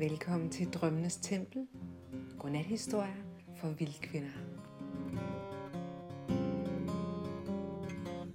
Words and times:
Velkommen 0.00 0.50
til 0.50 0.70
Drømmenes 0.70 1.16
Tempel. 1.16 1.66
Godnathistorier 2.38 3.22
for 3.56 3.68
vildkvinder. 3.68 4.30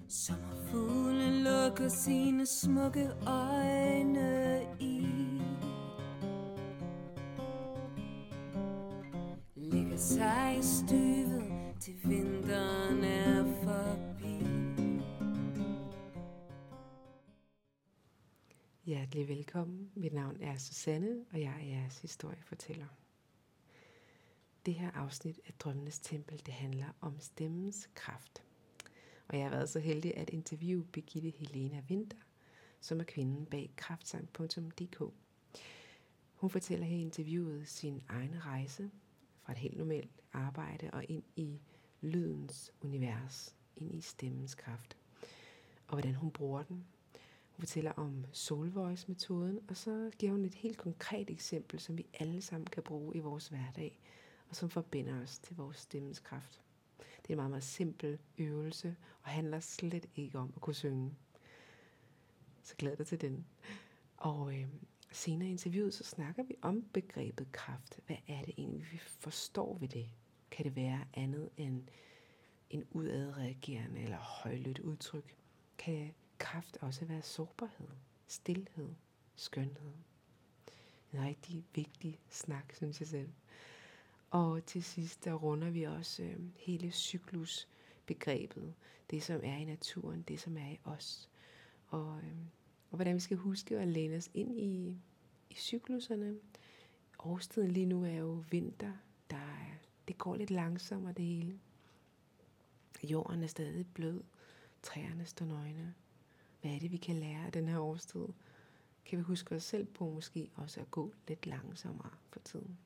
Sommerfuglen 0.07 1.43
lukker 1.43 1.87
sine 1.89 2.45
smukke 2.45 3.09
øjne 3.27 4.61
i 4.79 5.07
Ligger 9.55 9.97
sig 9.97 10.57
i 10.59 10.63
støvet 10.63 11.75
til 11.79 11.95
vinteren 12.03 13.03
er 13.03 13.43
forbi 13.63 14.45
Hjertelig 18.83 19.27
velkommen. 19.27 19.84
Mit 20.05 20.13
navn 20.13 20.41
er 20.41 20.57
Susanne, 20.57 21.25
og 21.31 21.41
jeg 21.41 21.53
er 21.61 21.65
jeres 21.65 22.01
historiefortæller. 22.01 22.85
Det 24.65 24.73
her 24.73 24.91
afsnit 24.91 25.39
af 25.47 25.53
Drømmenes 25.59 25.99
Tempel, 25.99 26.41
det 26.45 26.53
handler 26.53 26.85
om 27.01 27.19
stemmens 27.19 27.89
kraft. 27.93 28.43
Og 29.27 29.37
jeg 29.37 29.45
har 29.45 29.49
været 29.49 29.69
så 29.69 29.79
heldig 29.79 30.17
at 30.17 30.29
interviewe 30.29 30.85
Birgitte 30.85 31.29
Helena 31.29 31.83
Winter, 31.89 32.17
som 32.81 32.99
er 32.99 33.03
kvinden 33.03 33.45
bag 33.45 33.73
kraftsang.dk. 33.75 35.13
Hun 36.35 36.49
fortæller 36.49 36.85
her 36.85 36.97
i 36.97 37.01
interviewet 37.01 37.67
sin 37.67 38.03
egen 38.07 38.45
rejse 38.45 38.91
fra 39.41 39.51
et 39.51 39.57
helt 39.59 39.77
normalt 39.77 40.21
arbejde 40.33 40.89
og 40.93 41.05
ind 41.09 41.23
i 41.35 41.61
lydens 42.01 42.71
univers, 42.81 43.55
ind 43.75 43.95
i 43.95 44.01
stemmens 44.01 44.55
kraft. 44.55 44.97
Og 45.87 45.93
hvordan 45.93 46.15
hun 46.15 46.31
bruger 46.31 46.63
den. 46.63 46.85
Hun 47.55 47.61
fortæller 47.61 47.91
om 47.91 48.25
Soul 48.31 48.69
Voice-metoden, 48.69 49.59
og 49.67 49.77
så 49.77 50.11
giver 50.19 50.31
hun 50.31 50.45
et 50.45 50.55
helt 50.55 50.77
konkret 50.77 51.29
eksempel, 51.29 51.79
som 51.79 51.97
vi 51.97 52.05
alle 52.13 52.41
sammen 52.41 52.67
kan 52.67 52.83
bruge 52.83 53.15
i 53.15 53.19
vores 53.19 53.47
hverdag, 53.47 53.99
og 54.49 54.55
som 54.55 54.69
forbinder 54.69 55.21
os 55.21 55.39
til 55.39 55.55
vores 55.55 55.77
stemmens 55.77 56.19
kraft. 56.19 56.61
Det 56.97 57.29
er 57.29 57.33
en 57.33 57.35
meget, 57.35 57.49
meget 57.49 57.63
simpel 57.63 58.19
øvelse, 58.37 58.95
og 59.21 59.29
handler 59.29 59.59
slet 59.59 60.09
ikke 60.15 60.39
om 60.39 60.53
at 60.55 60.61
kunne 60.61 60.73
synge. 60.73 61.13
Så 62.63 62.75
glæder 62.77 62.95
dig 62.95 63.07
til 63.07 63.21
den. 63.21 63.45
Og 64.17 64.57
øh, 64.59 64.67
senere 65.11 65.47
i 65.47 65.51
interviewet, 65.51 65.93
så 65.93 66.03
snakker 66.03 66.43
vi 66.43 66.55
om 66.61 66.85
begrebet 66.93 67.51
kraft. 67.51 67.99
Hvad 68.05 68.17
er 68.27 68.41
det 68.41 68.53
egentlig, 68.57 68.87
vi 68.91 68.97
forstår 68.97 69.77
ved 69.77 69.87
det? 69.87 70.09
Kan 70.51 70.65
det 70.65 70.75
være 70.75 71.05
andet 71.13 71.49
end 71.57 71.83
en 72.69 72.85
udadreagerende 72.91 74.01
eller 74.01 74.17
højlydt 74.17 74.79
udtryk? 74.79 75.35
Kan 75.77 76.13
kraft 76.37 76.77
også 76.81 77.05
være 77.05 77.21
sårbarhed, 77.21 77.87
stillhed, 78.27 78.89
skønhed? 79.35 79.91
En 81.13 81.21
rigtig 81.21 81.63
vigtig 81.75 82.19
snak, 82.29 82.73
synes 82.73 82.99
jeg 82.99 83.07
selv. 83.07 83.29
Og 84.29 84.65
til 84.65 84.83
sidst, 84.83 85.25
der 85.25 85.33
runder 85.33 85.69
vi 85.69 85.83
også 85.83 86.23
øh, 86.23 86.39
hele 86.55 86.91
cyklusbegrebet. 86.91 88.73
Det, 89.09 89.23
som 89.23 89.39
er 89.43 89.57
i 89.57 89.65
naturen, 89.65 90.21
det, 90.21 90.39
som 90.39 90.57
er 90.57 90.69
i 90.69 90.79
os. 90.83 91.29
Og, 91.87 92.17
øh, 92.17 92.37
og 92.91 92.95
hvordan 92.95 93.15
vi 93.15 93.19
skal 93.19 93.37
huske 93.37 93.77
at 93.77 93.87
læne 93.87 94.15
os 94.15 94.29
ind 94.33 94.59
i, 94.59 94.97
i 95.49 95.55
cykluserne. 95.55 96.35
Årstiden 97.19 97.71
lige 97.71 97.85
nu 97.85 98.03
er 98.03 98.15
jo 98.15 98.43
vinter. 98.51 98.93
Der 99.29 99.37
er, 99.37 99.75
det 100.07 100.17
går 100.17 100.35
lidt 100.35 100.51
langsommere 100.51 101.13
det 101.13 101.25
hele. 101.25 101.59
Jorden 103.03 103.43
er 103.43 103.47
stadig 103.47 103.87
blød. 103.93 104.23
Træerne 104.83 105.25
står 105.25 105.45
nøgne. 105.45 105.93
Hvad 106.65 106.75
er 106.75 106.79
det, 106.79 106.91
vi 106.91 106.97
kan 106.97 107.15
lære 107.15 107.45
af 107.45 107.51
den 107.51 107.67
her 107.67 107.79
årstid? 107.79 108.25
Kan 109.05 109.17
vi 109.17 109.23
huske 109.23 109.55
os 109.55 109.63
selv 109.63 109.85
på 109.85 110.09
måske 110.09 110.49
også 110.55 110.81
at 110.81 110.91
gå 110.91 111.13
lidt 111.27 111.45
langsommere 111.45 112.09
for 112.29 112.39
tiden? 112.39 112.77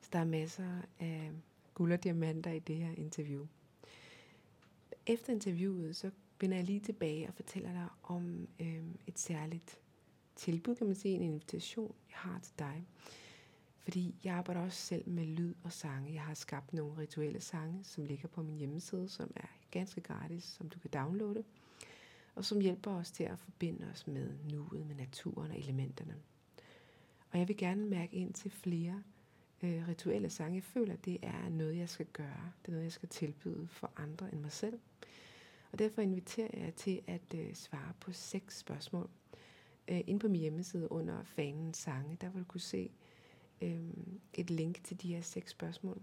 Så 0.00 0.08
der 0.12 0.18
er 0.18 0.24
masser 0.24 0.82
af 1.00 1.32
guld 1.74 1.92
og 1.92 2.04
diamanter 2.04 2.50
i 2.50 2.58
det 2.58 2.76
her 2.76 2.92
interview. 2.92 3.46
Efter 5.06 5.32
interviewet, 5.32 5.96
så 5.96 6.10
vender 6.40 6.56
jeg 6.56 6.64
lige 6.64 6.80
tilbage 6.80 7.28
og 7.28 7.34
fortæller 7.34 7.72
dig 7.72 7.88
om 8.02 8.48
øh, 8.60 8.84
et 9.06 9.18
særligt 9.18 9.78
tilbud, 10.34 10.74
kan 10.74 10.86
man 10.86 10.96
sige, 10.96 11.14
en 11.14 11.22
invitation, 11.22 11.94
jeg 12.10 12.18
har 12.18 12.38
til 12.42 12.54
dig. 12.58 12.86
Fordi 13.78 14.14
jeg 14.24 14.34
arbejder 14.34 14.60
også 14.60 14.78
selv 14.78 15.08
med 15.08 15.24
lyd 15.24 15.54
og 15.62 15.72
sange. 15.72 16.14
Jeg 16.14 16.22
har 16.22 16.34
skabt 16.34 16.72
nogle 16.72 16.98
rituelle 16.98 17.40
sange, 17.40 17.84
som 17.84 18.04
ligger 18.04 18.28
på 18.28 18.42
min 18.42 18.56
hjemmeside, 18.56 19.08
som 19.08 19.32
er 19.36 19.48
ganske 19.70 20.00
gratis, 20.00 20.44
som 20.44 20.68
du 20.68 20.78
kan 20.78 20.90
downloade. 20.90 21.44
Og 22.36 22.44
som 22.44 22.60
hjælper 22.60 22.90
os 22.90 23.10
til 23.10 23.24
at 23.24 23.38
forbinde 23.38 23.86
os 23.92 24.06
med 24.06 24.30
nuet, 24.52 24.86
med 24.86 24.94
naturen 24.94 25.50
og 25.50 25.58
elementerne. 25.58 26.16
Og 27.30 27.38
jeg 27.38 27.48
vil 27.48 27.56
gerne 27.56 27.86
mærke 27.86 28.16
ind 28.16 28.34
til 28.34 28.50
flere 28.50 29.02
øh, 29.62 29.88
rituelle 29.88 30.30
sange. 30.30 30.54
Jeg 30.54 30.64
føler, 30.64 30.92
at 30.92 31.04
det 31.04 31.18
er 31.22 31.48
noget, 31.48 31.76
jeg 31.76 31.88
skal 31.88 32.06
gøre. 32.06 32.52
Det 32.62 32.68
er 32.68 32.72
noget, 32.72 32.84
jeg 32.84 32.92
skal 32.92 33.08
tilbyde 33.08 33.68
for 33.68 33.90
andre 33.96 34.32
end 34.32 34.40
mig 34.40 34.52
selv. 34.52 34.78
Og 35.72 35.78
derfor 35.78 36.02
inviterer 36.02 36.58
jeg 36.64 36.74
til 36.74 37.02
at 37.06 37.34
øh, 37.34 37.54
svare 37.54 37.92
på 38.00 38.12
seks 38.12 38.58
spørgsmål. 38.58 39.10
Øh, 39.88 40.00
inde 40.06 40.20
på 40.20 40.28
min 40.28 40.40
hjemmeside 40.40 40.92
under 40.92 41.22
fanen 41.24 41.74
sange, 41.74 42.16
der 42.20 42.28
vil 42.28 42.40
du 42.40 42.46
kunne 42.48 42.60
se 42.60 42.90
øh, 43.60 43.90
et 44.34 44.50
link 44.50 44.84
til 44.84 45.02
de 45.02 45.14
her 45.14 45.20
seks 45.22 45.50
spørgsmål. 45.50 46.02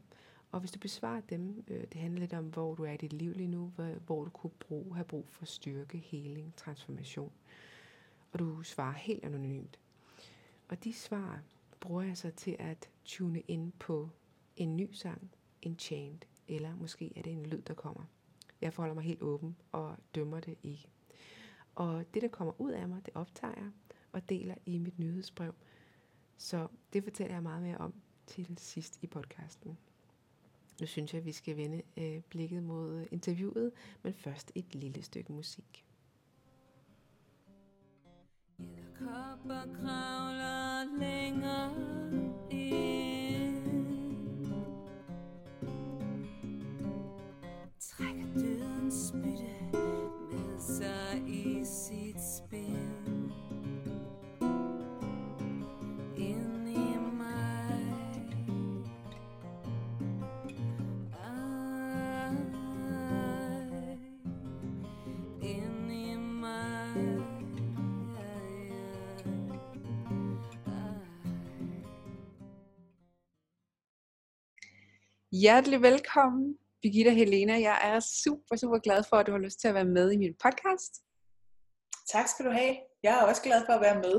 Og 0.53 0.59
hvis 0.59 0.71
du 0.71 0.79
besvarer 0.79 1.21
dem, 1.21 1.63
øh, 1.67 1.81
det 1.81 2.01
handler 2.01 2.19
lidt 2.19 2.33
om, 2.33 2.45
hvor 2.45 2.75
du 2.75 2.83
er 2.83 2.91
i 2.91 2.97
dit 2.97 3.13
liv 3.13 3.33
lige 3.33 3.47
nu, 3.47 3.71
hvor, 3.75 3.83
hvor 3.83 4.23
du 4.23 4.29
kunne 4.29 4.51
bruge, 4.59 4.95
have 4.95 5.05
brug 5.05 5.25
for 5.29 5.45
styrke, 5.45 5.97
heling, 5.97 6.53
transformation. 6.55 7.31
Og 8.31 8.39
du 8.39 8.63
svarer 8.63 8.93
helt 8.93 9.23
anonymt. 9.23 9.79
Og 10.69 10.83
de 10.83 10.93
svar 10.93 11.41
bruger 11.79 12.01
jeg 12.01 12.17
så 12.17 12.31
til 12.31 12.55
at 12.59 12.89
tune 13.05 13.39
ind 13.39 13.71
på 13.79 14.09
en 14.57 14.77
ny 14.77 14.91
sang, 14.91 15.31
en 15.61 15.79
chant, 15.79 16.27
eller 16.47 16.75
måske 16.75 17.13
er 17.15 17.21
det 17.21 17.31
en 17.31 17.45
lyd, 17.45 17.61
der 17.61 17.73
kommer. 17.73 18.03
Jeg 18.61 18.73
forholder 18.73 18.95
mig 18.95 19.03
helt 19.03 19.21
åben 19.21 19.55
og 19.71 19.97
dømmer 20.15 20.39
det 20.39 20.57
ikke. 20.63 20.87
Og 21.75 22.05
det, 22.13 22.21
der 22.21 22.27
kommer 22.27 22.61
ud 22.61 22.71
af 22.71 22.87
mig, 22.87 23.05
det 23.05 23.15
optager 23.15 23.53
jeg 23.57 23.71
og 24.11 24.29
deler 24.29 24.55
i 24.65 24.77
mit 24.77 24.99
nyhedsbrev. 24.99 25.53
Så 26.37 26.67
det 26.93 27.03
fortæller 27.03 27.33
jeg 27.33 27.43
meget 27.43 27.63
mere 27.63 27.77
om 27.77 27.93
til 28.27 28.57
sidst 28.57 28.99
i 29.01 29.07
podcasten. 29.07 29.77
Nu 30.79 30.87
synes 30.87 31.13
jeg, 31.13 31.19
at 31.19 31.25
vi 31.25 31.31
skal 31.31 31.57
vende 31.57 31.81
øh, 31.97 32.21
blikket 32.29 32.63
mod 32.63 32.99
øh, 32.99 33.07
interviewet, 33.11 33.71
men 34.03 34.13
først 34.13 34.51
et 34.55 34.75
lille 34.75 35.03
stykke 35.03 35.33
musik. 35.33 35.85
Edderkopper 38.59 39.73
kravler 39.81 40.99
længere 40.99 42.22
Hjertelig 75.41 75.81
velkommen, 75.81 76.57
Birgitta 76.81 77.11
Helena. 77.11 77.53
Jeg 77.53 77.77
er 77.83 77.99
super, 78.23 78.55
super 78.55 78.79
glad 78.79 79.03
for, 79.09 79.15
at 79.15 79.27
du 79.27 79.31
har 79.31 79.39
lyst 79.39 79.59
til 79.59 79.67
at 79.67 79.73
være 79.73 79.93
med 79.97 80.11
i 80.11 80.17
min 80.17 80.35
podcast. 80.43 80.93
Tak 82.11 82.27
skal 82.27 82.45
du 82.45 82.51
have. 82.51 82.75
Jeg 83.03 83.13
er 83.19 83.23
også 83.29 83.41
glad 83.41 83.65
for 83.65 83.73
at 83.73 83.81
være 83.81 83.99
med. 84.05 84.17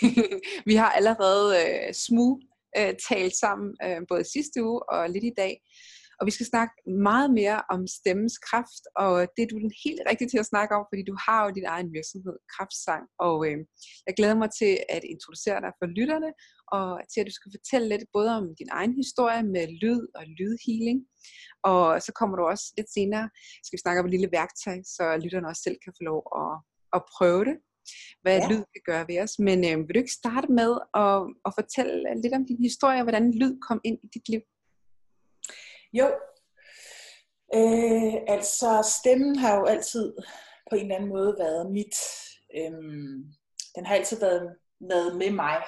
vi 0.70 0.74
har 0.74 0.90
allerede 0.98 1.46
øh, 1.62 1.94
smooth 1.94 2.40
øh, 2.78 2.94
talt 3.08 3.36
sammen, 3.36 3.68
øh, 3.84 4.00
både 4.08 4.24
sidste 4.34 4.64
uge 4.64 4.80
og 4.92 5.10
lidt 5.10 5.24
i 5.24 5.34
dag. 5.36 5.54
Og 6.20 6.26
vi 6.26 6.30
skal 6.30 6.46
snakke 6.46 6.74
meget 7.10 7.30
mere 7.40 7.62
om 7.74 7.86
stemmens 7.98 8.38
kraft, 8.38 8.84
og 8.96 9.12
det 9.34 9.42
er 9.42 9.50
du 9.52 9.58
den 9.64 9.72
helt 9.84 10.02
rigtig 10.10 10.26
til 10.30 10.38
at 10.38 10.50
snakke 10.52 10.74
om, 10.78 10.84
fordi 10.90 11.02
du 11.10 11.16
har 11.26 11.38
jo 11.44 11.50
din 11.58 11.68
egen 11.74 11.92
virksomhed, 11.96 12.36
Kraftsang. 12.52 13.04
Og 13.26 13.36
øh, 13.48 13.58
jeg 14.06 14.14
glæder 14.18 14.36
mig 14.42 14.50
til 14.60 14.72
at 14.88 15.02
introducere 15.14 15.60
dig 15.64 15.72
for 15.78 15.86
lytterne, 15.98 16.30
og 16.72 16.88
til 17.10 17.20
at 17.20 17.26
du 17.26 17.34
skal 17.38 17.52
fortælle 17.56 17.88
lidt 17.88 18.04
både 18.12 18.30
om 18.38 18.46
din 18.60 18.70
egen 18.78 18.94
historie 19.02 19.42
med 19.54 19.64
lyd 19.82 20.02
og 20.18 20.24
lydhealing. 20.38 20.98
Og 21.70 22.02
så 22.02 22.10
kommer 22.18 22.36
du 22.36 22.44
også 22.52 22.66
lidt 22.76 22.90
senere, 22.98 23.26
skal 23.64 23.76
vi 23.76 23.84
snakke 23.84 24.00
om 24.00 24.06
et 24.06 24.14
lille 24.16 24.32
værktøj, 24.38 24.76
så 24.96 25.04
lytterne 25.24 25.48
også 25.48 25.62
selv 25.62 25.78
kan 25.84 25.92
få 25.98 26.02
lov 26.10 26.20
at, 26.42 26.52
at 26.96 27.02
prøve 27.16 27.44
det 27.50 27.56
hvad 28.22 28.38
ja. 28.38 28.48
lyd 28.48 28.62
kan 28.74 28.82
gøre 28.84 29.08
ved 29.08 29.18
os. 29.24 29.38
Men 29.38 29.58
øh, 29.68 29.78
vil 29.78 29.94
du 29.94 29.98
ikke 29.98 30.20
starte 30.22 30.48
med 30.60 30.70
at, 31.04 31.18
at 31.46 31.52
fortælle 31.58 32.22
lidt 32.22 32.34
om 32.34 32.46
din 32.46 32.62
historie, 32.62 32.98
og 33.00 33.04
hvordan 33.04 33.38
lyd 33.40 33.54
kom 33.68 33.80
ind 33.84 33.98
i 34.02 34.08
dit 34.14 34.28
liv? 34.28 34.40
Jo, 35.92 36.06
øh, 37.54 38.14
altså 38.28 38.70
stemmen 39.00 39.36
har 39.36 39.56
jo 39.58 39.64
altid 39.64 40.14
på 40.70 40.76
en 40.76 40.82
eller 40.82 40.96
anden 40.96 41.08
måde 41.08 41.36
været 41.38 41.72
mit. 41.72 41.96
Øhm, 42.56 43.24
den 43.74 43.86
har 43.86 43.94
altid 43.94 44.20
været, 44.20 44.56
været 44.80 45.16
med 45.16 45.30
mig. 45.30 45.62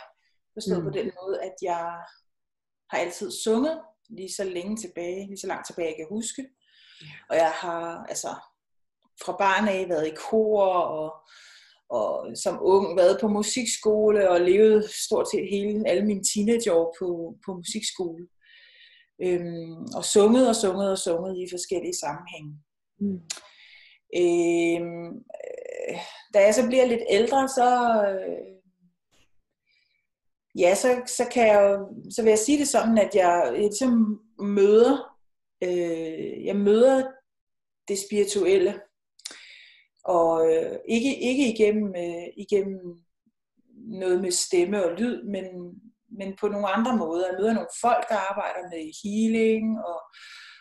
Forstået 0.58 0.84
Mm. 0.84 0.84
på 0.84 0.90
den 0.99 1.10
måde, 1.22 1.43
at 1.43 1.55
jeg 1.62 1.87
har 2.90 2.99
altid 2.99 3.31
sunget 3.44 3.81
lige 4.10 4.32
så 4.32 4.44
længe 4.44 4.76
tilbage, 4.76 5.26
lige 5.26 5.38
så 5.38 5.46
langt 5.46 5.66
tilbage 5.66 5.88
jeg 5.88 5.96
kan 5.96 6.06
huske. 6.10 6.43
Ja. 7.02 7.06
Og 7.31 7.37
jeg 7.37 7.50
har 7.50 8.05
altså 8.08 8.28
fra 9.25 9.37
barn 9.37 9.69
af 9.69 9.88
været 9.88 10.06
i 10.08 10.14
kor 10.16 10.62
og, 10.64 11.14
og 11.90 12.37
som 12.44 12.58
ung 12.60 12.96
været 12.96 13.20
på 13.20 13.28
musikskole 13.28 14.31
og 14.31 14.40
levet 14.40 14.90
stort 15.06 15.31
set 15.31 15.49
hele 15.50 15.88
alle 15.88 16.05
mine 16.06 16.25
teenageår 16.34 16.96
på, 16.99 17.34
på 17.46 17.54
musikskole. 17.54 18.26
Øhm, 19.22 19.82
og 19.96 20.04
sunget 20.04 20.49
og 20.49 20.56
sunget 20.56 20.90
og 20.90 20.99
sunget 20.99 21.32
i 21.43 21.46
forskellige 21.50 21.96
sammenhænge. 22.04 22.52
Mm. 23.00 23.20
Øhm, 24.22 25.08
øh, 25.38 25.96
da 26.34 26.38
jeg 26.46 26.54
så 26.54 26.66
bliver 26.66 26.87
lidt 26.87 27.04
ældre, 27.11 27.49
så, 27.49 27.69
øh, 28.08 28.57
ja, 30.58 30.75
så, 30.75 31.02
så, 31.06 31.28
kan 31.32 31.46
jeg, 31.46 31.62
jo- 31.62 32.10
så 32.10 32.22
vil 32.22 32.28
jeg 32.31 32.38
sige 32.38 32.58
det 32.58 32.69
sådan, 32.69 32.99
at 32.99 33.14
jeg, 33.14 33.43
jeg 33.44 33.58
ligesom 33.60 34.20
møder, 34.38 35.16
øh, 35.64 36.44
jeg 36.44 36.56
møder 36.56 37.06
det 37.88 37.99
spirituelle, 37.99 38.81
og 40.05 40.52
øh, 40.52 40.78
ikke, 40.88 41.19
ikke 41.20 41.52
igennem, 41.55 41.94
øh, 41.96 42.26
igennem 42.37 42.81
noget 43.75 44.20
med 44.20 44.31
stemme 44.31 44.84
og 44.84 44.93
lyd, 44.93 45.22
men, 45.22 45.44
men 46.19 46.37
på 46.40 46.49
nogle 46.49 46.69
andre 46.69 46.96
måder. 46.96 47.26
Jeg 47.26 47.37
møder 47.40 47.52
nogle 47.54 47.69
folk, 47.81 48.08
der 48.08 48.16
arbejder 48.31 48.62
med 48.72 48.82
healing, 49.02 49.78
og, 49.84 50.00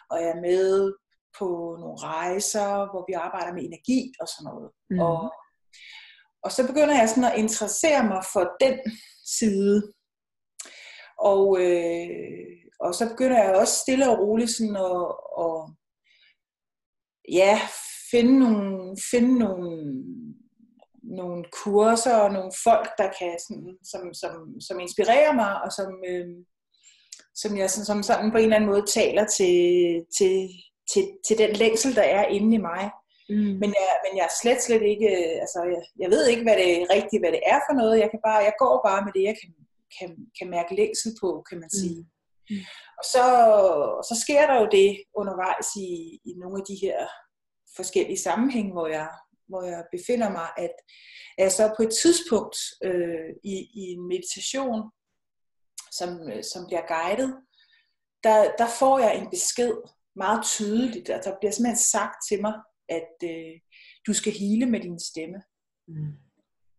og 0.09 0.21
jeg 0.21 0.29
er 0.29 0.41
med 0.41 0.93
på 1.39 1.77
nogle 1.79 1.97
rejser, 2.03 2.91
hvor 2.91 3.03
vi 3.07 3.13
arbejder 3.13 3.53
med 3.53 3.63
energi 3.63 4.13
og 4.21 4.27
sådan 4.27 4.47
noget. 4.51 4.69
Mm. 4.89 4.95
Mm. 4.95 4.99
Og, 4.99 5.33
og 6.43 6.51
så 6.51 6.67
begynder 6.67 6.95
jeg 6.99 7.09
sådan 7.09 7.31
at 7.31 7.39
interessere 7.43 8.03
mig 8.03 8.21
for 8.33 8.43
den 8.63 8.75
side. 9.39 9.93
Og, 11.19 11.61
øh, 11.61 12.09
og 12.79 12.95
så 12.95 13.09
begynder 13.09 13.43
jeg 13.43 13.55
også 13.55 13.73
stille 13.73 14.09
og 14.09 14.19
roligt 14.19 14.51
sådan 14.51 14.75
at, 14.75 15.05
at 15.43 15.57
ja, 17.31 17.59
finde 18.11 18.39
nogle, 18.39 18.97
finde 19.11 19.39
nogle, 19.39 20.03
nogle 21.03 21.45
kurser 21.51 22.15
og 22.15 22.33
nogle 22.33 22.51
folk, 22.63 22.89
der 22.97 23.09
kan, 23.19 23.35
sådan, 23.47 23.77
som, 23.91 24.13
som, 24.13 24.61
som 24.61 24.79
inspirerer 24.79 25.33
mig, 25.33 25.61
og 25.61 25.71
som, 25.71 25.91
øh, 26.07 26.27
som 27.35 27.57
jeg 27.57 27.69
sådan, 27.69 27.85
som 27.85 28.03
sådan 28.03 28.31
på 28.31 28.37
en 28.37 28.43
eller 28.43 28.55
anden 28.55 28.69
måde 28.69 28.85
taler 28.85 29.25
til, 29.37 29.55
til, 30.17 30.49
til, 30.93 31.03
til 31.27 31.37
den 31.37 31.55
længsel, 31.55 31.95
der 31.95 32.01
er 32.01 32.27
inde 32.27 32.55
i 32.55 32.59
mig. 32.59 32.91
Mm. 33.29 33.55
Men 33.61 33.69
jeg, 33.79 33.89
men 34.03 34.11
jeg 34.17 34.25
er 34.29 34.35
slet, 34.41 34.61
slet 34.61 34.83
ikke, 34.91 35.07
øh, 35.17 35.35
altså 35.43 35.59
jeg, 35.73 35.81
jeg 36.03 36.09
ved 36.13 36.27
ikke, 36.27 36.43
hvad 36.43 36.57
det 36.61 36.69
er 36.81 36.93
rigtigt, 36.97 37.21
hvad 37.21 37.31
det 37.31 37.43
er 37.53 37.59
for 37.67 37.75
noget. 37.81 37.99
Jeg, 38.03 38.09
kan 38.11 38.19
bare, 38.27 38.41
jeg 38.49 38.55
går 38.59 38.75
bare 38.87 39.01
med 39.05 39.13
det, 39.17 39.23
jeg 39.29 39.35
kan, 39.41 39.51
kan, 39.97 40.09
kan 40.37 40.49
mærke 40.49 40.75
længsel 40.75 41.11
på, 41.21 41.29
kan 41.49 41.59
man 41.59 41.69
sige. 41.69 42.01
Mm. 42.49 42.63
Og 42.99 43.05
så, 43.13 43.25
så 44.09 44.13
sker 44.23 44.43
der 44.47 44.57
jo 44.61 44.67
det 44.71 44.89
undervejs 45.19 45.69
i, 45.75 45.89
i 46.29 46.31
nogle 46.41 46.57
af 46.61 46.65
de 46.69 46.77
her 46.85 46.97
forskellige 47.75 48.25
sammenhænge, 48.27 48.71
hvor 48.71 48.87
jeg, 48.87 49.09
hvor 49.47 49.63
jeg 49.63 49.83
befinder 49.95 50.29
mig, 50.29 50.47
at 50.57 50.75
jeg 51.37 51.51
så 51.51 51.73
på 51.77 51.83
et 51.83 51.93
tidspunkt 52.01 52.57
øh, 52.83 53.29
i, 53.43 53.55
i 53.81 53.83
en 53.93 54.07
meditation, 54.07 54.81
som, 55.91 56.09
øh, 56.31 56.43
som 56.43 56.61
bliver 56.67 56.85
guidet, 56.95 57.31
der, 58.23 58.51
der 58.57 58.67
får 58.79 58.99
jeg 58.99 59.17
en 59.17 59.29
besked 59.29 59.73
meget 60.15 60.45
tydeligt, 60.45 61.09
og 61.09 61.23
der 61.23 61.33
bliver 61.39 61.51
simpelthen 61.51 61.89
sagt 61.95 62.17
til 62.29 62.41
mig, 62.41 62.53
at 62.89 63.13
øh, 63.23 63.59
du 64.07 64.13
skal 64.13 64.33
hele 64.33 64.65
med 64.65 64.79
din 64.79 64.99
stemme. 64.99 65.41
Mm. 65.87 66.13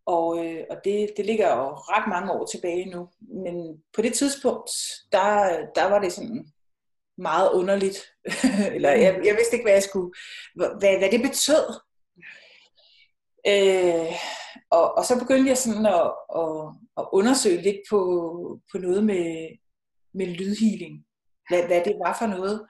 Og, 0.06 0.46
øh, 0.46 0.64
og 0.70 0.76
det, 0.84 1.12
det 1.16 1.26
ligger 1.26 1.56
jo 1.56 1.64
ret 1.74 2.08
mange 2.08 2.32
år 2.32 2.46
tilbage 2.46 2.90
nu. 2.90 3.08
Men 3.20 3.82
på 3.92 4.02
det 4.02 4.12
tidspunkt, 4.12 4.70
der, 5.12 5.26
der 5.74 5.84
var 5.84 5.98
det 5.98 6.12
sådan 6.12 6.52
meget 7.18 7.50
underligt. 7.52 7.98
Eller 8.74 8.90
jeg, 8.90 9.20
jeg 9.24 9.34
vidste 9.36 9.56
ikke, 9.56 9.64
hvad 9.64 9.72
jeg 9.72 9.82
skulle, 9.82 10.12
hvad, 10.54 10.98
hvad 10.98 11.10
det 11.10 11.22
betød. 11.22 11.80
Øh, 13.46 14.12
og, 14.70 14.98
og 14.98 15.04
så 15.04 15.18
begyndte 15.18 15.48
jeg 15.48 15.58
sådan 15.58 15.86
at, 15.86 16.10
at, 16.42 16.74
at 16.98 17.08
undersøge 17.12 17.62
lidt 17.62 17.80
på, 17.90 18.00
på 18.72 18.78
noget 18.78 19.04
med, 19.04 19.48
med 20.14 20.26
lydhealing. 20.26 21.04
Hvad, 21.48 21.66
hvad 21.66 21.84
det 21.84 21.96
var 22.04 22.16
for 22.18 22.26
noget. 22.26 22.66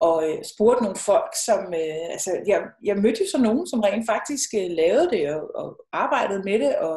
Og 0.00 0.28
øh, 0.28 0.38
spurgte 0.54 0.82
nogle 0.82 0.98
folk, 0.98 1.32
som... 1.46 1.60
Øh, 1.74 2.04
altså, 2.14 2.30
jeg, 2.46 2.60
jeg 2.84 2.96
mødte 2.96 3.20
jo 3.24 3.30
så 3.30 3.38
nogen, 3.38 3.66
som 3.66 3.80
rent 3.80 4.06
faktisk 4.06 4.48
øh, 4.54 4.70
lavede 4.70 5.10
det 5.10 5.34
og, 5.34 5.42
og 5.54 5.68
arbejdede 5.92 6.42
med 6.42 6.58
det. 6.58 6.76
Og, 6.76 6.96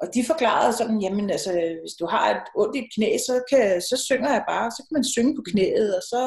og 0.00 0.06
de 0.14 0.24
forklarede 0.26 0.72
sådan, 0.72 1.00
jamen 1.00 1.30
altså, 1.30 1.52
hvis 1.52 1.94
du 2.00 2.06
har 2.06 2.30
et 2.30 2.42
ondt 2.56 2.76
i 2.76 2.78
et 2.78 2.90
knæ, 2.94 3.16
så, 3.26 3.42
kan, 3.50 3.80
så 3.80 3.96
synger 4.06 4.30
jeg 4.32 4.44
bare. 4.48 4.70
Så 4.70 4.80
kan 4.82 4.94
man 4.98 5.04
synge 5.04 5.36
på 5.36 5.42
knæet, 5.50 5.96
og 5.96 6.02
så, 6.02 6.22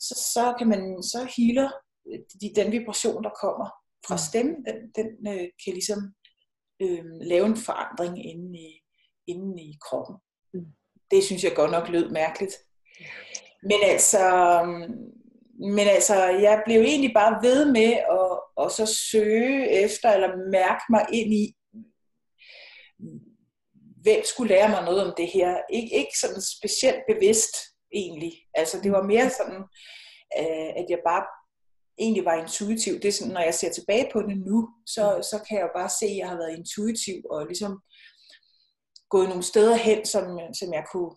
så, 0.00 0.14
så 0.34 0.54
kan 0.58 0.68
man, 0.68 1.02
så 1.02 1.18
healer 1.36 1.70
de, 2.40 2.52
den 2.60 2.72
vibration, 2.72 3.24
der 3.24 3.30
kommer 3.42 3.68
fra 4.06 4.14
Mm. 4.14 4.24
stemmen, 4.28 4.56
den, 4.66 4.76
den 4.98 5.08
øh, 5.34 5.48
kan 5.64 5.72
ligesom 5.72 6.00
øh, 6.82 7.04
lave 7.20 7.46
en 7.46 7.56
forandring 7.56 8.26
inde 8.30 8.58
i, 8.58 8.80
inde 9.26 9.62
i 9.62 9.78
kroppen. 9.88 10.16
Mm. 10.54 10.66
Det 11.10 11.24
synes 11.24 11.44
jeg 11.44 11.52
godt 11.56 11.70
nok 11.70 11.88
lød 11.88 12.10
mærkeligt. 12.10 12.54
Men 13.70 13.80
altså, 13.82 14.22
men 15.58 15.86
altså, 15.96 16.14
jeg 16.24 16.62
blev 16.66 16.80
egentlig 16.80 17.12
bare 17.14 17.42
ved 17.42 17.72
med 17.72 17.92
at, 18.18 18.64
at 18.64 18.72
så 18.72 18.86
søge 19.10 19.70
efter, 19.70 20.12
eller 20.12 20.50
mærke 20.50 20.82
mig 20.90 21.06
ind 21.12 21.34
i, 21.34 21.44
hvem 24.02 24.24
skulle 24.24 24.54
lære 24.54 24.68
mig 24.68 24.84
noget 24.84 25.06
om 25.06 25.14
det 25.16 25.28
her. 25.28 25.56
Ik- 25.56 25.96
ikke 26.00 26.18
sådan 26.20 26.42
specielt 26.56 27.02
bevidst 27.12 27.54
egentlig. 27.92 28.32
Altså, 28.54 28.80
det 28.82 28.92
var 28.92 29.02
mere 29.02 29.30
sådan, 29.30 29.60
øh, 30.40 30.70
at 30.80 30.86
jeg 30.88 30.98
bare 31.06 31.24
egentlig 31.98 32.24
var 32.24 32.34
intuitiv. 32.42 32.94
Det 32.94 33.04
er 33.04 33.12
sådan, 33.12 33.32
når 33.32 33.40
jeg 33.40 33.54
ser 33.54 33.70
tilbage 33.72 34.10
på 34.12 34.22
det 34.22 34.38
nu, 34.38 34.68
så, 34.86 35.28
så 35.30 35.44
kan 35.48 35.58
jeg 35.58 35.64
jo 35.64 35.78
bare 35.80 35.90
se, 36.00 36.06
at 36.06 36.16
jeg 36.16 36.28
har 36.28 36.36
været 36.36 36.58
intuitiv 36.58 37.22
og 37.30 37.46
ligesom 37.46 37.72
gået 39.10 39.28
nogle 39.28 39.42
steder 39.42 39.76
hen, 39.76 40.04
som, 40.04 40.24
som 40.60 40.72
jeg 40.72 40.84
kunne 40.92 41.12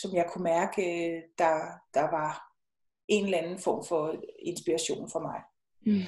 som 0.00 0.14
jeg 0.14 0.26
kunne 0.30 0.44
mærke, 0.44 0.82
øh, 0.82 1.22
der, 1.38 1.54
der 1.94 2.10
var 2.10 2.32
en 3.08 3.24
eller 3.24 3.38
anden 3.38 3.58
form 3.58 3.84
for 3.84 4.14
inspiration 4.38 5.10
for 5.10 5.20
mig. 5.20 5.40
Mm. 5.86 6.02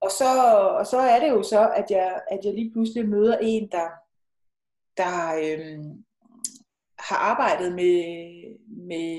Og 0.00 0.10
så, 0.10 0.30
og 0.78 0.86
så 0.86 0.98
er 0.98 1.20
det 1.20 1.30
jo 1.30 1.42
så, 1.42 1.70
at 1.70 1.90
jeg, 1.90 2.22
at 2.30 2.44
jeg 2.44 2.54
lige 2.54 2.72
pludselig 2.72 3.08
møder 3.08 3.38
en, 3.38 3.68
der, 3.70 3.88
der 4.96 5.14
øhm, 5.44 6.04
har 6.98 7.16
arbejdet 7.16 7.74
med, 7.74 8.04
med 8.88 9.10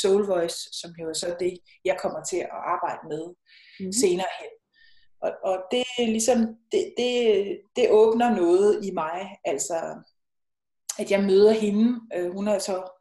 Soul 0.00 0.26
Voice, 0.26 0.68
som 0.72 0.90
jo 1.00 1.08
er 1.08 1.12
så 1.12 1.36
det, 1.40 1.58
jeg 1.84 1.98
kommer 2.02 2.24
til 2.24 2.36
at 2.36 2.50
arbejde 2.50 3.08
med 3.08 3.34
Mm. 3.80 3.92
senere 3.92 4.26
hen. 4.40 4.50
Og, 5.20 5.32
og 5.44 5.64
det 5.70 5.84
er 5.98 6.06
ligesom, 6.06 6.38
det, 6.72 6.94
det, 6.96 7.60
det 7.76 7.90
åbner 7.90 8.36
noget 8.36 8.84
i 8.86 8.90
mig, 8.90 9.38
altså 9.44 10.02
at 10.98 11.10
jeg 11.10 11.24
møder 11.24 11.52
hende. 11.52 12.00
Øh, 12.14 12.30
hun 12.32 12.48
er 12.48 12.58
så 12.58 12.97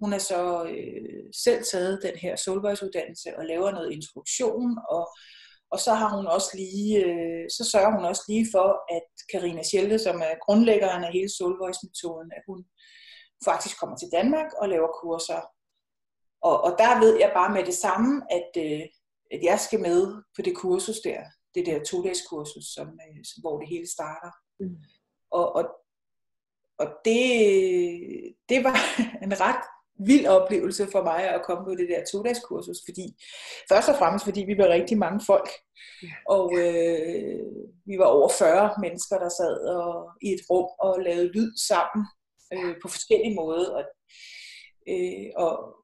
hun 0.00 0.12
har 0.12 0.18
så 0.18 0.64
øh, 0.64 1.24
selv 1.44 1.64
taget 1.72 2.02
den 2.02 2.16
her 2.16 2.36
Soulvoice-uddannelse 2.36 3.38
og 3.38 3.44
laver 3.44 3.70
noget 3.70 3.92
introduktion, 3.92 4.78
og, 4.90 5.08
og 5.70 5.78
så 5.80 5.94
har 5.94 6.16
hun 6.16 6.26
også 6.26 6.50
lige, 6.54 7.04
øh, 7.04 7.44
så 7.56 7.70
sørger 7.72 7.92
hun 7.96 8.04
også 8.04 8.22
lige 8.28 8.46
for, 8.52 8.68
at 8.96 9.08
Karina 9.32 9.62
Schelte, 9.62 9.98
som 9.98 10.16
er 10.20 10.44
grundlæggeren 10.44 11.04
af 11.04 11.12
hele 11.12 11.30
Soulvoice-metoden, 11.36 12.32
at 12.36 12.42
hun 12.48 12.64
faktisk 13.44 13.80
kommer 13.80 13.96
til 13.96 14.08
Danmark 14.12 14.50
og 14.60 14.68
laver 14.68 14.88
kurser. 15.02 15.40
Og, 16.42 16.64
og 16.64 16.72
der 16.78 17.00
ved 17.00 17.18
jeg 17.18 17.30
bare 17.34 17.54
med 17.54 17.64
det 17.64 17.74
samme, 17.74 18.22
at, 18.30 18.50
øh, 18.56 18.82
at 19.30 19.40
jeg 19.42 19.60
skal 19.60 19.80
med 19.80 20.22
på 20.36 20.42
det 20.42 20.56
kursus 20.56 20.98
der, 21.04 21.20
det 21.54 21.66
der 21.66 21.84
to-dages 21.84 22.22
kursus, 22.30 22.64
som, 22.74 22.86
øh, 22.86 23.24
hvor 23.40 23.58
det 23.60 23.68
hele 23.68 23.90
starter. 23.90 24.30
Mm. 24.60 24.76
Og, 25.30 25.56
og, 25.56 25.64
og 26.78 26.86
det, 27.04 27.20
det 28.48 28.64
var 28.64 28.76
en 29.24 29.40
ret 29.40 29.64
vild 29.98 30.26
oplevelse 30.26 30.88
for 30.92 31.02
mig 31.02 31.28
at 31.28 31.42
komme 31.44 31.64
på 31.64 31.74
det 31.74 31.88
der 31.88 32.04
to-dages-kursus, 32.12 32.78
fordi, 32.88 33.06
først 33.72 33.88
og 33.88 33.96
fremmest 33.98 34.24
fordi 34.24 34.40
vi 34.40 34.58
var 34.58 34.68
rigtig 34.68 34.98
mange 34.98 35.20
folk, 35.26 35.48
Ja. 36.02 36.08
og 36.28 36.52
øh, 36.58 37.40
vi 37.86 37.98
var 37.98 38.04
over 38.04 38.28
40 38.38 38.74
mennesker, 38.80 39.18
der 39.18 39.28
sad 39.28 39.56
og, 39.76 40.10
i 40.22 40.28
et 40.32 40.40
rum 40.50 40.68
og 40.78 41.00
lavede 41.00 41.32
lyd 41.34 41.52
sammen 41.68 42.06
øh, 42.54 42.74
på 42.82 42.88
forskellige 42.88 43.34
måder. 43.34 43.70
Og, 43.70 43.84
øh, 44.88 45.26
og, 45.36 45.74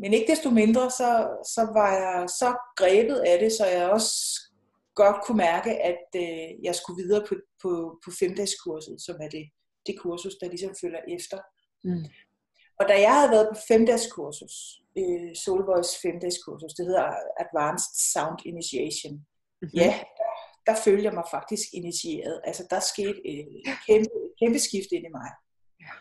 men 0.00 0.14
ikke 0.14 0.32
desto 0.32 0.50
mindre, 0.50 0.90
så, 0.90 1.10
så 1.54 1.62
var 1.78 1.92
jeg 1.92 2.28
så 2.28 2.56
grebet 2.76 3.16
af 3.16 3.38
det, 3.38 3.52
så 3.52 3.66
jeg 3.66 3.90
også 3.90 4.14
godt 4.94 5.16
kunne 5.24 5.36
mærke, 5.36 5.70
at 5.90 6.04
øh, 6.16 6.48
jeg 6.64 6.74
skulle 6.74 7.02
videre 7.02 7.24
på, 7.28 7.34
på, 7.62 7.98
på 8.04 8.10
femdagskurset, 8.20 8.96
som 9.06 9.16
er 9.20 9.28
det, 9.28 9.44
det 9.86 9.98
kursus, 9.98 10.34
der 10.40 10.48
ligesom 10.48 10.74
følger 10.80 11.00
efter. 11.16 11.38
Mm. 11.84 12.04
Og 12.80 12.88
da 12.88 13.00
jeg 13.00 13.14
havde 13.18 13.30
været 13.30 13.48
på 13.52 13.58
femdagskursus, 13.68 14.54
øh, 14.98 15.30
Soulvoice 15.44 16.00
femdagskursus, 16.02 16.72
det 16.74 16.86
hedder 16.86 17.08
Advanced 17.42 17.94
Sound 18.12 18.38
Initiation, 18.44 19.26
Mm-hmm. 19.62 19.78
ja, 19.80 20.00
der, 20.18 20.32
der 20.66 20.80
følte 20.84 21.04
jeg 21.04 21.14
mig 21.14 21.24
faktisk 21.30 21.68
initieret. 21.72 22.40
Altså 22.44 22.66
der 22.70 22.80
skete 22.80 23.20
et 23.26 23.46
kæmpe, 23.86 24.10
kæmpe 24.42 24.58
skift 24.58 24.90
ind 24.92 25.04
i 25.04 25.12
mig. 25.18 25.30
Ja. 25.80 25.92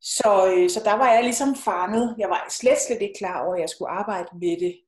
Så, 0.00 0.54
øh, 0.56 0.70
så 0.70 0.80
der 0.84 0.92
var 0.92 1.12
jeg 1.12 1.22
ligesom 1.22 1.56
fanget. 1.56 2.14
Jeg 2.18 2.28
var 2.28 2.46
slet, 2.50 2.78
slet 2.86 3.02
ikke 3.02 3.18
klar 3.18 3.44
over, 3.44 3.54
at 3.54 3.60
jeg 3.60 3.68
skulle 3.68 3.90
arbejde 3.90 4.28
med 4.32 4.60
det 4.60 4.80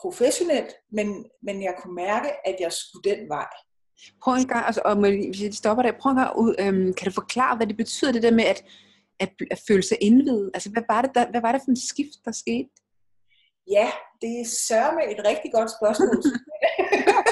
professionelt, 0.00 0.74
men, 0.92 1.26
men 1.42 1.62
jeg 1.62 1.74
kunne 1.78 1.94
mærke, 1.94 2.28
at 2.48 2.56
jeg 2.60 2.72
skulle 2.72 3.10
den 3.10 3.28
vej. 3.28 3.48
Prøv 4.22 4.34
en 4.34 4.48
gang, 4.48 4.66
altså, 4.66 4.82
og 4.84 4.96
hvis 4.96 5.42
jeg 5.42 5.54
stopper 5.54 5.82
der, 5.82 5.92
prøv 6.00 6.10
en 6.10 6.18
gang 6.18 6.38
ud, 6.38 6.54
øhm, 6.58 6.94
kan 6.94 7.06
du 7.08 7.12
forklare, 7.14 7.56
hvad 7.56 7.66
det 7.66 7.76
betyder, 7.76 8.12
det 8.12 8.22
der 8.22 8.30
med 8.30 8.44
at, 8.44 8.64
at, 9.20 9.32
at 9.50 9.60
føle 9.68 9.82
sig 9.82 9.98
indvidet? 10.00 10.50
Altså, 10.54 10.70
hvad 10.70 10.82
var, 10.88 11.02
det, 11.02 11.10
der, 11.14 11.30
hvad 11.30 11.40
var 11.40 11.52
det 11.52 11.60
for 11.60 11.70
en 11.70 11.86
skift, 11.90 12.24
der 12.24 12.32
skete? 12.32 12.70
Ja, 13.70 13.92
det 14.20 14.40
er 14.40 14.44
sørme 14.68 15.02
et 15.12 15.26
rigtig 15.26 15.52
godt 15.52 15.70
spørgsmål. 15.78 16.22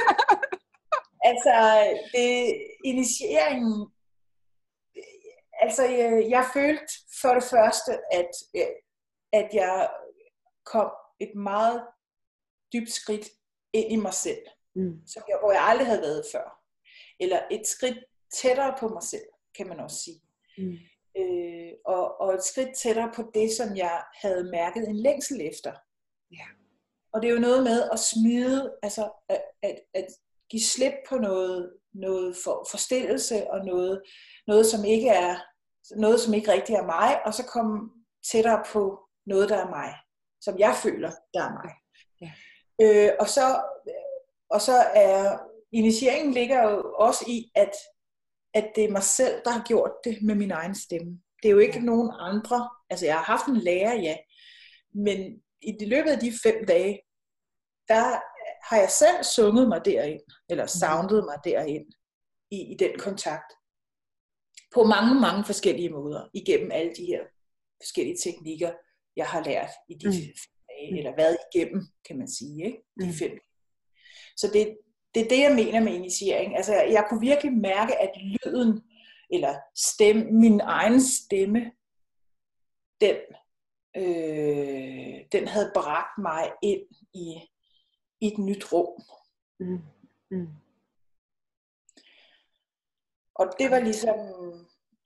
altså, 1.30 1.56
det, 2.14 2.54
initieringen, 2.84 3.88
altså 5.60 5.82
jeg, 5.84 6.26
jeg 6.28 6.44
følte 6.54 6.92
for 7.20 7.34
det 7.34 7.44
første, 7.44 7.92
at, 8.12 8.30
at 9.32 9.48
jeg 9.52 9.90
kom 10.64 10.90
et 11.20 11.34
meget 11.34 11.82
dybt 12.72 12.92
skridt 12.92 13.28
ind 13.72 13.92
i 13.92 13.96
mig 13.96 14.14
selv, 14.14 14.44
Mm. 14.76 15.06
som 15.06 15.22
jeg, 15.28 15.38
hvor 15.42 15.52
jeg 15.52 15.62
aldrig 15.62 15.86
havde 15.86 16.00
været 16.00 16.24
før. 16.32 16.60
Eller 17.20 17.40
et 17.50 17.66
skridt 17.66 17.98
tættere 18.34 18.74
på 18.80 18.88
mig 18.88 19.02
selv, 19.02 19.26
kan 19.56 19.68
man 19.68 19.80
også 19.80 19.96
sige. 20.04 20.20
Mm. 20.58 20.76
Øh, 21.18 21.72
og, 21.86 22.20
og 22.20 22.34
et 22.34 22.44
skridt 22.44 22.76
tættere 22.82 23.12
på 23.16 23.22
det, 23.34 23.52
som 23.52 23.76
jeg 23.76 24.02
havde 24.22 24.50
mærket 24.50 24.88
en 24.88 24.96
længsel 24.96 25.40
efter. 25.40 25.72
Ja. 26.32 26.46
Og 27.12 27.22
det 27.22 27.28
er 27.28 27.34
jo 27.34 27.40
noget 27.40 27.62
med 27.62 27.88
at 27.92 27.98
smide, 27.98 28.74
altså 28.82 29.10
at, 29.28 29.42
at, 29.62 29.80
at 29.94 30.06
give 30.50 30.62
slip 30.62 30.94
på 31.08 31.16
noget, 31.16 31.72
noget 31.94 32.36
for, 32.44 32.66
forstillelse 32.70 33.50
og 33.50 33.64
noget, 33.64 34.02
noget, 34.46 34.66
som 34.66 34.84
ikke 34.84 35.08
er 35.08 35.36
noget, 35.96 36.20
som 36.20 36.34
ikke 36.34 36.52
rigtig 36.52 36.74
er 36.74 36.86
mig, 36.86 37.26
og 37.26 37.34
så 37.34 37.44
komme 37.44 37.90
tættere 38.32 38.64
på 38.72 39.08
noget, 39.26 39.48
der 39.48 39.56
er 39.56 39.70
mig, 39.70 39.94
som 40.40 40.58
jeg 40.58 40.74
føler, 40.82 41.10
der 41.34 41.42
er 41.44 41.52
mig. 41.52 41.72
Ja. 42.20 42.32
Øh, 42.82 43.12
og 43.20 43.28
så 43.28 43.62
og 44.50 44.60
så 44.60 44.76
er 44.94 45.38
initieringen 45.72 46.34
ligger 46.34 46.70
jo 46.70 46.94
også 46.98 47.24
i, 47.28 47.50
at, 47.54 47.72
at 48.54 48.72
det 48.74 48.84
er 48.84 48.90
mig 48.90 49.02
selv, 49.02 49.42
der 49.44 49.50
har 49.50 49.64
gjort 49.66 49.90
det 50.04 50.22
med 50.22 50.34
min 50.34 50.50
egen 50.50 50.74
stemme. 50.74 51.20
Det 51.42 51.48
er 51.48 51.52
jo 51.52 51.58
ikke 51.58 51.80
nogen 51.80 52.10
andre. 52.18 52.70
Altså 52.90 53.06
jeg 53.06 53.14
har 53.14 53.24
haft 53.24 53.46
en 53.46 53.56
lærer, 53.56 53.94
ja. 53.94 54.16
Men 54.94 55.42
i 55.62 55.84
løbet 55.84 56.10
af 56.10 56.18
de 56.18 56.32
fem 56.42 56.66
dage, 56.66 57.00
der 57.88 58.04
har 58.68 58.76
jeg 58.78 58.90
selv 58.90 59.24
sunget 59.34 59.68
mig 59.68 59.84
derind, 59.84 60.20
eller 60.50 60.66
soundet 60.66 61.24
mig 61.24 61.38
derind 61.44 61.86
i, 62.50 62.72
i 62.72 62.76
den 62.78 62.98
kontakt. 62.98 63.52
På 64.74 64.84
mange, 64.84 65.20
mange 65.20 65.44
forskellige 65.44 65.90
måder, 65.90 66.28
igennem 66.34 66.70
alle 66.72 66.92
de 66.94 67.06
her 67.06 67.22
forskellige 67.82 68.16
teknikker, 68.24 68.72
jeg 69.16 69.26
har 69.26 69.44
lært 69.44 69.70
i 69.88 69.94
de 69.94 70.06
mm. 70.06 70.12
fem 70.12 70.60
dage, 70.68 70.98
eller 70.98 71.16
været 71.16 71.36
igennem, 71.54 71.82
kan 72.06 72.18
man 72.18 72.28
sige, 72.28 72.66
ikke? 72.66 72.78
de 73.00 73.12
fem 73.12 73.38
så 74.36 74.50
det, 74.52 74.78
det 75.14 75.24
er 75.24 75.28
det, 75.28 75.40
jeg 75.40 75.54
mener 75.54 75.80
med 75.80 75.92
initiering. 75.94 76.56
Altså, 76.56 76.74
jeg 76.74 77.06
kunne 77.08 77.20
virkelig 77.20 77.52
mærke, 77.52 78.02
at 78.02 78.10
lyden, 78.16 78.82
eller 79.30 79.54
stemme, 79.76 80.24
min 80.24 80.60
egen 80.60 81.00
stemme, 81.02 81.72
den, 83.00 83.16
øh, 83.96 85.24
den 85.32 85.48
havde 85.48 85.70
bragt 85.74 86.18
mig 86.18 86.52
ind 86.62 86.86
i, 87.14 87.50
i 88.20 88.26
et 88.26 88.38
nyt 88.38 88.72
rum. 88.72 89.02
Mm. 89.60 89.78
Mm. 90.30 90.48
Og 93.34 93.46
det 93.58 93.70
var 93.70 93.78
ligesom 93.78 94.18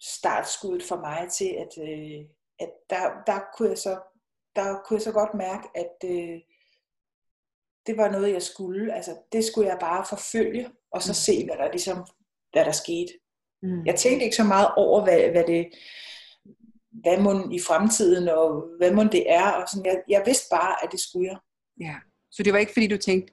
startskuddet 0.00 0.82
for 0.82 0.96
mig 0.96 1.28
til, 1.30 1.48
at, 1.48 1.88
øh, 1.88 2.24
at 2.58 2.70
der, 2.90 3.22
der, 3.26 3.40
kunne 3.56 3.68
jeg 3.68 3.78
så, 3.78 4.00
der 4.56 4.82
kunne 4.84 4.96
jeg 4.96 5.02
så 5.02 5.12
godt 5.12 5.34
mærke, 5.34 5.68
at, 5.74 5.96
øh, 6.04 6.40
det 7.88 7.96
var 7.96 8.08
noget, 8.10 8.32
jeg 8.32 8.42
skulle. 8.42 8.94
Altså, 8.94 9.12
det 9.32 9.44
skulle 9.44 9.68
jeg 9.68 9.78
bare 9.80 10.04
forfølge, 10.08 10.70
og 10.92 11.02
så 11.02 11.14
se, 11.14 11.44
hvad 11.46 11.56
der, 11.56 11.70
ligesom, 11.70 11.98
hvad 12.52 12.64
der 12.64 12.72
skete. 12.72 13.12
Mm. 13.62 13.86
Jeg 13.86 13.94
tænkte 13.94 14.24
ikke 14.24 14.36
så 14.36 14.44
meget 14.44 14.68
over, 14.76 15.04
hvad, 15.04 15.20
hvad 15.30 15.44
det 15.44 15.68
hvad 17.02 17.18
må 17.20 17.30
i 17.58 17.60
fremtiden, 17.68 18.28
og 18.28 18.48
hvad 18.78 18.92
må 18.92 19.04
det 19.04 19.32
er. 19.32 19.48
Og 19.50 19.68
sådan. 19.68 19.86
Jeg, 19.86 20.02
jeg 20.08 20.22
vidste 20.26 20.46
bare, 20.50 20.72
at 20.82 20.88
det 20.92 21.00
skulle 21.00 21.26
jeg. 21.28 21.38
Ja. 21.80 21.96
Så 22.30 22.42
det 22.42 22.52
var 22.52 22.58
ikke 22.58 22.72
fordi, 22.72 22.86
du 22.86 22.96
tænkte, 22.96 23.32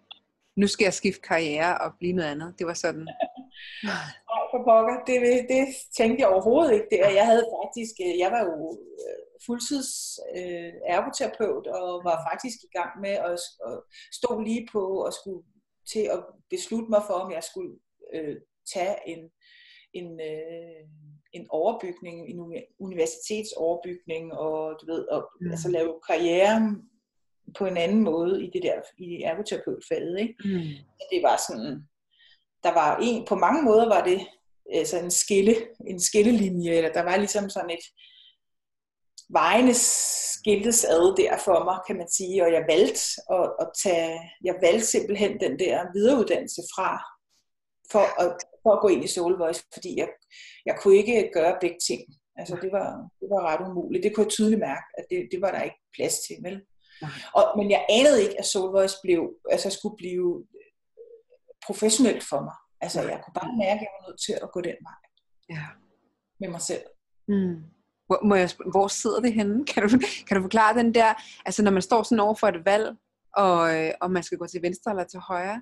nu 0.58 0.68
skal 0.68 0.86
jeg 0.86 0.94
skifte 0.94 1.22
karriere 1.22 1.78
og 1.78 1.90
blive 2.00 2.14
noget 2.14 2.32
andet. 2.32 2.56
Det 2.60 2.68
var 2.68 2.74
sådan... 2.74 3.08
Nej, 3.92 4.06
for 4.52 4.62
pokker. 4.68 4.98
Det, 5.08 5.16
det 5.50 5.64
tænkte 5.98 6.22
jeg 6.22 6.30
overhovedet 6.34 6.74
ikke. 6.74 6.88
Det, 6.92 6.98
jeg 7.20 7.26
havde 7.26 7.46
faktisk, 7.60 7.94
jeg 8.24 8.30
var 8.36 8.42
jo 8.50 8.56
fuldtids 9.46 10.20
øh, 10.38 10.74
ergoterapeut 10.86 11.68
og 11.68 12.04
var 12.04 12.28
faktisk 12.32 12.58
i 12.64 12.72
gang 12.78 12.92
med 13.02 13.16
at, 13.30 13.40
at 13.68 13.78
stå 14.14 14.40
lige 14.40 14.68
på 14.72 14.84
og 15.06 15.14
skulle 15.14 15.44
til 15.92 16.10
at 16.16 16.20
beslutte 16.50 16.90
mig 16.90 17.02
for, 17.08 17.14
om 17.14 17.32
jeg 17.32 17.44
skulle 17.44 17.74
øh, 18.14 18.36
tage 18.74 18.96
en, 19.06 19.20
en, 19.94 20.20
øh, 20.20 20.82
en 21.34 21.48
overbygning, 21.50 22.30
en 22.30 22.40
universitetsoverbygning 22.80 24.34
og 24.34 24.78
du 24.82 24.86
ved, 24.86 25.08
og, 25.08 25.30
mm. 25.42 25.52
altså 25.52 25.70
lave 25.70 25.94
karriere 26.08 26.76
på 27.58 27.66
en 27.66 27.78
anden 27.78 28.04
måde 28.04 28.46
i 28.46 28.50
det 28.54 28.64
der 28.64 28.82
i 28.98 29.22
ergoterapeutfaget, 29.22 30.20
ikke? 30.20 30.36
Mm. 30.46 30.74
Det 31.12 31.24
var 31.24 31.38
sådan 31.48 31.88
der 32.66 32.74
var 32.74 33.00
en 33.02 33.26
på 33.26 33.36
mange 33.36 33.62
måder 33.64 33.88
var 33.88 34.04
det 34.04 34.20
altså 34.74 35.00
en 35.00 35.12
skille 35.12 35.56
en 35.88 36.00
skillelinje 36.00 36.72
eller 36.72 36.94
der 36.94 37.04
var 37.04 37.18
ligesom 37.18 37.50
sådan 37.50 37.70
et 37.70 37.86
vejene 39.30 39.74
skiltes 39.74 40.84
ad 40.84 41.16
der 41.18 41.38
for 41.38 41.64
mig, 41.64 41.78
kan 41.88 41.98
man 41.98 42.10
sige, 42.10 42.44
og 42.44 42.52
jeg 42.52 42.66
valgte 42.70 43.02
at, 43.32 43.46
at 43.60 43.68
tage, 43.84 44.20
jeg 44.44 44.56
valgte 44.62 44.86
simpelthen 44.86 45.40
den 45.40 45.60
der 45.60 45.86
videreuddannelse 45.94 46.62
fra, 46.76 46.90
for 47.92 48.22
at, 48.22 48.38
for 48.64 48.72
at 48.74 48.82
gå 48.82 48.88
ind 48.88 49.04
i 49.04 49.08
Soul 49.08 49.38
Voice, 49.38 49.64
fordi 49.74 50.00
jeg, 50.00 50.10
jeg 50.66 50.76
kunne 50.80 50.96
ikke 50.96 51.32
gøre 51.34 51.58
begge 51.62 51.80
ting. 51.88 52.02
Altså 52.38 52.56
det 52.62 52.72
var, 52.72 52.88
det 53.20 53.28
var 53.34 53.42
ret 53.50 53.68
umuligt. 53.70 54.04
Det 54.04 54.16
kunne 54.16 54.24
jeg 54.24 54.32
tydeligt 54.32 54.60
mærke, 54.60 54.86
at 54.98 55.06
det, 55.10 55.28
det 55.32 55.42
var 55.42 55.52
der 55.52 55.62
ikke 55.62 55.82
plads 55.96 56.16
til, 56.28 56.36
vel? 56.44 56.62
Og, 57.36 57.44
men 57.58 57.72
jeg 57.72 57.86
anede 57.90 58.24
ikke, 58.24 58.40
at 58.40 58.46
Soul 58.46 58.72
Voice 58.72 58.98
blev, 59.04 59.34
altså 59.52 59.70
skulle 59.70 59.98
blive 59.98 60.48
professionelt 61.66 62.24
for 62.30 62.42
mig. 62.42 62.56
Altså 62.82 63.02
jeg 63.02 63.22
kunne 63.24 63.34
bare 63.34 63.58
mærke, 63.58 63.80
at 63.82 63.88
jeg 63.88 63.94
var 64.00 64.08
nødt 64.08 64.22
til 64.26 64.34
at 64.44 64.52
gå 64.52 64.62
den 64.62 64.78
vej. 64.88 65.02
Ja. 65.50 65.66
Med 66.40 66.50
mig 66.50 66.62
selv. 66.62 66.84
Mm. 67.28 67.75
Hvor, 68.08 68.26
må 68.26 68.36
jeg, 68.36 68.50
hvor 68.72 68.88
sidder 68.88 69.20
det 69.20 69.34
henne? 69.34 69.66
Kan 69.66 69.84
du, 69.84 69.90
kan 70.28 70.38
du 70.38 70.42
forklare 70.42 70.78
den 70.78 70.94
der, 70.94 71.14
altså 71.46 71.64
når 71.64 71.72
man 71.72 71.82
står 71.82 72.04
sådan 72.04 72.20
over 72.20 72.36
for 72.36 72.48
et 72.48 72.66
valg, 72.66 72.96
og, 73.36 73.76
øh, 73.76 73.92
og 74.02 74.12
man 74.12 74.24
skal 74.24 74.38
gå 74.38 74.48
til 74.48 74.62
venstre 74.62 74.92
eller 74.92 75.04
til 75.04 75.20
højre, 75.20 75.62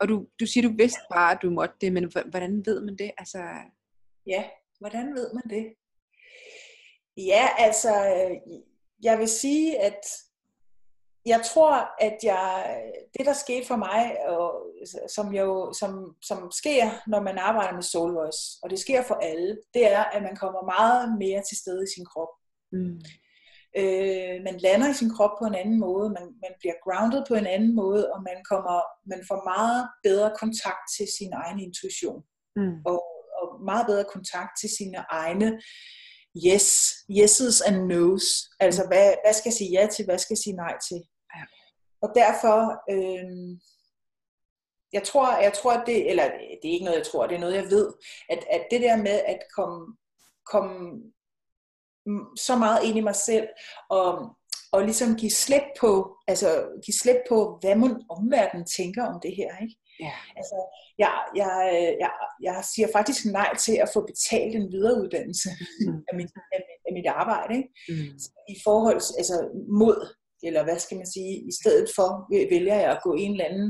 og 0.00 0.08
du, 0.08 0.26
du 0.40 0.46
siger, 0.46 0.68
du 0.68 0.74
vidste 0.76 1.00
bare, 1.12 1.32
at 1.32 1.38
du 1.42 1.50
måtte 1.50 1.74
det, 1.80 1.92
men 1.92 2.12
hvordan 2.30 2.62
ved 2.66 2.80
man 2.80 2.96
det? 2.96 3.10
Altså... 3.18 3.38
Ja, 4.26 4.44
hvordan 4.78 5.14
ved 5.14 5.34
man 5.34 5.42
det? 5.50 5.74
Ja, 7.16 7.48
altså, 7.58 7.92
jeg 9.02 9.18
vil 9.18 9.28
sige, 9.28 9.80
at 9.80 10.00
jeg 11.26 11.42
tror, 11.54 11.72
at 12.00 12.18
jeg, 12.22 12.76
det 13.18 13.26
der 13.26 13.32
skete 13.32 13.66
for 13.66 13.76
mig, 13.76 14.16
og, 14.28 14.66
som, 15.08 15.34
jo, 15.34 15.72
som, 15.80 16.14
som 16.22 16.50
sker, 16.50 16.90
når 17.06 17.20
man 17.20 17.38
arbejder 17.38 17.74
med 17.74 17.82
Soul 17.82 18.12
Voice, 18.14 18.58
og 18.62 18.70
det 18.70 18.78
sker 18.78 19.02
for 19.02 19.14
alle, 19.14 19.58
det 19.74 19.92
er, 19.92 20.04
at 20.04 20.22
man 20.22 20.36
kommer 20.36 20.62
meget 20.76 21.18
mere 21.18 21.42
til 21.48 21.56
stede 21.56 21.82
i 21.84 21.92
sin 21.94 22.06
krop. 22.12 22.32
Mm. 22.72 23.00
Øh, 23.76 24.36
man 24.48 24.56
lander 24.64 24.90
i 24.90 24.94
sin 25.00 25.14
krop 25.16 25.34
på 25.38 25.44
en 25.44 25.54
anden 25.54 25.78
måde, 25.80 26.10
man, 26.10 26.26
man 26.44 26.54
bliver 26.60 26.76
grounded 26.84 27.22
på 27.28 27.34
en 27.34 27.46
anden 27.46 27.74
måde, 27.76 28.12
og 28.12 28.22
man, 28.22 28.38
kommer, 28.50 28.80
man 29.12 29.22
får 29.28 29.40
meget 29.54 29.88
bedre 30.02 30.30
kontakt 30.40 30.84
til 30.96 31.06
sin 31.18 31.32
egen 31.32 31.58
intuition. 31.60 32.22
Mm. 32.56 32.76
Og, 32.90 32.98
og 33.40 33.46
meget 33.64 33.86
bedre 33.86 34.04
kontakt 34.14 34.52
til 34.60 34.70
sine 34.78 34.98
egne 35.10 35.60
yes, 36.36 36.86
yeses 37.10 37.60
and 37.60 37.92
no's. 37.92 38.56
Altså, 38.60 38.86
hvad, 38.86 39.14
hvad 39.24 39.32
skal 39.32 39.50
jeg 39.50 39.54
sige 39.54 39.70
ja 39.70 39.86
til, 39.86 40.04
hvad 40.04 40.18
skal 40.18 40.34
jeg 40.34 40.42
sige 40.44 40.56
nej 40.56 40.74
til? 40.88 41.02
Ja. 41.36 41.42
Og 42.02 42.08
derfor, 42.14 42.58
øh, 42.94 43.58
jeg 44.92 45.02
tror, 45.02 45.38
jeg 45.42 45.52
tror, 45.52 45.72
at 45.72 45.86
det, 45.86 46.10
eller 46.10 46.24
det 46.62 46.68
er 46.68 46.72
ikke 46.72 46.84
noget, 46.84 46.98
jeg 46.98 47.06
tror, 47.06 47.26
det 47.26 47.34
er 47.34 47.40
noget, 47.40 47.54
jeg 47.54 47.70
ved, 47.70 47.92
at, 48.28 48.44
at 48.50 48.66
det 48.70 48.80
der 48.80 48.96
med 48.96 49.20
at 49.26 49.38
komme, 49.56 49.96
komme 50.46 51.02
så 52.36 52.56
meget 52.56 52.84
ind 52.84 52.98
i 52.98 53.00
mig 53.00 53.16
selv, 53.16 53.48
og, 53.90 54.36
og 54.72 54.82
ligesom 54.82 55.16
give 55.16 55.30
slip 55.30 55.62
på, 55.80 56.16
altså 56.28 56.68
give 56.84 56.94
slip 56.94 57.16
på, 57.28 57.58
hvad 57.60 57.76
man 57.76 58.02
omverdenen 58.08 58.66
tænker 58.66 59.04
om 59.06 59.20
det 59.22 59.36
her, 59.36 59.58
ikke? 59.62 59.76
Ja. 60.06 60.12
Altså, 60.38 60.58
jeg, 60.98 61.12
jeg, 61.36 61.52
jeg, 62.00 62.12
jeg 62.42 62.64
siger 62.74 62.88
faktisk 62.96 63.20
nej 63.38 63.50
til 63.64 63.76
at 63.84 63.90
få 63.94 64.00
betalt 64.10 64.54
en 64.56 64.72
videreuddannelse 64.72 65.50
Mm. 65.86 66.02
af, 66.08 66.14
mit, 66.16 66.30
af, 66.54 66.60
af 66.88 66.92
mit 66.98 67.06
arbejde, 67.06 67.52
ikke? 67.60 67.70
Mm. 67.88 68.08
i 68.54 68.56
forhold 68.64 68.96
altså 69.20 69.36
mod, 69.80 69.98
eller 70.42 70.62
hvad 70.64 70.78
skal 70.78 70.96
man 70.96 71.10
sige, 71.16 71.32
i 71.50 71.52
stedet 71.60 71.88
for 71.96 72.08
vælger 72.54 72.74
jeg 72.84 72.90
at 72.96 73.02
gå 73.06 73.12
en 73.14 73.32
eller 73.32 73.44
anden 73.50 73.68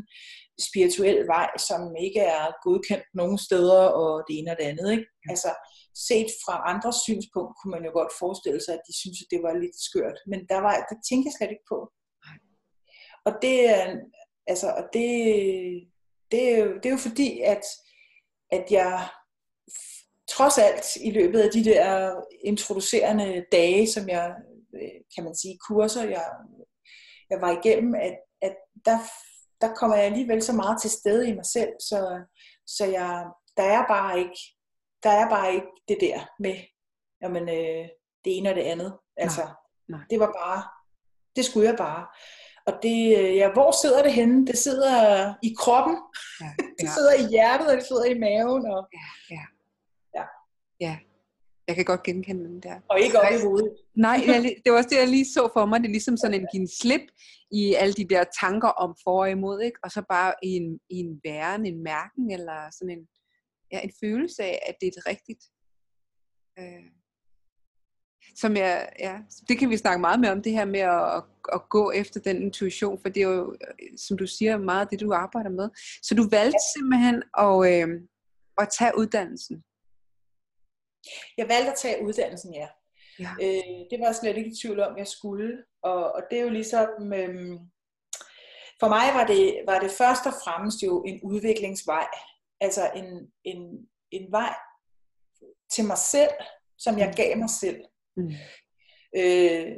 spirituel 0.69 1.27
vej, 1.35 1.49
som 1.69 1.81
ikke 2.07 2.21
er 2.21 2.45
godkendt 2.67 3.07
nogen 3.21 3.39
steder, 3.39 3.83
og 4.03 4.13
det 4.27 4.39
ene 4.39 4.51
og 4.51 4.57
det 4.61 4.67
andet, 4.73 4.89
ikke? 4.97 5.07
Altså, 5.33 5.51
set 6.09 6.31
fra 6.45 6.55
andres 6.73 6.99
synspunkt 7.07 7.53
kunne 7.57 7.75
man 7.77 7.85
jo 7.89 7.93
godt 7.99 8.13
forestille 8.23 8.61
sig, 8.65 8.75
at 8.75 8.87
de 8.89 8.95
synes, 9.03 9.19
at 9.23 9.31
det 9.33 9.41
var 9.47 9.55
lidt 9.63 9.79
skørt. 9.89 10.19
Men 10.31 10.41
der, 10.51 10.61
var, 10.67 10.75
der 10.91 10.97
tænkte 11.09 11.27
jeg 11.29 11.37
slet 11.37 11.55
ikke 11.55 11.71
på. 11.75 11.79
Og 13.27 13.33
det 13.43 13.57
er, 13.79 13.85
altså, 14.53 14.69
og 14.79 14.85
det, 14.97 15.11
det, 16.31 16.53
er 16.53 16.59
jo, 16.59 16.75
det 16.75 16.87
er 16.87 16.91
jo 16.91 16.97
fordi, 16.97 17.41
at, 17.41 17.63
at 18.51 18.67
jeg 18.71 19.09
trods 20.31 20.59
alt 20.59 20.97
i 20.97 21.11
løbet 21.11 21.41
af 21.41 21.51
de 21.51 21.65
der 21.65 22.15
introducerende 22.45 23.45
dage, 23.53 23.93
som 23.93 24.09
jeg, 24.09 24.35
øh, 24.75 25.01
kan 25.15 25.25
man 25.25 25.35
sige, 25.35 25.59
kurser, 25.69 26.03
jeg, 26.03 26.27
jeg 27.31 27.41
var 27.41 27.59
igennem, 27.59 27.95
at, 27.95 28.17
at 28.43 28.57
der, 28.85 28.99
der 29.61 29.75
kommer 29.75 29.97
jeg 29.97 30.07
alligevel 30.07 30.43
så 30.43 30.53
meget 30.53 30.81
til 30.81 30.91
stede 30.91 31.29
i 31.29 31.35
mig 31.35 31.47
selv, 31.47 31.73
så, 31.81 32.25
så 32.67 32.85
jeg, 32.85 33.27
der 33.57 33.63
er 33.63 33.87
bare 33.89 34.19
ikke, 34.19 34.39
der 35.03 35.11
er 35.11 35.29
bare 35.29 35.55
ikke 35.55 35.67
det 35.89 35.99
der 36.01 36.27
med, 36.39 36.57
jamen, 37.23 37.49
øh, 37.49 37.89
det 38.25 38.37
ene 38.37 38.51
og 38.51 38.57
det 38.57 38.63
andet. 38.63 38.99
Altså, 39.17 39.43
nej, 39.43 39.55
nej. 39.89 40.01
det 40.11 40.21
var 40.21 40.33
bare, 40.33 40.63
det 41.37 41.45
skulle 41.45 41.69
jeg 41.69 41.77
bare. 41.77 42.07
Og 42.71 42.83
det, 42.83 43.19
øh, 43.19 43.37
ja, 43.41 43.53
hvor 43.53 43.71
sidder 43.83 44.03
det 44.03 44.13
henne? 44.13 44.47
Det 44.47 44.59
sidder 44.59 44.95
i 45.43 45.55
kroppen, 45.59 45.97
ja, 46.41 46.47
ja. 46.59 46.65
det 46.81 46.89
sidder 46.97 47.15
i 47.23 47.25
hjertet, 47.31 47.67
og 47.71 47.77
det 47.77 47.87
sidder 47.87 48.05
i 48.05 48.19
maven. 48.19 48.63
Og, 48.75 48.89
ja, 48.99 49.09
ja. 49.37 49.45
Ja. 50.19 50.25
ja. 50.81 50.99
Jeg 51.69 51.77
kan 51.77 51.85
godt 51.85 52.03
genkende 52.03 52.45
den 52.45 52.61
der. 52.61 52.81
Og 52.89 53.01
ikke 53.01 53.21
op 53.21 53.33
i 53.33 53.43
hovedet. 53.47 53.77
Nej, 53.95 54.23
jeg, 54.27 54.57
det 54.65 54.73
var 54.73 54.79
også 54.79 54.89
det, 54.89 54.97
jeg 54.97 55.09
lige 55.09 55.33
så 55.37 55.51
for 55.53 55.67
mig. 55.67 55.81
Det 55.81 55.87
er 55.87 55.99
ligesom 55.99 56.17
sådan 56.17 56.41
en 56.41 56.47
give 56.53 56.69
slip 56.81 57.07
i 57.51 57.75
alle 57.75 57.95
de 57.95 58.09
der 58.09 58.25
tanker 58.41 58.69
om 58.69 58.97
for 59.05 59.21
og 59.21 59.31
imod, 59.31 59.61
ikke? 59.61 59.79
og 59.83 59.91
så 59.91 60.03
bare 60.09 60.35
i 60.43 60.51
en, 60.57 60.81
i 60.91 60.97
en 60.97 61.21
væren, 61.25 61.67
en 61.67 61.83
mærken, 61.83 62.31
eller 62.31 62.59
sådan 62.79 62.99
en, 62.99 63.09
ja, 63.73 63.81
en 63.81 63.93
følelse 64.03 64.43
af, 64.43 64.63
at 64.69 64.75
det 64.81 64.87
er 64.87 64.91
det 64.91 65.07
rigtigt. 65.07 65.43
Øh, 66.59 66.87
som 68.35 68.57
jeg, 68.57 68.89
ja, 68.99 69.19
det 69.49 69.59
kan 69.59 69.71
vi 69.71 69.77
snakke 69.77 70.01
meget 70.01 70.21
mere 70.21 70.33
om, 70.33 70.43
det 70.43 70.53
her 70.53 70.65
med 70.65 70.81
at, 70.81 71.23
at, 71.53 71.69
gå 71.69 71.91
efter 71.91 72.21
den 72.21 72.43
intuition, 72.43 72.99
for 73.03 73.09
det 73.09 73.23
er 73.23 73.29
jo, 73.29 73.57
som 73.97 74.19
du 74.19 74.27
siger, 74.27 74.59
meget 74.59 74.91
det, 74.91 75.01
du 75.01 75.13
arbejder 75.13 75.51
med. 75.51 75.71
Så 76.03 76.15
du 76.15 76.29
valgte 76.31 76.59
ja. 76.63 76.79
simpelthen 76.79 77.23
at, 77.39 77.57
øh, 77.73 77.89
at 78.59 78.69
tage 78.79 78.93
uddannelsen. 78.99 79.65
Jeg 81.37 81.49
valgte 81.49 81.71
at 81.71 81.79
tage 81.79 82.05
uddannelsen, 82.05 82.55
ja. 82.55 82.69
ja. 83.19 83.31
Øh, 83.43 83.79
det 83.91 84.01
var 84.01 84.07
jeg 84.07 84.15
slet 84.15 84.37
ikke 84.37 84.51
i 84.51 84.61
tvivl 84.63 84.81
om, 84.81 84.99
jeg 84.99 85.07
skulle. 85.07 85.65
Og, 85.83 86.13
og 86.13 86.23
det 86.31 86.39
er 86.39 86.43
jo 86.43 86.51
ligesom... 86.51 87.13
Øh, 87.15 87.59
for 88.81 88.89
mig 88.89 89.07
var 89.15 89.27
det, 89.27 89.63
var 89.67 89.79
det 89.79 89.91
først 89.91 90.27
og 90.27 90.33
fremmest 90.45 90.83
jo 90.83 91.03
en 91.03 91.21
udviklingsvej. 91.23 92.07
Altså 92.61 92.91
en, 92.95 93.33
en, 93.45 93.89
en 94.11 94.33
vej 94.33 94.55
til 95.71 95.85
mig 95.85 95.99
selv, 95.99 96.35
som 96.79 96.99
jeg 96.99 97.09
mm. 97.09 97.15
gav 97.15 97.39
mig 97.39 97.51
selv. 97.51 97.81
Mm. 98.17 98.33
Øh, 99.17 99.77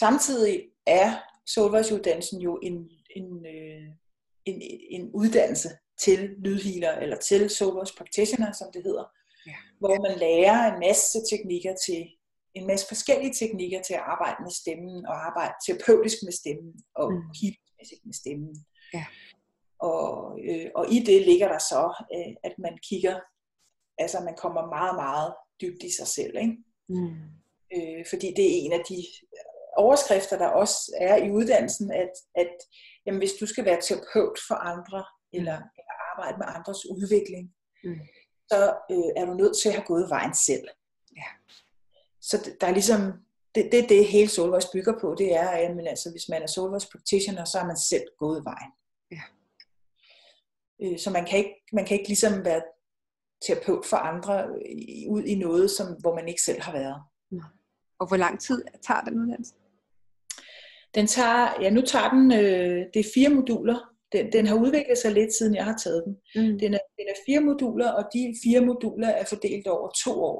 samtidig 0.00 0.70
er 0.86 1.16
soulwise-uddannelsen 1.46 2.40
jo 2.40 2.58
en, 2.62 2.90
en, 3.16 3.46
øh, 3.46 3.88
en, 4.44 4.62
en 4.90 5.10
uddannelse 5.14 5.68
til 6.00 6.18
lydhealer, 6.38 6.92
eller 6.92 7.16
til 7.16 7.50
soulwise 7.50 7.94
practitioner, 7.96 8.52
som 8.52 8.68
det 8.74 8.82
hedder, 8.82 9.04
ja. 9.46 9.56
hvor 9.78 10.08
man 10.08 10.18
lærer 10.18 10.74
en 10.74 10.80
masse 10.80 11.18
teknikker 11.30 11.74
til, 11.86 12.06
en 12.54 12.66
masse 12.66 12.86
forskellige 12.88 13.34
teknikker 13.34 13.82
til 13.82 13.94
at 13.94 14.06
arbejde 14.14 14.36
med 14.42 14.50
stemmen, 14.50 15.06
og 15.06 15.26
arbejde 15.26 15.54
terapeutisk 15.66 16.16
med 16.24 16.32
stemmen, 16.32 16.74
og 16.94 17.12
mm. 17.12 17.22
healingmæssigt 17.40 18.02
med 18.04 18.14
stemmen. 18.14 18.54
Ja. 18.94 19.04
Og, 19.78 20.38
øh, 20.48 20.70
og 20.74 20.92
i 20.92 20.98
det 20.98 21.22
ligger 21.22 21.48
der 21.48 21.58
så, 21.58 22.04
øh, 22.14 22.34
at 22.44 22.54
man 22.58 22.78
kigger, 22.88 23.16
altså 23.98 24.20
man 24.20 24.36
kommer 24.36 24.62
meget, 24.76 24.94
meget 24.94 25.34
dybt 25.60 25.82
i 25.82 25.96
sig 25.98 26.06
selv. 26.06 26.34
Ikke? 26.44 26.56
Mm. 26.88 27.43
Øh, 27.74 28.04
fordi 28.10 28.26
det 28.36 28.44
er 28.44 28.60
en 28.64 28.72
af 28.72 28.82
de 28.88 29.06
overskrifter, 29.76 30.38
der 30.38 30.46
også 30.46 30.96
er 31.00 31.16
i 31.16 31.30
uddannelsen, 31.30 31.92
at, 31.92 32.12
at 32.34 32.52
jamen, 33.06 33.18
hvis 33.18 33.32
du 33.40 33.46
skal 33.46 33.64
være 33.64 33.80
terapeut 33.80 34.38
for 34.48 34.54
andre, 34.54 34.98
mm. 34.98 35.38
eller, 35.38 35.54
eller 35.54 35.94
arbejde 36.10 36.38
med 36.38 36.46
andres 36.56 36.90
udvikling, 36.90 37.54
mm. 37.84 38.00
så 38.50 38.76
øh, 38.90 39.10
er 39.16 39.24
du 39.26 39.34
nødt 39.34 39.56
til 39.58 39.68
at 39.68 39.74
have 39.74 39.86
gået 39.86 40.10
vejen 40.10 40.34
selv. 40.34 40.68
Ja. 41.16 41.28
Så 42.20 42.50
der 42.60 42.66
er 42.66 42.72
ligesom, 42.72 43.00
det, 43.54 43.72
det 43.72 43.88
det 43.88 44.06
hele 44.06 44.28
Solvejs 44.28 44.68
bygger 44.72 44.94
på, 45.00 45.14
det 45.18 45.34
er, 45.34 45.48
at 45.48 45.76
men 45.76 45.86
altså, 45.86 46.10
hvis 46.10 46.28
man 46.28 46.42
er 46.42 46.46
Solvejs 46.46 46.86
practitioner, 46.86 47.44
så 47.44 47.58
har 47.58 47.66
man 47.66 47.76
selv 47.76 48.06
gået 48.18 48.44
vejen. 48.44 48.72
Ja. 49.10 49.22
Øh, 50.82 50.98
så 50.98 51.10
man 51.10 51.26
kan, 51.26 51.38
ikke, 51.38 51.54
man 51.72 51.86
kan 51.86 51.96
ikke 51.98 52.08
ligesom 52.08 52.44
være 52.44 52.62
terapeut 53.46 53.86
for 53.86 53.96
andre 53.96 54.48
ud 55.08 55.22
i 55.26 55.34
noget, 55.34 55.70
som, 55.70 55.86
hvor 56.00 56.14
man 56.14 56.28
ikke 56.28 56.42
selv 56.42 56.62
har 56.62 56.72
været. 56.72 57.02
Nej. 57.30 57.48
Og 58.04 58.08
hvor 58.08 58.20
lang 58.26 58.40
tid 58.46 58.58
tager 58.86 59.02
den 59.06 59.14
uddannelse? 59.20 59.54
Den 60.96 61.06
tager, 61.16 61.42
ja 61.62 61.68
nu 61.76 61.82
tager 61.92 62.08
den, 62.14 62.24
øh, 62.40 62.80
det 62.92 63.00
er 63.00 63.12
fire 63.14 63.30
moduler. 63.36 63.78
Den, 64.12 64.24
den 64.36 64.44
har 64.46 64.56
udviklet 64.64 64.98
sig 64.98 65.12
lidt 65.12 65.32
siden 65.38 65.54
jeg 65.54 65.66
har 65.70 65.76
taget 65.84 66.02
den. 66.06 66.14
Mm. 66.38 66.58
Den, 66.62 66.70
er, 66.78 66.82
den 66.98 67.06
er 67.12 67.18
fire 67.26 67.40
moduler, 67.48 67.90
og 67.98 68.04
de 68.14 68.20
fire 68.44 68.60
moduler 68.68 69.10
er 69.20 69.24
fordelt 69.32 69.66
over 69.76 69.88
to 70.04 70.12
år. 70.32 70.38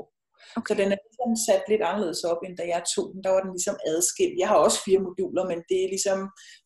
Okay. 0.58 0.70
Så 0.70 0.74
den 0.80 0.88
er 0.92 0.98
ligesom 1.04 1.30
sat 1.46 1.64
lidt 1.70 1.82
anderledes 1.90 2.22
op, 2.30 2.40
end 2.46 2.54
da 2.60 2.64
jeg 2.74 2.82
tog 2.94 3.06
den. 3.12 3.20
Der 3.24 3.30
var 3.34 3.42
den 3.44 3.52
ligesom 3.56 3.76
adskilt. 3.92 4.38
Jeg 4.42 4.48
har 4.50 4.58
også 4.66 4.78
fire 4.86 5.00
moduler, 5.06 5.44
men 5.50 5.58
det 5.68 5.78
er 5.84 5.92
ligesom 5.94 6.18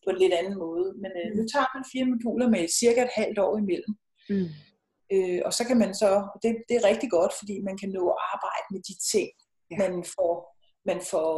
på 0.05 0.09
en 0.13 0.21
lidt 0.23 0.35
anden 0.41 0.57
måde. 0.65 0.87
Men 1.03 1.13
øh, 1.21 1.29
mm. 1.29 1.35
nu 1.37 1.43
tager 1.53 1.69
man 1.75 1.85
fire 1.93 2.07
moduler 2.13 2.49
med 2.55 2.63
cirka 2.81 3.01
et 3.05 3.19
halvt 3.21 3.39
år 3.47 3.53
imellem. 3.63 3.93
Mm. 4.33 4.49
Øh, 5.15 5.41
og 5.47 5.53
så 5.59 5.63
kan 5.69 5.79
man 5.83 5.93
så, 6.03 6.11
det, 6.43 6.51
det 6.69 6.75
er 6.77 6.89
rigtig 6.91 7.11
godt, 7.17 7.33
fordi 7.41 7.57
man 7.69 7.77
kan 7.81 7.91
nå 7.99 8.03
at 8.15 8.21
arbejde 8.33 8.67
med 8.75 8.81
de 8.89 8.95
ting, 9.13 9.29
ja. 9.71 9.77
man 9.83 9.95
får 10.17 10.33
man, 10.87 11.01
får, 11.11 11.33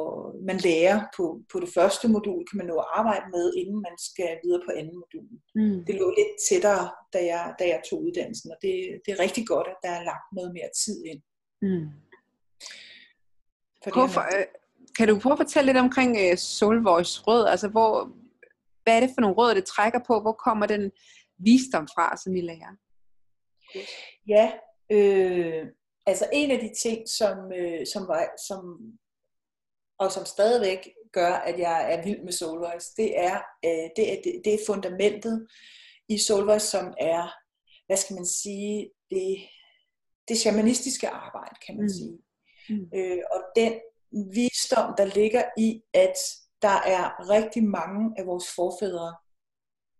man 0.46 0.56
lærer 0.56 1.00
på, 1.16 1.42
på 1.52 1.60
det 1.60 1.70
første 1.74 2.08
modul, 2.08 2.46
kan 2.48 2.56
man 2.56 2.66
nå 2.66 2.76
at 2.78 2.90
arbejde 2.94 3.26
med, 3.30 3.54
inden 3.56 3.82
man 3.82 3.96
skal 3.98 4.38
videre 4.44 4.62
på 4.66 4.72
anden 4.78 4.96
modul. 5.02 5.28
Mm. 5.54 5.84
Det 5.86 5.94
lå 5.94 6.14
lidt 6.18 6.34
tættere, 6.48 6.90
da 7.12 7.18
jeg, 7.32 7.54
da 7.58 7.64
jeg 7.68 7.82
tog 7.90 8.02
uddannelsen, 8.02 8.50
og 8.50 8.58
det, 8.62 8.74
det 9.04 9.10
er 9.12 9.20
rigtig 9.20 9.46
godt, 9.46 9.68
at 9.68 9.78
der 9.82 9.90
er 9.90 10.02
lagt 10.10 10.28
noget 10.32 10.52
mere 10.52 10.70
tid 10.84 11.04
ind. 11.10 11.22
Mm. 11.62 11.88
For, 13.84 14.38
øh, 14.38 14.46
kan 14.96 15.08
du 15.08 15.18
prøve 15.18 15.32
at 15.32 15.38
fortælle 15.38 15.66
lidt 15.66 15.84
omkring 15.86 16.38
Soul 16.38 16.82
Voice 16.82 17.22
råd? 17.26 17.46
Altså, 17.46 17.68
hvor, 17.68 18.12
hvad 18.82 18.96
er 18.96 19.00
det 19.00 19.10
for 19.14 19.20
nogle 19.20 19.36
råd, 19.36 19.54
det 19.54 19.64
trækker 19.64 20.00
på? 20.06 20.20
Hvor 20.20 20.32
kommer 20.32 20.66
den 20.66 20.92
visdom 21.38 21.88
fra, 21.94 22.16
som 22.16 22.36
I 22.36 22.40
lærer? 22.40 22.74
Ja, 24.28 24.52
øh, 24.92 25.66
altså 26.06 26.26
en 26.32 26.50
af 26.50 26.58
de 26.58 26.70
ting, 26.82 27.08
som, 27.08 27.52
øh, 27.58 27.86
som, 27.92 28.08
var, 28.08 28.28
som 28.48 28.60
og 30.00 30.12
som 30.12 30.24
stadigvæk 30.24 30.88
gør, 31.12 31.32
at 31.32 31.58
jeg 31.58 31.92
er 31.92 32.04
vild 32.04 32.22
med 32.22 32.32
Soulvoice, 32.32 32.92
det 32.96 33.18
er, 33.18 33.36
øh, 33.64 33.90
det, 33.96 34.12
er, 34.12 34.16
det, 34.24 34.42
det 34.44 34.54
er 34.54 34.66
fundamentet 34.66 35.48
i 36.08 36.18
Soulvoice, 36.18 36.66
som 36.66 36.94
er, 37.00 37.34
hvad 37.86 37.96
skal 37.96 38.14
man 38.14 38.26
sige, 38.26 38.90
det, 39.10 39.36
det 40.28 40.38
shamanistiske 40.38 41.08
arbejde, 41.08 41.54
kan 41.66 41.76
man 41.76 41.84
mm. 41.84 41.88
sige. 41.88 42.18
Mm. 42.68 42.90
Øh, 42.94 43.22
og 43.30 43.40
den 43.56 43.72
visdom, 44.34 44.94
der 44.98 45.04
ligger 45.04 45.44
i, 45.58 45.82
at 45.94 46.16
der 46.62 46.78
er 46.86 47.30
rigtig 47.30 47.64
mange 47.64 48.14
af 48.18 48.26
vores 48.26 48.44
forfædre, 48.54 49.16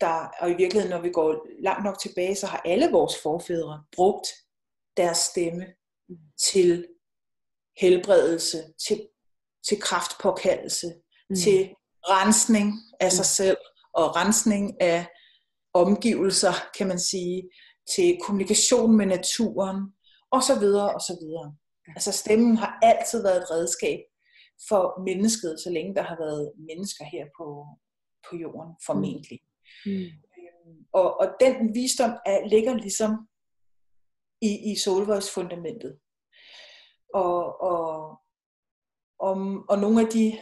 der, 0.01 0.31
og 0.41 0.51
i 0.51 0.55
virkeligheden, 0.55 0.91
når 0.91 1.03
vi 1.03 1.11
går 1.11 1.47
langt 1.63 1.85
nok 1.85 1.99
tilbage, 1.99 2.35
så 2.35 2.47
har 2.47 2.63
alle 2.65 2.91
vores 2.91 3.23
forfædre 3.23 3.85
brugt 3.97 4.29
deres 4.97 5.19
stemme 5.19 5.67
mm. 6.09 6.17
til 6.39 6.89
helbredelse, 7.81 8.59
til 8.87 9.09
til 9.69 9.81
kraftpåkaldelse, 9.81 10.87
mm. 11.31 11.37
til 11.37 11.75
rensning 12.03 12.73
af 13.01 13.13
sig 13.13 13.23
mm. 13.23 13.35
selv 13.45 13.57
og 13.95 14.17
rensning 14.17 14.83
af 14.83 15.07
omgivelser, 15.75 16.53
kan 16.79 16.87
man 16.87 16.99
sige, 16.99 17.51
til 17.95 18.19
kommunikation 18.23 18.97
med 18.97 19.07
naturen, 19.07 19.79
og 20.31 20.43
så 20.43 20.59
videre, 20.59 20.95
og 20.95 21.01
så 21.01 21.19
videre. 21.21 21.57
Altså 21.97 22.13
stemmen 22.13 22.57
har 22.57 22.79
altid 22.83 23.23
været 23.23 23.37
et 23.37 23.51
redskab 23.51 24.01
for 24.69 25.03
mennesket, 25.05 25.61
så 25.61 25.71
længe 25.71 25.95
der 25.95 26.03
har 26.03 26.17
været 26.17 26.53
mennesker 26.69 27.05
her 27.05 27.25
på, 27.39 27.67
på 28.29 28.37
jorden, 28.37 28.75
formentlig. 28.87 29.41
Mm. 29.87 29.93
Øhm, 30.41 30.79
og, 30.93 31.21
og 31.21 31.27
den 31.41 31.75
visdom 31.75 32.11
er, 32.27 32.49
ligger 32.49 32.75
ligesom 32.75 33.29
i, 34.43 34.73
i 34.73 34.79
Solvejs 34.79 35.31
fundamentet. 35.31 35.99
Og, 37.15 37.61
og, 37.61 38.20
om, 39.21 39.65
og 39.69 39.79
nogle 39.79 40.01
af 40.01 40.07
de 40.07 40.39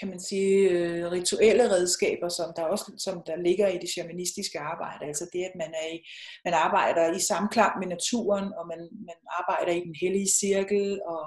kan 0.00 0.08
man 0.08 0.20
sige, 0.20 0.68
øh, 0.70 1.10
rituelle 1.10 1.70
redskaber, 1.70 2.28
som 2.28 2.52
der 2.56 2.62
også 2.62 2.92
som 2.98 3.22
der 3.26 3.36
ligger 3.36 3.68
i 3.68 3.78
det 3.78 3.90
shamanistiske 3.90 4.58
arbejde. 4.58 5.04
Altså 5.04 5.26
det, 5.32 5.44
at 5.44 5.52
man, 5.56 5.74
er 5.82 5.94
i, 5.94 6.08
man 6.44 6.54
arbejder 6.54 7.16
i 7.16 7.20
samklang 7.20 7.78
med 7.78 7.86
naturen, 7.86 8.44
og 8.58 8.66
man, 8.66 8.78
man 8.80 9.18
arbejder 9.38 9.72
i 9.72 9.84
den 9.86 9.94
hellige 10.00 10.30
cirkel, 10.40 11.02
og 11.06 11.24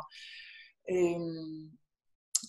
øhm, 0.91 1.71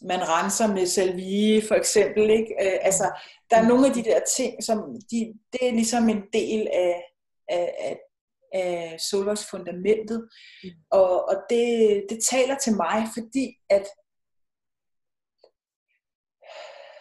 man 0.02 0.20
renser 0.28 0.66
med 0.74 0.87
salvie 0.87 1.62
for 1.68 1.74
eksempel. 1.74 2.30
Ikke? 2.30 2.54
Øh, 2.62 2.78
altså, 2.82 3.20
der 3.50 3.56
er 3.56 3.68
nogle 3.68 3.87
af 3.87 3.92
de 3.94 4.04
der 4.04 4.20
ting, 4.37 4.64
som 4.64 4.78
de, 5.11 5.35
det 5.52 5.68
er 5.68 5.72
ligesom 5.72 6.09
en 6.09 6.22
del 6.32 6.68
af, 6.72 7.02
af, 7.48 7.74
af, 7.78 7.98
af 8.57 9.01
solvejsfundamentet. 9.11 10.29
Mm. 10.64 10.71
Og, 10.90 11.29
og 11.29 11.37
det, 11.51 11.71
det 12.11 12.19
taler 12.31 12.57
til 12.59 12.77
mig, 12.77 12.99
fordi 13.14 13.47
at 13.71 13.87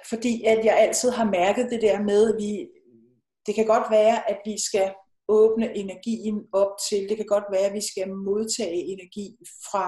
fordi 0.10 0.44
at 0.44 0.66
jeg 0.66 0.78
altid 0.78 1.10
har 1.12 1.32
mærket 1.32 1.72
det 1.72 1.82
der 1.82 2.02
med, 2.02 2.34
at 2.34 2.36
vi, 2.44 2.68
det 3.46 3.56
kan 3.56 3.66
godt 3.66 3.92
være, 3.92 4.30
at 4.30 4.40
vi 4.46 4.56
skal 4.68 4.94
åbne 5.28 5.78
energien 5.78 6.40
op 6.54 6.72
til, 6.90 7.10
det 7.10 7.18
kan 7.18 7.26
godt 7.26 7.44
være, 7.52 7.66
at 7.70 7.74
vi 7.74 7.82
skal 7.92 8.16
modtage 8.16 8.84
energi 8.94 9.38
fra 9.72 9.86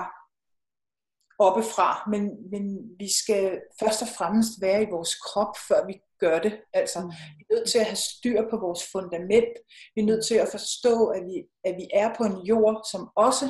oppefra, 1.39 2.09
men, 2.11 2.23
men 2.51 2.63
vi 2.99 3.09
skal 3.19 3.61
først 3.79 4.01
og 4.01 4.07
fremmest 4.17 4.61
være 4.61 4.83
i 4.83 4.91
vores 4.91 5.15
krop, 5.15 5.53
før 5.67 5.85
vi 5.85 5.93
gør 6.19 6.39
det. 6.39 6.61
Altså, 6.73 7.01
mm. 7.01 7.07
vi 7.37 7.45
er 7.49 7.55
nødt 7.55 7.69
til 7.69 7.79
at 7.79 7.85
have 7.85 7.95
styr 7.95 8.49
på 8.49 8.57
vores 8.57 8.83
fundament. 8.91 9.53
Vi 9.95 10.01
er 10.01 10.05
nødt 10.05 10.25
til 10.25 10.35
at 10.35 10.47
forstå, 10.51 11.07
at 11.07 11.23
vi, 11.25 11.43
at 11.63 11.75
vi 11.75 11.87
er 11.93 12.15
på 12.17 12.23
en 12.23 12.37
jord, 12.45 12.87
som 12.91 13.09
også 13.15 13.45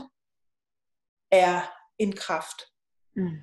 er 1.32 1.73
en 1.99 2.12
kraft. 2.12 2.60
Mm. 3.15 3.38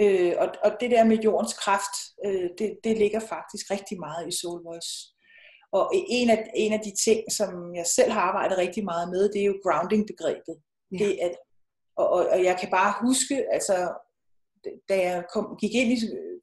Øh, 0.00 0.34
og, 0.38 0.48
og 0.64 0.70
det 0.80 0.90
der 0.90 1.04
med 1.04 1.18
jordens 1.18 1.54
kraft, 1.54 1.94
øh, 2.26 2.50
det, 2.58 2.78
det 2.84 2.98
ligger 2.98 3.20
faktisk 3.20 3.70
rigtig 3.70 3.98
meget 3.98 4.28
i 4.28 4.38
Soul 4.40 4.62
Voice. 4.64 5.14
Og 5.72 5.92
en 5.94 6.30
af, 6.30 6.50
en 6.54 6.72
af 6.72 6.80
de 6.80 6.92
ting, 7.04 7.32
som 7.32 7.74
jeg 7.74 7.86
selv 7.86 8.12
har 8.12 8.20
arbejdet 8.20 8.58
rigtig 8.58 8.84
meget 8.84 9.08
med, 9.08 9.32
det 9.32 9.40
er 9.40 9.46
jo 9.46 9.60
grounding-begrebet. 9.62 10.56
Ja. 10.92 10.98
Det 10.98 11.18
at, 11.22 11.34
og, 11.96 12.08
og, 12.08 12.26
og 12.28 12.44
jeg 12.44 12.56
kan 12.60 12.70
bare 12.70 12.94
huske, 13.06 13.44
altså, 13.52 13.74
da 14.88 14.94
jeg 15.08 15.24
kom, 15.32 15.56
gik 15.60 15.74
ind 15.74 15.92
i, 15.92 15.96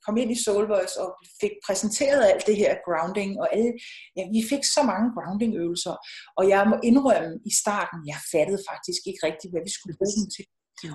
kom 0.06 0.18
ind 0.22 0.32
i 0.32 0.44
Soul 0.44 0.66
Voice 0.74 0.96
og 1.04 1.10
fik 1.42 1.54
præsenteret 1.66 2.22
alt 2.32 2.48
det 2.50 2.58
her 2.62 2.72
grounding, 2.86 3.32
og 3.42 3.48
alle, 3.56 3.72
ja, 4.18 4.24
vi 4.36 4.42
fik 4.52 4.64
så 4.76 4.82
mange 4.92 5.08
grounding-øvelser, 5.16 5.96
og 6.38 6.44
jeg 6.54 6.64
må 6.72 6.76
indrømme 6.90 7.34
i 7.50 7.52
starten, 7.62 8.00
jeg 8.12 8.20
fattede 8.34 8.62
faktisk 8.72 9.02
ikke 9.10 9.22
rigtigt, 9.28 9.52
hvad 9.54 9.64
vi 9.68 9.72
skulle 9.76 9.98
bruge 10.00 10.18
dem 10.20 10.28
til. 10.36 10.46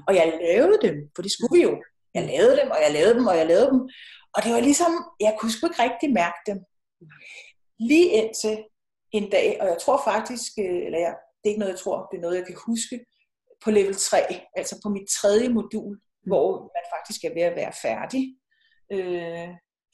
Og 0.08 0.12
jeg 0.18 0.26
lavede 0.44 0.78
dem, 0.86 0.96
for 1.14 1.22
det 1.22 1.32
skulle 1.32 1.54
vi 1.56 1.62
jo. 1.68 1.74
Jeg 2.16 2.24
lavede 2.32 2.56
dem, 2.60 2.68
og 2.74 2.78
jeg 2.84 2.92
lavede 2.98 3.14
dem, 3.18 3.26
og 3.30 3.36
jeg 3.40 3.46
lavede 3.52 3.70
dem. 3.72 3.80
Og 4.34 4.38
det 4.44 4.52
var 4.56 4.60
ligesom, 4.68 4.92
jeg 5.26 5.32
kunne 5.38 5.52
sgu 5.52 5.66
ikke 5.66 5.82
rigtig 5.86 6.08
mærke 6.22 6.40
dem. 6.46 6.58
Lige 7.90 8.08
indtil 8.18 8.56
en 9.12 9.30
dag, 9.30 9.48
og 9.60 9.66
jeg 9.72 9.78
tror 9.84 9.98
faktisk, 10.10 10.52
øh, 10.64 10.80
eller 10.86 11.00
jeg, 11.06 11.14
det 11.38 11.44
er 11.46 11.52
ikke 11.52 11.64
noget, 11.64 11.74
jeg 11.76 11.82
tror, 11.84 11.96
det 12.10 12.16
er 12.16 12.24
noget, 12.26 12.36
jeg 12.36 12.46
kan 12.46 12.56
huske, 12.66 12.96
på 13.64 13.70
level 13.70 13.94
3, 13.94 14.18
altså 14.56 14.80
på 14.82 14.88
mit 14.88 15.08
tredje 15.18 15.48
modul, 15.48 15.94
mm. 15.96 16.28
hvor 16.30 16.46
man 16.76 16.84
faktisk 16.94 17.24
er 17.24 17.34
ved 17.34 17.42
at 17.42 17.56
være 17.56 17.72
færdig. 17.82 18.22
Øh, 18.92 19.48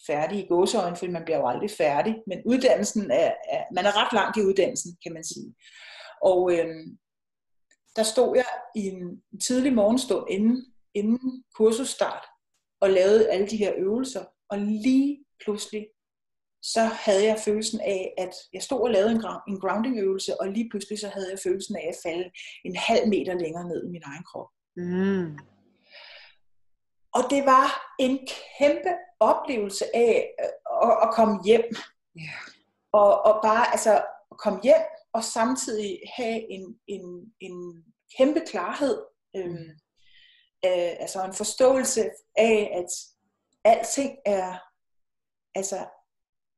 færdig 0.07 0.39
i 0.39 0.49
gåseøjne, 0.49 0.97
fordi 0.97 1.11
man 1.11 1.25
bliver 1.25 1.39
jo 1.39 1.49
aldrig 1.49 1.71
færdig. 1.71 2.17
Men 2.27 2.43
uddannelsen 2.47 3.11
er, 3.11 3.33
er, 3.53 3.65
man 3.75 3.87
er 3.87 4.05
ret 4.05 4.13
langt 4.13 4.37
i 4.37 4.41
uddannelsen, 4.41 4.97
kan 5.03 5.13
man 5.13 5.25
sige. 5.25 5.55
Og 6.23 6.53
øh, 6.53 6.67
der 7.97 8.03
stod 8.03 8.37
jeg 8.37 8.47
i 8.77 8.81
en 8.87 9.23
tidlig 9.41 9.73
morgenstund 9.73 10.27
inden 10.31 10.73
inden 10.97 11.45
kursusstart 11.55 12.25
og 12.81 12.91
lavede 12.91 13.31
alle 13.31 13.47
de 13.47 13.57
her 13.57 13.73
øvelser. 13.77 14.25
Og 14.51 14.59
lige 14.59 15.25
pludselig, 15.45 15.87
så 16.63 16.85
havde 16.85 17.25
jeg 17.25 17.39
følelsen 17.45 17.81
af, 17.81 18.15
at 18.19 18.35
jeg 18.53 18.63
stod 18.63 18.81
og 18.81 18.91
lavede 18.91 19.11
en, 19.11 19.25
en 19.49 19.61
grounding 19.61 19.99
øvelse, 19.99 20.41
og 20.41 20.49
lige 20.49 20.69
pludselig 20.71 20.99
så 20.99 21.09
havde 21.09 21.31
jeg 21.31 21.39
følelsen 21.39 21.77
af 21.77 21.87
at 21.89 22.01
falde 22.03 22.31
en 22.65 22.77
halv 22.77 23.09
meter 23.09 23.35
længere 23.35 23.69
ned 23.69 23.87
i 23.87 23.91
min 23.91 24.03
egen 24.05 24.25
krop. 24.31 24.49
Mm. 24.77 25.39
Og 27.17 27.31
det 27.31 27.47
var 27.47 27.95
en 27.99 28.19
kæmpe 28.59 28.93
oplevelse 29.21 29.85
af 29.97 30.35
at, 30.39 30.99
at 31.03 31.15
komme 31.15 31.45
hjem. 31.45 31.65
Yeah. 32.19 32.29
Og, 32.93 33.23
og 33.23 33.43
bare 33.43 33.73
altså 33.73 34.05
at 34.31 34.39
komme 34.39 34.61
hjem, 34.63 34.83
og 35.13 35.25
samtidig 35.25 36.01
have 36.17 36.51
en, 36.51 36.79
en, 36.87 37.33
en 37.41 37.85
kæmpe 38.19 38.41
klarhed. 38.47 39.03
Øhm, 39.37 39.53
mm 39.53 39.81
øh, 40.67 40.93
altså 41.01 41.25
en 41.25 41.35
forståelse 41.35 42.11
af, 42.37 42.71
at 42.75 42.91
alting 43.65 44.19
er, 44.27 44.59
altså 45.55 45.87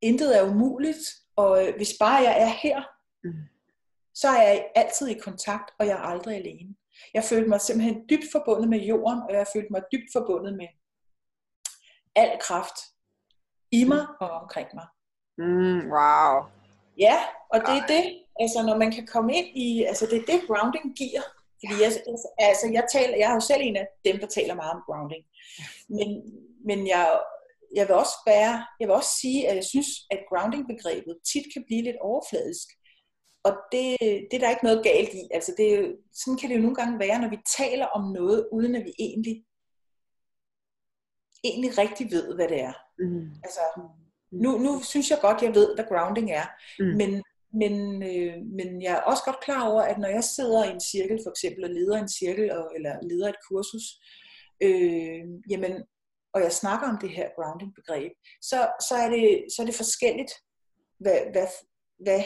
intet 0.03 0.39
er 0.39 0.51
umuligt, 0.51 0.99
og 1.37 1.67
øh, 1.67 1.77
hvis 1.77 1.95
bare 2.01 2.23
jeg 2.23 2.43
er 2.43 2.47
her, 2.63 2.83
mm. 3.25 3.43
så 4.15 4.29
er 4.29 4.43
jeg 4.43 4.71
altid 4.75 5.09
i 5.09 5.19
kontakt, 5.19 5.71
og 5.79 5.87
jeg 5.87 5.93
er 5.93 6.03
aldrig 6.03 6.37
alene. 6.37 6.75
Jeg 7.15 7.25
følte 7.25 7.49
mig 7.49 7.61
simpelthen 7.61 8.05
dybt 8.11 8.25
forbundet 8.33 8.69
med 8.69 8.79
jorden, 8.79 9.23
og 9.29 9.33
jeg 9.33 9.47
følte 9.53 9.73
mig 9.73 9.83
dybt 9.93 10.11
forbundet 10.13 10.57
med 10.57 10.69
al 12.15 12.39
kraft 12.41 12.79
i 13.71 13.85
mig 13.85 14.03
mm. 14.03 14.17
og 14.21 14.31
omkring 14.31 14.69
mig. 14.75 14.87
Mm, 15.39 15.81
wow. 15.95 16.33
Ja, 16.99 17.19
og 17.53 17.61
det 17.61 17.77
er 17.81 17.87
det, 17.87 18.05
altså 18.41 18.63
når 18.63 18.77
man 18.77 18.91
kan 18.93 19.07
komme 19.07 19.37
ind 19.37 19.57
i, 19.57 19.85
altså 19.85 20.07
det 20.07 20.17
er 20.19 20.27
det 20.33 20.47
grounding 20.49 20.97
giver. 20.97 21.23
Fordi 21.61 21.83
jeg, 21.83 21.93
altså, 22.39 22.67
jeg, 22.73 22.85
taler, 22.93 23.17
jeg 23.17 23.31
er 23.31 23.35
jo 23.35 23.41
selv 23.41 23.63
en 23.65 23.77
af 23.77 23.89
dem, 24.05 24.21
der 24.21 24.27
taler 24.27 24.55
meget 24.55 24.73
om 24.73 24.83
grounding. 24.87 25.25
Men, 25.89 26.09
men 26.65 26.87
jeg, 26.87 27.21
jeg, 27.75 27.89
vil 27.89 27.97
også 27.97 28.17
være, 28.27 28.67
jeg 28.81 28.89
vil 28.89 28.95
også 28.95 29.13
sige, 29.21 29.49
at 29.49 29.57
jeg 29.57 29.65
synes, 29.65 29.89
at 30.11 30.21
grounding-begrebet 30.29 31.19
tit 31.33 31.47
kan 31.53 31.65
blive 31.67 31.83
lidt 31.83 31.97
overfladisk. 32.01 32.69
Og 33.49 33.55
det, 33.73 33.97
det 34.01 34.35
er 34.35 34.39
der 34.39 34.51
ikke 34.51 34.65
noget 34.65 34.85
galt 34.85 35.15
i. 35.15 35.29
Altså 35.35 35.55
det, 35.59 35.97
sådan 36.13 36.39
kan 36.39 36.49
det 36.51 36.57
jo 36.57 36.63
nogle 36.63 36.77
gange 36.77 36.99
være, 36.99 37.19
når 37.21 37.31
vi 37.31 37.39
taler 37.59 37.87
om 37.87 38.13
noget, 38.13 38.49
uden 38.53 38.75
at 38.75 38.85
vi 38.85 38.93
egentlig, 38.99 39.45
egentlig 41.45 41.79
rigtig 41.79 42.11
ved, 42.11 42.35
hvad 42.35 42.49
det 42.49 42.61
er. 42.61 42.73
Mm. 42.99 43.31
Altså, 43.45 43.61
nu, 44.31 44.59
nu 44.59 44.81
synes 44.83 45.11
jeg 45.11 45.19
godt, 45.23 45.43
jeg 45.43 45.55
ved, 45.55 45.75
hvad 45.75 45.85
grounding 45.89 46.31
er. 46.31 46.47
Mm. 46.79 46.97
Men 46.97 47.23
men, 47.53 48.03
øh, 48.03 48.37
men 48.59 48.83
jeg 48.83 48.93
er 48.93 49.01
også 49.01 49.23
godt 49.25 49.41
klar 49.41 49.69
over, 49.69 49.83
at 49.83 49.99
når 49.99 50.09
jeg 50.09 50.25
sidder 50.25 50.65
i 50.65 50.71
en 50.71 50.81
cirkel 50.81 51.19
for 51.25 51.31
eksempel, 51.31 51.65
og 51.65 51.71
leder 51.71 51.97
en 51.99 52.09
cirkel, 52.09 52.51
og, 52.53 52.73
eller 52.77 52.95
leder 53.03 53.29
et 53.29 53.43
kursus, 53.49 53.87
øh, 54.63 55.23
jamen, 55.51 55.85
og 56.35 56.41
jeg 56.43 56.53
snakker 56.53 56.89
om 56.89 56.99
det 57.01 57.11
her 57.11 57.29
grounding-begreb, 57.37 58.13
så, 58.43 58.71
så, 58.89 58.95
er 58.95 59.09
det, 59.11 59.45
så 59.57 59.63
er 59.63 59.67
det 59.67 59.75
forskelligt, 59.75 60.33
hvad, 61.01 61.21
hvad, 61.33 61.47
hvad 62.05 62.23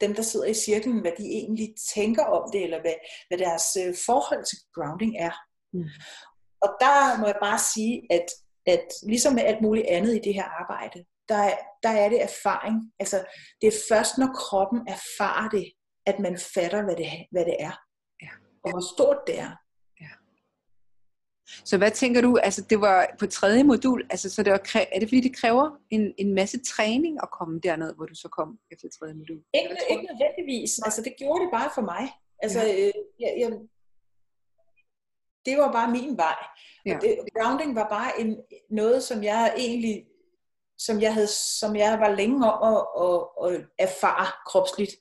dem, 0.00 0.14
der 0.14 0.22
sidder 0.22 0.46
i 0.46 0.54
cirklen, 0.54 1.00
hvad 1.00 1.12
de 1.18 1.24
egentlig 1.24 1.74
tænker 1.94 2.24
om 2.24 2.50
det, 2.52 2.64
eller 2.64 2.80
hvad, 2.80 2.94
hvad 3.28 3.38
deres 3.38 3.76
øh, 3.82 3.94
forhold 4.06 4.44
til 4.44 4.58
grounding 4.74 5.16
er. 5.18 5.32
Mm. 5.72 5.88
Og 6.60 6.70
der 6.80 7.18
må 7.20 7.26
jeg 7.26 7.38
bare 7.42 7.58
sige, 7.58 8.02
at, 8.10 8.26
at 8.66 8.86
ligesom 9.02 9.34
med 9.34 9.42
alt 9.42 9.62
muligt 9.62 9.86
andet 9.86 10.16
i 10.16 10.20
det 10.24 10.34
her 10.34 10.44
arbejde, 10.44 11.04
der, 11.28 11.50
der 11.82 11.88
er 11.88 12.08
det 12.08 12.22
erfaring. 12.22 12.92
Altså, 12.98 13.24
det 13.60 13.66
er 13.66 13.80
først, 13.88 14.18
når 14.18 14.30
kroppen 14.34 14.80
erfarer 14.88 15.48
det, 15.48 15.72
at 16.06 16.18
man 16.18 16.38
fatter, 16.54 16.82
hvad 16.84 16.96
det, 16.96 17.26
hvad 17.30 17.44
det 17.44 17.56
er. 17.58 17.74
Ja. 18.22 18.28
Og 18.64 18.70
hvor 18.70 18.94
stort 18.94 19.18
det 19.26 19.38
er. 19.38 19.52
Så 21.64 21.78
hvad 21.78 21.90
tænker 21.90 22.20
du, 22.20 22.36
altså 22.36 22.62
det 22.70 22.80
var 22.80 23.06
på 23.18 23.26
tredje 23.26 23.64
modul, 23.64 24.06
altså 24.10 24.30
så 24.30 24.42
det 24.42 24.52
var, 24.52 24.60
er 24.92 24.98
det 25.00 25.08
fordi 25.08 25.20
det 25.20 25.36
kræver 25.36 25.70
en, 25.90 26.14
en 26.18 26.34
masse 26.34 26.58
træning 26.64 27.18
at 27.22 27.30
komme 27.30 27.60
derned, 27.60 27.94
hvor 27.94 28.06
du 28.06 28.14
så 28.14 28.28
kom 28.28 28.58
efter 28.70 28.88
tredje 28.98 29.14
modul? 29.14 29.40
Ikke, 29.54 29.76
ikke 29.90 30.08
nødvendigvis, 30.12 30.78
altså 30.78 31.02
det 31.02 31.14
gjorde 31.18 31.42
det 31.42 31.50
bare 31.52 31.70
for 31.74 31.82
mig. 31.82 32.12
Altså 32.42 32.60
ja. 32.60 32.86
øh, 32.86 32.92
jeg, 33.20 33.34
jeg, 33.38 33.52
det 35.46 35.58
var 35.58 35.72
bare 35.72 35.90
min 35.90 36.16
vej. 36.16 36.36
Ja. 36.86 36.96
Og 36.96 37.02
det, 37.02 37.18
grounding 37.36 37.74
var 37.74 37.88
bare 37.88 38.20
en, 38.20 38.36
noget, 38.70 39.02
som 39.02 39.24
jeg 39.24 39.54
egentlig 39.56 40.04
som 40.78 41.00
jeg, 41.00 41.14
havde, 41.14 41.26
som 41.60 41.76
jeg 41.76 42.00
var 42.00 42.14
længe 42.14 42.52
om 42.52 42.74
at, 42.74 42.82
at, 43.04 43.54
at 43.54 43.66
erfare 43.78 44.26
kropsligt. 44.46 44.92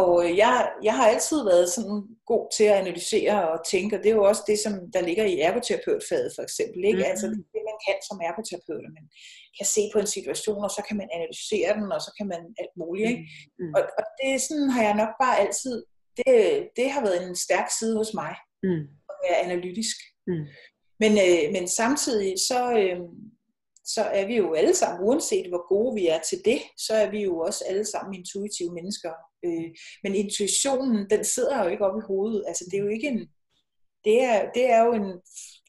Og 0.00 0.12
øh, 0.24 0.36
jeg, 0.42 0.54
jeg 0.82 0.94
har 0.98 1.06
altid 1.12 1.44
været 1.44 1.68
sådan 1.76 1.98
god 2.32 2.44
til 2.56 2.64
at 2.64 2.78
analysere 2.82 3.50
og 3.52 3.58
tænke, 3.72 3.96
og 3.96 4.00
det 4.02 4.10
er 4.10 4.18
jo 4.20 4.24
også 4.30 4.42
det, 4.46 4.58
som 4.58 4.72
der 4.94 5.00
ligger 5.08 5.24
i 5.24 5.40
ergoterapeutfaget 5.48 6.30
for 6.36 6.42
eksempel. 6.48 6.80
Ikke? 6.84 6.96
Mm-hmm. 6.96 7.10
Altså 7.10 7.26
det, 7.32 7.38
det, 7.54 7.62
man 7.70 7.78
kan 7.86 7.96
som 8.08 8.18
ergoterapeut, 8.28 8.84
man 8.98 9.06
kan 9.58 9.66
se 9.76 9.82
på 9.92 9.98
en 9.98 10.14
situation, 10.16 10.64
og 10.66 10.72
så 10.76 10.82
kan 10.88 10.96
man 11.00 11.08
analysere 11.16 11.70
den, 11.78 11.86
og 11.96 12.00
så 12.06 12.10
kan 12.18 12.26
man 12.32 12.42
alt 12.62 12.74
muligt. 12.82 13.10
Ikke? 13.12 13.24
Mm-hmm. 13.24 13.74
Og, 13.76 13.80
og 13.98 14.04
det 14.18 14.30
sådan 14.46 14.70
har 14.74 14.82
jeg 14.88 14.94
nok 15.02 15.12
bare 15.22 15.40
altid, 15.44 15.76
det, 16.18 16.34
det 16.78 16.86
har 16.94 17.02
været 17.06 17.20
en 17.28 17.36
stærk 17.46 17.68
side 17.78 17.96
hos 18.00 18.10
mig, 18.22 18.34
mm. 18.62 18.82
at 19.10 19.16
være 19.24 19.38
analytisk. 19.46 19.96
Mm. 20.30 20.44
Men, 21.02 21.12
øh, 21.26 21.44
men 21.54 21.64
samtidig 21.80 22.30
så, 22.50 22.60
øh, 22.80 22.98
så 23.94 24.02
er 24.02 24.26
vi 24.26 24.36
jo 24.36 24.54
alle 24.54 24.74
sammen, 24.74 25.08
uanset 25.08 25.46
hvor 25.48 25.64
gode 25.74 25.94
vi 25.94 26.04
er 26.14 26.20
til 26.28 26.38
det, 26.44 26.60
så 26.86 26.94
er 26.94 27.10
vi 27.10 27.20
jo 27.22 27.38
også 27.38 27.64
alle 27.70 27.84
sammen 27.92 28.14
intuitive 28.14 28.72
mennesker. 28.78 29.12
Øh, 29.44 29.68
men 30.02 30.14
intuitionen, 30.14 31.10
den 31.10 31.24
sidder 31.24 31.64
jo 31.64 31.70
ikke 31.70 31.86
oppe 31.86 32.00
i 32.00 32.06
hovedet. 32.06 32.44
Altså 32.48 32.64
det 32.70 32.74
er 32.74 32.82
jo 32.82 32.88
ikke 32.88 33.08
en, 33.08 33.20
det 34.04 34.22
er, 34.22 34.50
det 34.54 34.70
er 34.70 34.84
jo 34.84 34.92
en, 34.92 35.08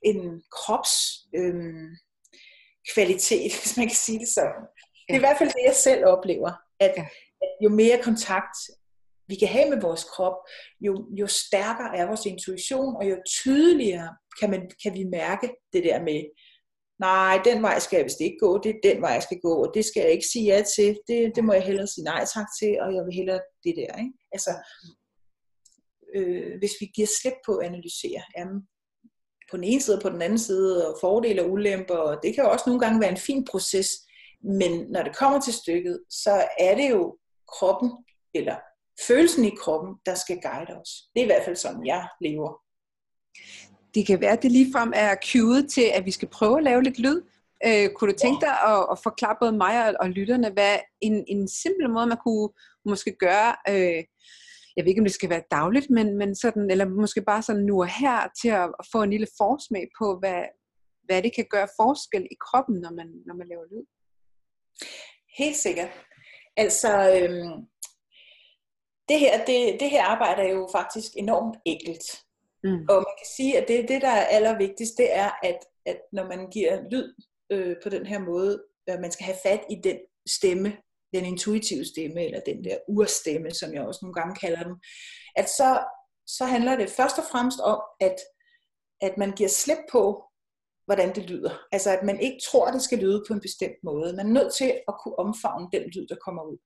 en 0.04 0.44
krops 0.52 0.94
øh, 1.36 1.64
kvalitet, 2.94 3.52
hvis 3.62 3.78
man 3.78 3.88
kan 3.88 3.96
sige 3.96 4.20
det 4.20 4.28
sådan. 4.28 4.64
Det 5.08 5.14
er 5.14 5.22
i 5.22 5.26
hvert 5.28 5.38
fald 5.38 5.50
det, 5.50 5.66
jeg 5.66 5.76
selv 5.76 6.06
oplever, 6.06 6.52
at, 6.80 6.94
at 7.42 7.50
jo 7.64 7.70
mere 7.70 8.00
kontakt 8.04 8.58
vi 9.28 9.36
kan 9.36 9.48
have 9.48 9.70
med 9.70 9.82
vores 9.82 10.04
krop, 10.04 10.38
jo, 10.82 11.08
jo 11.20 11.28
stærkere 11.28 11.98
er 11.98 12.06
vores 12.06 12.26
intuition, 12.26 12.96
og 12.96 13.10
jo 13.10 13.18
tydeligere 13.28 14.16
kan, 14.40 14.50
man, 14.50 14.72
kan 14.84 14.94
vi 14.94 15.04
mærke 15.04 15.50
det 15.74 15.84
der 15.84 16.02
med, 16.02 16.24
nej, 17.08 17.42
den 17.46 17.62
vej 17.62 17.80
skal 17.80 17.98
jeg 17.98 18.06
vist 18.06 18.22
ikke 18.22 18.38
gå, 18.40 18.52
det 18.64 18.70
er 18.70 18.90
den 18.90 19.02
vej, 19.02 19.12
jeg 19.12 19.24
skal 19.24 19.40
gå, 19.48 19.54
og 19.64 19.72
det 19.76 19.86
skal 19.86 20.02
jeg 20.02 20.12
ikke 20.12 20.28
sige 20.34 20.46
ja 20.52 20.64
til, 20.76 20.90
det, 21.08 21.32
det 21.36 21.44
må 21.44 21.54
jeg 21.54 21.64
hellere 21.64 21.88
sige 21.88 22.06
nej 22.06 22.26
tak 22.36 22.48
til, 22.60 22.72
og 22.84 22.90
jeg 22.96 23.04
vil 23.06 23.14
hellere 23.20 23.42
det 23.64 23.74
der. 23.82 23.92
Ikke? 24.04 24.14
Altså, 24.36 24.52
øh, 26.16 26.58
hvis 26.60 26.76
vi 26.82 26.86
giver 26.96 27.08
slip 27.20 27.38
på 27.46 27.52
at 27.58 27.66
analysere. 27.70 28.22
Jamen, 28.38 28.58
på 29.52 29.58
den 29.58 29.64
ene 29.64 29.82
side 29.82 29.98
og 29.98 30.02
på 30.02 30.10
den 30.10 30.22
anden 30.22 30.40
side, 30.40 30.88
og 30.88 30.98
fordele 31.02 31.44
og 31.44 31.52
ulemper, 31.52 31.96
og 31.96 32.20
det 32.24 32.36
kan 32.36 32.44
jo 32.44 32.50
også 32.52 32.66
nogle 32.68 32.82
gange 32.84 33.02
være 33.02 33.12
en 33.12 33.26
fin 33.30 33.46
proces, 33.52 33.90
men 34.60 34.92
når 34.92 35.04
det 35.04 35.18
kommer 35.18 35.40
til 35.42 35.54
stykket, 35.54 36.04
så 36.10 36.48
er 36.60 36.76
det 36.76 36.90
jo 36.90 37.18
kroppen, 37.56 37.90
eller 38.34 38.56
følelsen 39.08 39.46
i 39.46 39.56
kroppen, 39.62 39.96
der 40.06 40.16
skal 40.16 40.42
guide 40.42 40.74
os. 40.82 40.92
Det 41.14 41.20
er 41.20 41.26
i 41.28 41.32
hvert 41.32 41.46
fald 41.46 41.56
sådan, 41.56 41.86
jeg 41.86 42.08
lever. 42.22 42.52
Det 43.96 44.08
kan 44.08 44.22
være, 44.22 44.32
at 44.32 44.44
det 44.44 44.52
ligefrem 44.52 44.92
er 44.96 45.16
cued 45.16 45.68
til, 45.68 45.92
at 45.94 46.06
vi 46.06 46.12
skal 46.12 46.28
prøve 46.28 46.58
at 46.58 46.64
lave 46.64 46.84
lidt 46.84 47.00
lyd. 47.00 47.22
Øh, 47.66 47.90
kunne 47.96 48.12
du 48.12 48.18
tænke 48.18 48.46
dig 48.46 48.56
at, 48.72 48.88
at 48.92 49.00
forklare 49.04 49.38
både 49.42 49.52
mig 49.52 49.88
og, 49.88 49.94
og 50.00 50.10
lytterne, 50.10 50.50
hvad 50.50 50.78
en, 51.02 51.26
en 51.28 51.48
simpel 51.48 51.90
måde, 51.90 52.08
man 52.08 52.18
kunne 52.26 52.50
måske 52.86 53.16
gøre, 53.20 53.56
øh, 53.70 54.04
jeg 54.76 54.82
ved 54.84 54.90
ikke, 54.90 55.02
om 55.02 55.06
det 55.06 55.14
skal 55.14 55.30
være 55.30 55.44
dagligt, 55.52 55.90
men, 55.90 56.18
men 56.18 56.36
sådan, 56.36 56.72
eller 56.72 56.86
måske 56.86 57.22
bare 57.22 57.42
sådan 57.42 57.66
nu 57.66 57.82
og 57.82 57.88
her, 57.88 58.20
til 58.42 58.50
at, 58.50 58.70
at 58.80 58.86
få 58.92 59.04
en 59.04 59.10
lille 59.10 59.28
forsmag 59.38 59.86
på, 60.00 60.20
hvad, 60.20 60.44
hvad 61.06 61.24
det 61.24 61.36
kan 61.36 61.46
gøre 61.50 61.68
forskel 61.82 62.28
i 62.32 62.36
kroppen, 62.46 62.76
når 62.82 62.92
man, 62.92 63.08
når 63.28 63.36
man 63.36 63.48
laver 63.48 63.66
lyd. 63.72 63.86
Helt 65.38 65.56
sikkert. 65.56 65.92
Altså, 66.58 66.92
øhm, 67.18 67.56
det, 69.10 69.20
her, 69.20 69.46
det, 69.46 69.80
det 69.80 69.90
her 69.90 70.04
arbejde 70.04 70.42
er 70.42 70.54
jo 70.54 70.70
faktisk 70.72 71.12
enormt 71.16 71.58
enkelt. 71.66 72.06
Mm. 72.64 72.86
Og 72.90 72.96
man 72.96 73.16
kan 73.20 73.28
sige, 73.38 73.62
at 73.62 73.68
det, 73.68 73.90
det 73.90 74.02
der 74.02 74.10
er 74.10 74.26
allervigtigst, 74.26 74.98
det 74.98 75.16
er, 75.16 75.32
at, 75.44 75.60
at 75.86 76.00
når 76.12 76.28
man 76.28 76.50
giver 76.50 76.90
lyd 76.92 77.14
øh, 77.52 77.76
på 77.84 77.90
den 77.90 78.06
her 78.06 78.20
måde, 78.20 78.64
at 78.88 79.02
man 79.02 79.12
skal 79.12 79.26
have 79.26 79.38
fat 79.44 79.64
i 79.70 79.76
den 79.84 79.98
stemme, 80.28 80.78
den 81.14 81.26
intuitive 81.26 81.86
stemme, 81.86 82.26
eller 82.26 82.40
den 82.46 82.64
der 82.64 82.78
urstemme, 82.88 83.52
som 83.52 83.74
jeg 83.74 83.82
også 83.82 84.00
nogle 84.02 84.14
gange 84.14 84.36
kalder 84.36 84.64
den, 84.64 84.76
at 85.36 85.50
så, 85.50 85.86
så 86.28 86.46
handler 86.46 86.76
det 86.76 86.90
først 86.90 87.18
og 87.18 87.24
fremmest 87.32 87.60
om, 87.60 87.82
at, 88.00 88.16
at 89.02 89.18
man 89.18 89.32
giver 89.32 89.50
slip 89.50 89.78
på, 89.92 90.24
hvordan 90.86 91.16
det 91.16 91.30
lyder. 91.30 91.60
Altså 91.72 91.90
at 91.98 92.04
man 92.04 92.20
ikke 92.20 92.40
tror, 92.48 92.72
det 92.72 92.82
skal 92.82 92.98
lyde 92.98 93.24
på 93.28 93.34
en 93.34 93.42
bestemt 93.42 93.80
måde. 93.84 94.16
Man 94.16 94.28
er 94.28 94.34
nødt 94.34 94.54
til 94.54 94.82
at 94.88 94.94
kunne 95.04 95.20
omfavne 95.20 95.68
den 95.74 95.84
lyd, 95.90 96.08
der 96.08 96.16
kommer 96.26 96.44
ud. 96.44 96.58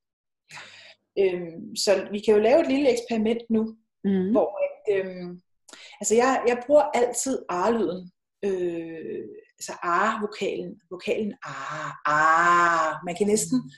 Øhm, 1.19 1.75
så 1.75 2.07
vi 2.11 2.19
kan 2.19 2.33
jo 2.33 2.39
lave 2.39 2.61
et 2.61 2.67
lille 2.67 2.91
eksperiment 2.91 3.41
nu, 3.49 3.77
mm. 4.03 4.31
hvor 4.31 4.49
at, 4.65 4.95
øhm, 4.95 5.41
altså 6.01 6.15
jeg, 6.15 6.43
jeg 6.47 6.63
bruger 6.65 6.81
altid 6.81 7.45
ar-lyden. 7.49 8.11
Øh, 8.45 9.25
altså 9.59 9.73
ar-vokalen. 9.83 10.81
Vokalen 10.91 11.33
A. 11.43 11.53
A. 12.05 13.03
Man 13.05 13.15
kan 13.15 13.27
næsten 13.27 13.71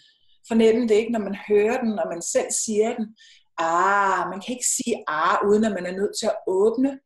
fornemme 0.47 0.87
det 0.87 0.95
ikke, 0.95 1.11
når 1.11 1.19
man 1.19 1.37
hører 1.47 1.81
den, 1.81 1.89
når 1.89 2.09
man 2.13 2.21
selv 2.21 2.47
siger 2.65 2.95
den. 2.95 3.15
Ah, 3.57 4.29
man 4.29 4.41
kan 4.41 4.53
ikke 4.55 4.71
sige 4.77 5.03
A, 5.07 5.45
uden 5.47 5.63
at 5.63 5.71
man 5.71 5.85
er 5.85 5.91
nødt 5.91 6.17
til 6.19 6.25
at 6.25 6.37
åbne 6.47 6.99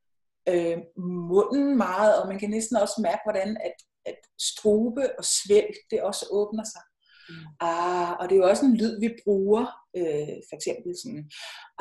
øh, 0.50 0.78
munden 1.32 1.78
meget, 1.78 2.22
og 2.22 2.28
man 2.28 2.40
kan 2.40 2.50
næsten 2.50 2.78
også 2.78 2.98
mærke, 3.02 3.22
hvordan 3.26 3.58
at, 3.68 3.78
at 4.06 4.20
strube 4.40 5.04
og 5.18 5.26
svælg, 5.26 5.74
det 5.92 6.02
også 6.02 6.26
åbner 6.32 6.64
sig. 6.64 6.82
Ah, 7.60 8.12
og 8.20 8.24
det 8.30 8.36
er 8.36 8.42
jo 8.42 8.50
også 8.50 8.66
en 8.66 8.78
lyd, 8.78 9.00
vi 9.00 9.10
bruger, 9.24 9.66
øh, 9.98 10.36
for 10.48 10.56
eksempel 10.60 10.92
sådan, 11.02 11.24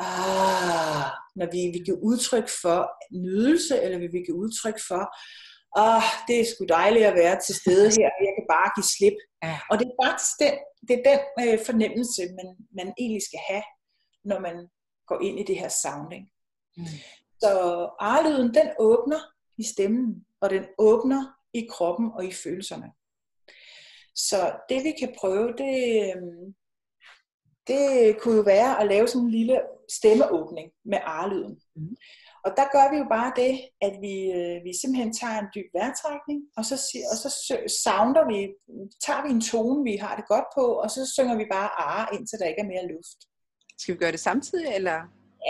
ah, 0.07 1.05
når 1.39 1.47
vi 1.55 1.61
vil 1.73 1.83
give 1.87 2.03
udtryk 2.09 2.47
for 2.61 2.79
nydelse, 3.25 3.81
eller 3.83 3.97
vi 4.03 4.09
vil 4.13 4.25
give 4.25 4.41
udtryk 4.43 4.77
for, 4.89 5.03
ah, 5.83 6.07
det 6.27 6.35
er 6.39 6.45
sgu 6.45 6.61
dejligt 6.79 7.05
at 7.05 7.15
være 7.23 7.37
til 7.45 7.55
stede 7.61 7.87
her, 7.97 8.09
og 8.15 8.21
jeg 8.27 8.33
kan 8.37 8.47
bare 8.55 8.69
give 8.75 8.89
slip. 8.95 9.17
Ja. 9.43 9.55
Og 9.69 9.75
det 9.79 9.85
er 9.87 9.95
faktisk 10.05 10.33
den, 10.43 10.53
det 10.87 10.93
er 10.97 11.03
den 11.11 11.21
øh, 11.43 11.57
fornemmelse, 11.67 12.21
man, 12.39 12.47
man 12.79 12.87
egentlig 12.99 13.23
skal 13.29 13.41
have, 13.49 13.65
når 14.29 14.39
man 14.47 14.55
går 15.09 15.19
ind 15.27 15.39
i 15.39 15.43
det 15.49 15.57
her 15.61 15.71
sounding. 15.83 16.23
Mm. 16.77 16.85
Så 17.41 17.51
arlyden, 17.99 18.53
den 18.53 18.67
åbner 18.79 19.21
i 19.57 19.63
stemmen, 19.73 20.25
og 20.41 20.49
den 20.49 20.63
åbner 20.77 21.21
i 21.53 21.67
kroppen 21.71 22.11
og 22.17 22.25
i 22.25 22.31
følelserne. 22.31 22.89
Så 24.15 24.55
det 24.69 24.83
vi 24.83 24.93
kan 24.99 25.15
prøve, 25.19 25.47
det, 25.57 25.75
øhm, 26.15 26.55
det 27.67 28.17
kunne 28.19 28.35
jo 28.35 28.41
være 28.41 28.81
at 28.81 28.87
lave 28.87 29.07
sådan 29.07 29.25
en 29.25 29.31
lille 29.31 29.61
stemmeåbning 29.97 30.71
med 30.85 30.99
arlyden. 31.03 31.61
Mm. 31.75 31.95
Og 32.45 32.51
der 32.57 32.65
gør 32.75 32.85
vi 32.91 32.97
jo 33.03 33.07
bare 33.17 33.31
det, 33.41 33.53
at 33.87 33.93
vi, 34.05 34.15
øh, 34.37 34.57
vi 34.65 34.71
simpelthen 34.81 35.13
tager 35.21 35.37
en 35.39 35.49
dyb 35.55 35.69
vejrtrækning, 35.77 36.39
og 36.57 36.63
så, 36.69 36.75
og 37.11 37.17
så 37.23 37.29
sounder 37.83 38.23
vi, 38.31 38.39
tager 39.05 39.21
vi 39.25 39.29
en 39.37 39.43
tone, 39.51 39.83
vi 39.89 39.95
har 40.03 40.15
det 40.19 40.25
godt 40.33 40.47
på, 40.57 40.65
og 40.83 40.89
så 40.95 41.01
synger 41.15 41.35
vi 41.41 41.45
bare 41.55 41.69
ar, 41.89 42.09
indtil 42.15 42.39
der 42.39 42.47
ikke 42.51 42.61
er 42.65 42.71
mere 42.73 42.85
luft. 42.93 43.19
Skal 43.81 43.93
vi 43.93 43.99
gøre 43.99 44.11
det 44.15 44.19
samtidig, 44.29 44.67
eller? 44.75 44.97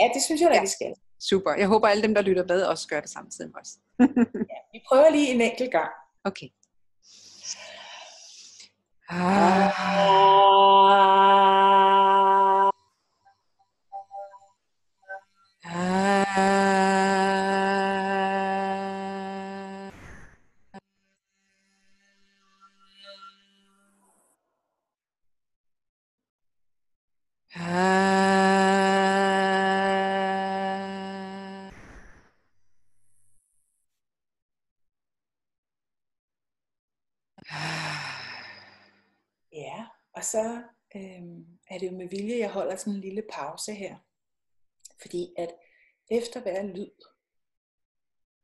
Ja, 0.00 0.06
det 0.14 0.22
synes 0.26 0.40
jeg 0.40 0.50
da, 0.50 0.54
ja. 0.54 0.60
vi 0.60 0.72
skal. 0.76 0.92
Super. 1.30 1.50
Jeg 1.62 1.68
håber, 1.72 1.86
alle 1.88 2.02
dem, 2.02 2.14
der 2.14 2.22
lytter 2.22 2.44
med, 2.52 2.62
også 2.62 2.88
gør 2.88 3.00
det 3.00 3.10
samtidig 3.10 3.50
med 3.50 3.60
os. 3.64 3.72
ja, 4.52 4.58
vi 4.74 4.78
prøver 4.88 5.10
lige 5.10 5.28
en 5.34 5.40
enkelt 5.40 5.72
gang. 5.78 5.92
Okay. 6.24 6.48
Ja, 9.10 9.64
så 40.34 40.62
øhm, 40.96 41.46
er 41.70 41.78
det 41.78 41.86
jo 41.86 41.96
med 41.96 42.08
vilje, 42.08 42.38
jeg 42.38 42.50
holder 42.50 42.76
sådan 42.76 42.92
en 42.92 43.00
lille 43.00 43.22
pause 43.32 43.74
her. 43.74 43.96
Fordi 45.02 45.34
at 45.38 45.50
efter 46.10 46.40
hver 46.42 46.62
lyd, 46.62 46.96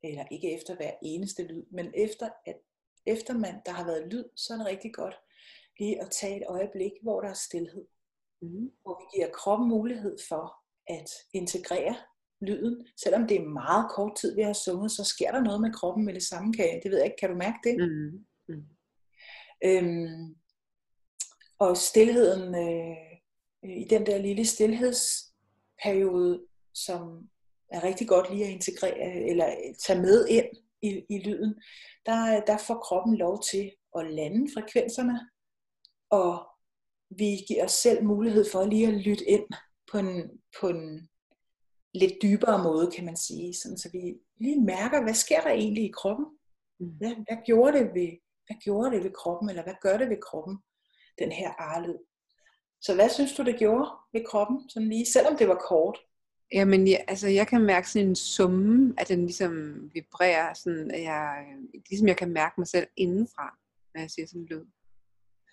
eller 0.03 0.24
ikke 0.31 0.55
efter 0.55 0.76
hver 0.76 0.92
eneste 1.03 1.42
lyd, 1.42 1.64
men 1.70 1.92
efter 1.94 2.29
at 2.46 2.57
efter 3.07 3.35
man, 3.35 3.55
der 3.66 3.72
har 3.72 3.87
været 3.87 4.12
lyd, 4.12 4.24
så 4.37 4.53
er 4.53 4.57
det 4.57 4.66
rigtig 4.66 4.94
godt 4.94 5.16
lige 5.79 6.03
at 6.03 6.11
tage 6.11 6.37
et 6.37 6.46
øjeblik, 6.48 6.92
hvor 7.03 7.20
der 7.20 7.29
er 7.29 7.40
stillhed. 7.48 7.87
Mm. 8.42 8.72
Hvor 8.83 9.00
vi 9.00 9.16
giver 9.16 9.31
kroppen 9.33 9.68
mulighed 9.68 10.16
for 10.29 10.44
at 10.87 11.11
integrere 11.33 11.96
lyden. 12.40 12.87
Selvom 13.03 13.26
det 13.26 13.37
er 13.37 13.48
meget 13.62 13.90
kort 13.90 14.16
tid, 14.16 14.35
vi 14.35 14.42
har 14.42 14.53
sunget, 14.53 14.90
så 14.90 15.05
sker 15.05 15.31
der 15.33 15.40
noget 15.40 15.61
med 15.61 15.72
kroppen 15.72 16.05
med 16.05 16.14
det 16.14 16.22
samme. 16.22 16.53
Kan, 16.53 16.81
det 16.83 16.90
ved 16.90 16.98
jeg 16.98 17.07
ikke, 17.07 17.20
kan 17.20 17.31
du 17.31 17.37
mærke 17.37 17.59
det? 17.64 17.74
Mm. 17.79 18.26
Mm. 18.48 18.64
Øhm, 19.64 20.39
og 21.61 21.77
stillheden, 21.77 22.55
øh, 22.55 22.96
i 23.81 23.85
den 23.85 24.07
der 24.07 24.18
lille 24.18 24.44
stillhedsperiode, 24.44 26.46
som 26.75 27.29
er 27.68 27.85
rigtig 27.85 28.09
godt 28.09 28.31
lige 28.31 28.44
at 28.44 28.51
integrere, 28.51 29.31
eller 29.31 29.55
tage 29.87 30.01
med 30.01 30.29
ind 30.29 30.46
i, 30.83 31.05
i 31.09 31.18
lyden, 31.18 31.55
der, 32.07 32.44
der 32.44 32.59
får 32.59 32.75
kroppen 32.75 33.16
lov 33.16 33.42
til 33.51 33.73
at 33.99 34.12
lande 34.12 34.53
frekvenserne, 34.55 35.20
og 36.11 36.46
vi 37.11 37.37
giver 37.49 37.64
os 37.64 37.73
selv 37.73 38.05
mulighed 38.05 38.44
for 38.53 38.64
lige 38.64 38.87
at 38.87 38.94
lytte 38.94 39.25
ind 39.25 39.46
på 39.92 39.99
en, 39.99 40.31
på 40.61 40.68
en 40.68 41.09
lidt 41.94 42.14
dybere 42.23 42.62
måde, 42.62 42.90
kan 42.90 43.05
man 43.05 43.16
sige. 43.16 43.55
Sådan, 43.55 43.79
så 43.79 43.88
vi 43.92 44.14
lige 44.37 44.61
mærker, 44.61 45.03
hvad 45.03 45.14
sker 45.14 45.40
der 45.40 45.51
egentlig 45.51 45.85
i 45.85 45.92
kroppen? 45.94 46.27
Mm. 46.81 46.88
Hvad, 46.88 47.11
hvad, 47.11 47.44
gjorde 47.46 47.79
det 47.79 47.94
ved, 47.94 48.11
hvad 48.46 48.57
gjorde 48.64 48.90
det 48.90 49.05
ved 49.05 49.11
kroppen, 49.11 49.49
eller 49.49 49.62
hvad 49.62 49.75
gør 49.83 49.99
det 49.99 50.09
ved 50.09 50.23
kroppen, 50.23 50.59
den 51.21 51.33
her 51.33 51.51
arlyd? 51.59 51.99
Så 52.81 52.95
hvad 52.95 53.09
synes 53.09 53.35
du, 53.35 53.45
det 53.45 53.59
gjorde 53.59 53.91
ved 54.13 54.25
kroppen, 54.29 54.69
sådan 54.69 54.89
lige, 54.89 55.07
selvom 55.07 55.37
det 55.37 55.49
var 55.49 55.65
kort? 55.69 55.99
Jamen, 56.53 56.89
ja, 56.89 56.97
altså 57.09 57.29
jeg 57.29 57.47
kan 57.47 57.61
mærke 57.63 57.91
sådan 57.91 58.09
en 58.09 58.17
summe, 58.17 58.95
at 58.99 59.09
den 59.09 59.21
ligesom 59.27 59.75
vibrerer, 59.95 60.55
sådan 60.55 60.91
at 60.91 61.03
jeg, 61.03 61.45
ligesom 61.91 62.09
jeg 62.09 62.17
kan 62.17 62.31
mærke 62.31 62.55
mig 62.59 62.69
selv 62.69 62.87
indenfra, 62.97 63.59
når 63.95 64.01
jeg 64.01 64.11
siger 64.11 64.27
sådan 64.27 64.41
en 64.41 64.47
lyd. 64.47 64.65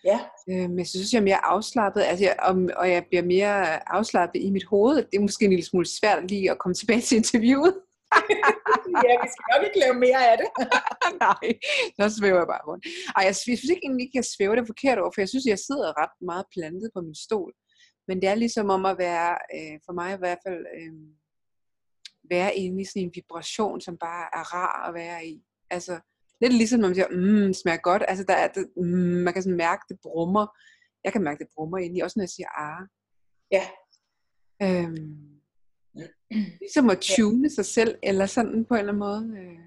Ja. 0.04 0.20
Øhm, 0.50 0.78
jeg 0.78 0.88
synes, 0.88 1.14
jeg 1.14 1.20
er 1.20 1.24
mere 1.24 1.46
afslappet, 1.46 2.02
altså 2.02 2.26
jeg, 2.26 2.36
og, 2.40 2.70
og 2.78 2.90
jeg 2.92 3.06
bliver 3.06 3.24
mere 3.24 3.90
afslappet 3.90 4.42
i 4.42 4.50
mit 4.50 4.66
hoved. 4.66 4.96
Det 4.96 5.18
er 5.18 5.20
måske 5.20 5.46
en 5.46 5.52
lille 5.52 5.66
smule 5.66 5.86
svært 5.86 6.30
lige 6.30 6.52
at 6.52 6.60
komme 6.60 6.76
tilbage 6.76 7.02
til 7.02 7.18
interviewet. 7.18 7.74
ja, 9.06 9.13
vi 9.24 9.28
skal 9.34 9.48
nok 9.54 9.63
ikke 9.67 9.80
lave 9.84 9.96
mere 10.06 10.22
af 10.32 10.36
det. 10.41 10.50
Nej, 11.26 11.46
så 11.98 12.04
svæver 12.17 12.39
jeg 12.43 12.52
bare 12.54 12.67
rundt. 12.70 12.84
Ej, 13.17 13.24
jeg 13.30 13.36
synes 13.36 13.63
ikke 13.63 13.86
egentlig 13.88 14.10
jeg 14.20 14.26
svæver 14.34 14.56
det 14.56 14.72
forkert 14.72 14.98
over, 15.02 15.12
for 15.13 15.22
jeg 15.22 15.30
synes, 15.30 15.46
jeg 15.46 15.60
sidder 15.67 16.00
ret 16.02 16.15
meget 16.30 16.46
plantet 16.56 16.89
på 16.96 17.02
min 17.08 17.17
stol. 17.26 17.52
Men 18.08 18.15
det 18.22 18.28
er 18.30 18.36
ligesom 18.36 18.70
om 18.70 18.86
at 18.91 18.98
være, 18.98 19.32
øh, 19.56 19.78
for 19.86 19.93
mig 20.00 20.10
i 20.13 20.22
hvert 20.24 20.41
fald, 20.48 20.62
øh, 20.78 20.93
være 22.30 22.56
inde 22.56 22.82
i 22.82 22.86
sådan 22.86 23.04
en 23.04 23.12
vibration, 23.15 23.82
som 23.82 23.98
bare 23.98 24.26
er 24.38 24.46
rar 24.56 24.88
at 24.88 24.93
være 24.93 25.26
i. 25.26 25.43
Altså, 25.70 26.00
lidt 26.41 26.54
ligesom 26.54 26.80
når 26.80 26.88
man 26.88 26.96
siger, 26.96 27.08
mmm, 27.12 27.54
smager 27.54 27.78
godt. 27.78 28.04
Altså, 28.08 28.24
der 28.28 28.34
er, 28.34 28.48
det, 28.48 28.70
mm, 28.78 29.22
man 29.26 29.34
kan 29.34 29.43
sådan 29.43 29.58
mærke, 29.58 29.84
det 29.89 29.98
brummer. 30.02 30.48
Jeg 31.04 31.12
kan 31.13 31.24
mærke, 31.24 31.39
det 31.39 31.54
brummer 31.56 31.78
ind 31.78 31.98
i, 31.98 32.02
også 32.02 32.20
når 32.20 32.24
jeg 32.24 32.30
siger 32.30 32.50
ah. 32.65 32.82
Ja. 33.52 33.65
Øhm, 34.63 35.37
Ligesom 36.60 36.90
at 36.90 37.00
tune 37.00 37.50
sig 37.50 37.66
selv, 37.66 37.96
eller 38.04 38.26
sådan 38.26 38.66
på 38.66 38.74
en 38.74 38.80
eller 38.80 38.94
anden 38.94 39.00
måde. 39.34 39.42
øh. 39.42 39.58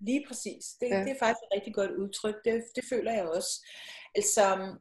Lige 0.00 0.24
præcis. 0.28 0.64
Det, 0.80 0.88
Ja. 0.90 1.00
det 1.00 1.10
er 1.10 1.18
faktisk 1.18 1.42
et 1.42 1.54
rigtig 1.56 1.74
godt 1.74 1.90
udtryk. 1.90 2.34
Det, 2.44 2.64
det 2.76 2.84
føler 2.90 3.12
jeg 3.12 3.24
også. 3.28 3.66
Altså, 4.14 4.74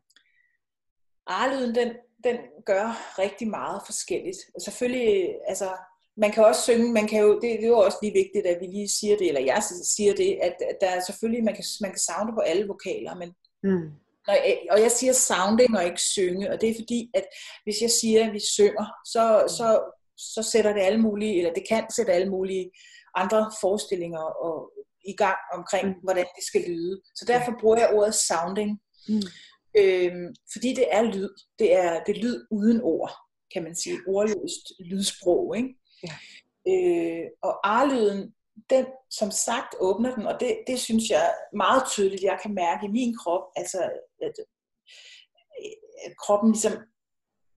arlyden, 1.28 1.76
den, 1.76 1.90
den 2.24 2.38
gør 2.66 3.16
rigtig 3.20 3.48
meget 3.48 3.82
forskelligt. 3.86 4.38
Og 4.56 4.62
selvfølgelig, 4.62 5.36
altså, 5.48 5.70
man 6.18 6.32
kan 6.32 6.46
også 6.46 6.62
synge, 6.62 6.94
man 6.94 7.08
kan 7.08 7.22
jo, 7.22 7.34
det, 7.34 7.42
det 7.42 7.64
er 7.64 7.68
jo 7.68 7.78
også 7.78 7.98
lige 8.02 8.14
vigtigt, 8.14 8.46
at 8.46 8.62
vi 8.62 8.66
lige 8.66 8.90
siger 8.90 9.18
det, 9.18 9.28
eller 9.28 9.42
jeg 9.42 9.64
siger 9.84 10.14
det, 10.14 10.40
at, 10.42 10.56
at 10.70 10.78
der 10.82 10.88
er 10.90 11.00
selvfølgelig, 11.00 11.44
man 11.44 11.56
kan, 11.56 11.64
man 11.82 11.92
kan 11.92 12.00
sounde 12.00 12.34
på 12.34 12.40
alle 12.40 12.68
vokaler, 12.68 13.16
men 13.16 13.34
Mm. 13.64 13.90
når 14.28 14.34
jeg, 14.34 14.60
og 14.72 14.82
jeg 14.82 14.92
siger 14.92 15.14
sounding 15.14 15.78
og 15.78 15.86
ikke 15.86 16.02
synge, 16.02 16.52
og 16.52 16.62
det 16.62 16.70
er 16.70 16.74
fordi, 16.76 17.12
at 17.14 17.26
hvis 17.64 17.82
jeg 17.82 17.90
siger, 17.92 18.26
at 18.28 18.34
vi 18.34 18.40
synger, 18.40 18.86
så, 19.06 19.24
så, 19.58 19.68
så 20.18 20.42
sætter 20.52 20.74
det 20.74 20.82
alle 20.82 21.02
mulige, 21.02 21.38
eller 21.38 21.54
det 21.54 21.68
kan 21.70 21.86
sætte 21.96 22.12
alle 22.14 22.30
mulige 22.30 22.72
andre 23.16 23.52
forestillinger 23.62 24.20
og, 24.20 24.72
i 25.08 25.14
gang 25.16 25.38
omkring, 25.54 25.88
Mm. 25.88 25.94
hvordan 26.04 26.26
det 26.36 26.44
skal 26.44 26.62
lyde. 26.68 27.02
Så 27.16 27.26
derfor 27.28 27.54
bruger 27.62 27.78
jeg 27.78 27.94
ordet 27.94 28.16
sounding, 28.16 28.80
Mm. 29.10 29.22
øhm, 29.78 30.36
fordi 30.54 30.74
det 30.74 30.88
er 30.92 31.02
lyd. 31.02 31.30
Det 31.60 31.74
er, 31.76 32.04
det 32.04 32.18
er 32.18 32.22
lyd 32.22 32.46
uden 32.52 32.82
ord, 32.82 33.12
kan 33.54 33.64
man 33.64 33.76
sige. 33.76 33.98
Ordløst 34.08 34.66
lydsprog. 34.80 35.58
Ikke? 35.58 35.70
Ja. 36.04 36.14
Øh, 36.72 37.26
og 37.42 37.68
arlyden, 37.68 38.34
den 38.70 38.86
som 39.10 39.32
sagt 39.32 39.76
åbner 39.80 40.16
den, 40.16 40.26
og 40.28 40.40
det, 40.40 40.58
det 40.68 40.80
synes 40.80 41.10
jeg 41.10 41.34
meget 41.56 41.84
tydeligt, 41.90 42.24
jeg 42.24 42.40
kan 42.42 42.54
mærke 42.54 42.86
i 42.86 42.90
min 42.92 43.18
krop, 43.18 43.42
altså 43.56 43.90
at, 44.22 44.34
at 46.06 46.18
kroppen 46.26 46.52
ligesom 46.52 46.74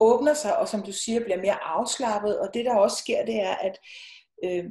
åbner 0.01 0.35
sig, 0.35 0.59
og 0.59 0.69
som 0.69 0.83
du 0.83 0.93
siger, 0.93 1.25
bliver 1.25 1.41
mere 1.41 1.65
afslappet, 1.65 2.39
og 2.39 2.49
det 2.55 2.65
der 2.65 2.77
også 2.77 2.97
sker, 2.97 3.25
det 3.25 3.41
er, 3.41 3.55
at 3.55 3.79
øh, 4.45 4.65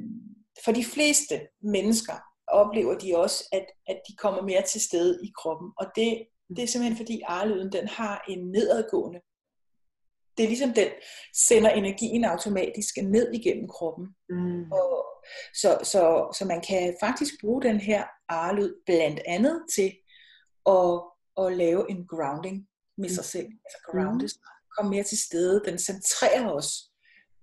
for 0.64 0.72
de 0.72 0.84
fleste 0.84 1.40
mennesker 1.62 2.14
oplever 2.46 2.98
de 2.98 3.16
også, 3.16 3.44
at, 3.52 3.66
at 3.86 4.00
de 4.08 4.16
kommer 4.16 4.42
mere 4.42 4.62
til 4.62 4.80
stede 4.80 5.18
i 5.24 5.32
kroppen, 5.38 5.72
og 5.78 5.86
det, 5.96 6.26
det 6.56 6.62
er 6.62 6.66
simpelthen 6.66 6.96
fordi 6.96 7.22
arlyden, 7.26 7.72
den 7.72 7.88
har 7.88 8.24
en 8.28 8.50
nedadgående 8.50 9.20
det 10.38 10.44
er 10.44 10.48
ligesom 10.48 10.72
den 10.72 10.88
sender 11.48 11.70
energien 11.70 12.24
automatisk 12.24 12.96
ned 12.96 13.32
igennem 13.32 13.68
kroppen. 13.68 14.06
Mm. 14.28 14.72
Og, 14.72 15.04
så, 15.54 15.78
så, 15.82 16.32
så 16.38 16.44
man 16.44 16.60
kan 16.68 16.96
faktisk 17.02 17.34
bruge 17.40 17.62
den 17.62 17.80
her 17.80 18.04
arlyd 18.28 18.74
blandt 18.86 19.20
andet 19.26 19.62
til 19.74 19.92
at, 20.66 21.02
at 21.42 21.56
lave 21.56 21.90
en 21.90 22.06
grounding 22.06 22.68
med 22.98 23.08
sig 23.08 23.24
selv. 23.24 23.46
Altså 23.64 23.78
grounde 23.90 24.28
sig, 24.28 24.40
komme 24.78 24.90
mere 24.90 25.02
til 25.04 25.18
stede. 25.28 25.62
Den 25.68 25.78
centrerer 25.78 26.50
os. 26.58 26.70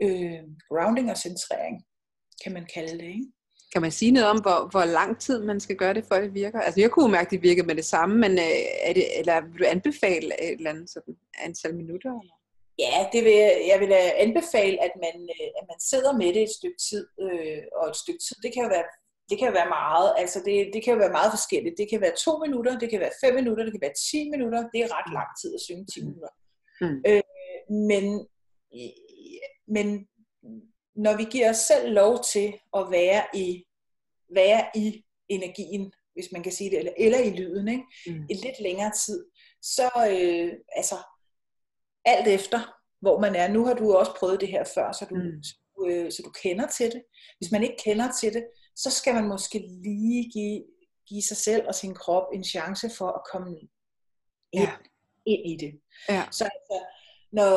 Øh, 0.02 0.39
grounding 0.69 1.12
og 1.12 1.17
centrering, 1.17 1.76
kan 2.43 2.54
man 2.54 2.65
kalde 2.76 2.93
det. 2.98 3.10
Ikke? 3.17 3.32
Kan 3.74 3.82
man 3.82 3.91
sige 3.91 4.12
noget 4.12 4.30
om, 4.30 4.41
hvor, 4.41 4.60
hvor 4.71 4.86
lang 4.86 5.19
tid 5.19 5.38
man 5.43 5.60
skal 5.60 5.76
gøre 5.76 5.93
det, 5.93 6.06
for 6.08 6.15
det 6.15 6.34
virker? 6.34 6.60
Altså, 6.62 6.80
jeg 6.82 6.91
kunne 6.91 7.12
mærke, 7.12 7.28
at 7.28 7.32
det 7.32 7.41
virkede 7.50 7.67
med 7.67 7.76
det 7.76 7.86
samme, 7.86 8.15
men 8.24 8.32
øh, 8.32 8.62
er 8.88 8.93
det, 8.93 9.19
eller 9.19 9.41
vil 9.41 9.60
du 9.60 9.65
anbefale 9.76 10.28
et 10.43 10.52
eller 10.60 10.69
andet 10.69 10.89
sådan 10.89 11.15
antal 11.48 11.76
minutter? 11.76 12.12
Eller? 12.21 12.36
Ja, 12.80 12.98
det 13.13 13.21
vil 13.26 13.32
jeg, 13.43 13.54
jeg 13.71 13.78
vil 13.84 13.91
anbefale, 14.26 14.76
at 14.88 14.91
man, 15.06 15.15
øh, 15.36 15.48
at 15.60 15.65
man 15.71 15.80
sidder 15.91 16.12
med 16.21 16.30
det 16.36 16.43
et 16.43 16.56
stykke 16.60 16.80
tid. 16.89 17.04
Øh, 17.26 17.62
og 17.80 17.84
et 17.89 17.95
stykke 18.04 18.21
tid, 18.28 18.36
det 18.43 18.52
kan 18.54 18.63
jo 18.63 18.69
være, 18.76 18.88
det 19.30 19.38
kan 19.39 19.54
være 19.60 19.69
meget. 19.80 20.08
Altså 20.21 20.39
det, 20.48 20.56
det 20.74 20.80
kan 20.84 20.93
jo 20.93 21.00
være 21.04 21.17
meget 21.19 21.32
forskelligt. 21.38 21.76
Det 21.82 21.88
kan 21.91 22.02
være 22.06 22.15
to 22.26 22.32
minutter, 22.45 22.80
det 22.82 22.89
kan 22.89 23.00
være 23.06 23.15
fem 23.24 23.34
minutter, 23.39 23.63
det 23.63 23.74
kan 23.74 23.86
være 23.88 23.98
10 24.12 24.30
minutter. 24.34 24.60
Det 24.74 24.80
er 24.86 24.89
ret 24.98 25.10
lang 25.17 25.30
tid 25.41 25.50
at 25.58 25.62
synge 25.67 25.86
10 25.86 26.00
Mm. 26.02 26.06
minutter. 26.08 26.32
Mm. 26.81 27.03
Øh, 27.07 27.21
men, 27.69 28.27
men 29.67 30.07
når 30.95 31.17
vi 31.17 31.23
giver 31.23 31.49
os 31.49 31.57
selv 31.57 31.93
lov 31.93 32.23
til 32.33 32.53
at 32.75 32.91
være 32.91 33.23
i, 33.33 33.65
være 34.35 34.65
i 34.75 35.03
energien, 35.29 35.93
hvis 36.13 36.31
man 36.31 36.43
kan 36.43 36.51
sige 36.51 36.69
det, 36.69 36.79
eller, 36.79 36.93
eller 36.97 37.19
i 37.19 37.29
lyden, 37.29 37.67
ikke? 37.67 37.83
Mm. 38.07 38.25
i 38.29 38.33
lidt 38.33 38.59
længere 38.61 38.91
tid, 39.05 39.25
så 39.61 39.89
øh, 40.11 40.53
altså 40.75 40.95
alt 42.05 42.27
efter, 42.27 42.75
hvor 43.01 43.19
man 43.19 43.35
er. 43.35 43.47
Nu 43.47 43.65
har 43.65 43.73
du 43.73 43.93
også 43.93 44.15
prøvet 44.19 44.41
det 44.41 44.49
her 44.49 44.63
før, 44.75 44.91
så 44.91 45.05
du, 45.09 45.15
Mm. 45.15 45.43
så, 45.43 45.53
du, 45.75 45.88
øh, 45.89 46.11
så 46.11 46.21
du 46.25 46.29
kender 46.29 46.67
til 46.67 46.91
det. 46.91 47.03
Hvis 47.39 47.51
man 47.51 47.63
ikke 47.63 47.77
kender 47.85 48.11
til 48.21 48.33
det, 48.33 48.47
så 48.75 48.89
skal 48.91 49.13
man 49.13 49.27
måske 49.27 49.59
lige 49.59 50.31
give, 50.31 50.63
give 51.07 51.21
sig 51.21 51.38
selv 51.38 51.67
og 51.67 51.75
sin 51.75 51.95
krop 51.95 52.27
en 52.33 52.43
chance 52.43 52.89
for 52.89 53.07
at 53.07 53.21
komme 53.31 53.59
ind, 53.59 53.69
Ja. 54.53 54.71
Ind 55.25 55.41
i 55.51 55.55
det. 55.65 55.71
Ja. 56.09 56.23
Så 56.31 56.43
altså, 56.43 56.77
når, 57.31 57.55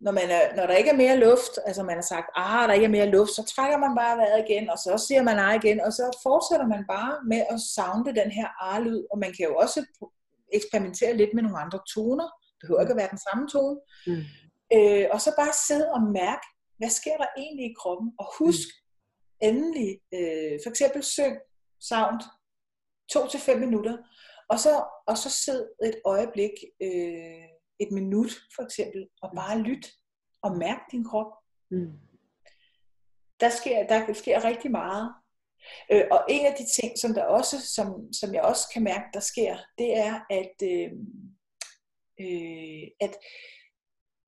når, 0.00 0.12
man 0.12 0.30
er, 0.30 0.56
når 0.56 0.66
der 0.66 0.74
ikke 0.74 0.90
er 0.90 0.96
mere 0.96 1.16
luft, 1.16 1.58
altså 1.66 1.82
man 1.82 1.94
har 1.94 2.02
sagt, 2.02 2.28
ah, 2.36 2.68
der 2.68 2.74
ikke 2.74 2.86
er 2.86 2.96
mere 2.98 3.06
luft, 3.06 3.30
så 3.30 3.44
trækker 3.56 3.78
man 3.78 3.96
bare 3.96 4.16
vejret 4.16 4.44
igen, 4.48 4.70
og 4.70 4.78
så 4.78 5.04
siger 5.08 5.22
man 5.22 5.38
ah 5.38 5.54
igen, 5.54 5.80
og 5.80 5.92
så 5.92 6.18
fortsætter 6.22 6.66
man 6.66 6.84
bare 6.88 7.14
med 7.26 7.42
at 7.50 7.60
sounde 7.74 8.20
den 8.20 8.30
her 8.30 8.48
ah-lyd, 8.72 9.02
og 9.12 9.18
man 9.18 9.32
kan 9.36 9.46
jo 9.48 9.56
også 9.56 9.84
eksperimentere 10.52 11.16
lidt 11.16 11.30
med 11.34 11.42
nogle 11.42 11.58
andre 11.58 11.80
toner, 11.94 12.24
det 12.24 12.60
behøver 12.60 12.80
ikke 12.80 12.90
at 12.90 12.96
være 12.96 13.10
den 13.10 13.24
samme 13.28 13.48
tone, 13.48 13.80
Mm. 14.06 14.22
øh, 14.76 15.06
og 15.12 15.20
så 15.20 15.30
bare 15.38 15.52
sidde 15.68 15.92
og 15.92 16.02
mærke, 16.02 16.46
hvad 16.78 16.88
sker 16.88 17.16
der 17.16 17.26
egentlig 17.36 17.66
i 17.70 17.74
kroppen, 17.80 18.12
og 18.18 18.26
husk 18.38 18.68
endelig, 19.40 19.90
øh, 20.14 20.54
for 20.62 20.70
eksempel 20.70 21.02
syng 21.02 21.36
sound, 21.80 22.20
to 23.12 23.28
til 23.28 23.40
fem 23.40 23.58
minutter, 23.58 23.96
og 24.48 24.58
så, 24.58 24.84
og 25.06 25.18
så 25.18 25.30
sid 25.30 25.66
et 25.84 26.00
øjeblik, 26.04 26.50
øh, 26.82 27.44
et 27.80 27.90
minut 27.92 28.30
for 28.56 28.62
eksempel, 28.62 29.08
og 29.22 29.30
bare 29.36 29.58
lyt 29.58 29.92
og 30.42 30.56
mærk 30.56 30.80
din 30.92 31.04
krop. 31.04 31.32
Mm. 31.70 31.92
Der 33.40 33.48
sker, 33.48 33.86
der 33.86 34.12
sker 34.12 34.44
rigtig 34.44 34.70
meget. 34.70 35.14
Øh, 35.92 36.04
og 36.10 36.24
en 36.28 36.46
af 36.46 36.54
de 36.58 36.66
ting, 36.80 36.98
som 36.98 37.14
der 37.14 37.24
også, 37.24 37.66
som, 37.74 38.12
som 38.12 38.34
jeg 38.34 38.42
også 38.42 38.70
kan 38.72 38.82
mærke, 38.82 39.04
der 39.14 39.20
sker, 39.20 39.56
det 39.78 39.98
er, 39.98 40.20
at, 40.30 40.54
øh, 40.62 40.90
øh, 42.20 42.88
at, 43.00 43.16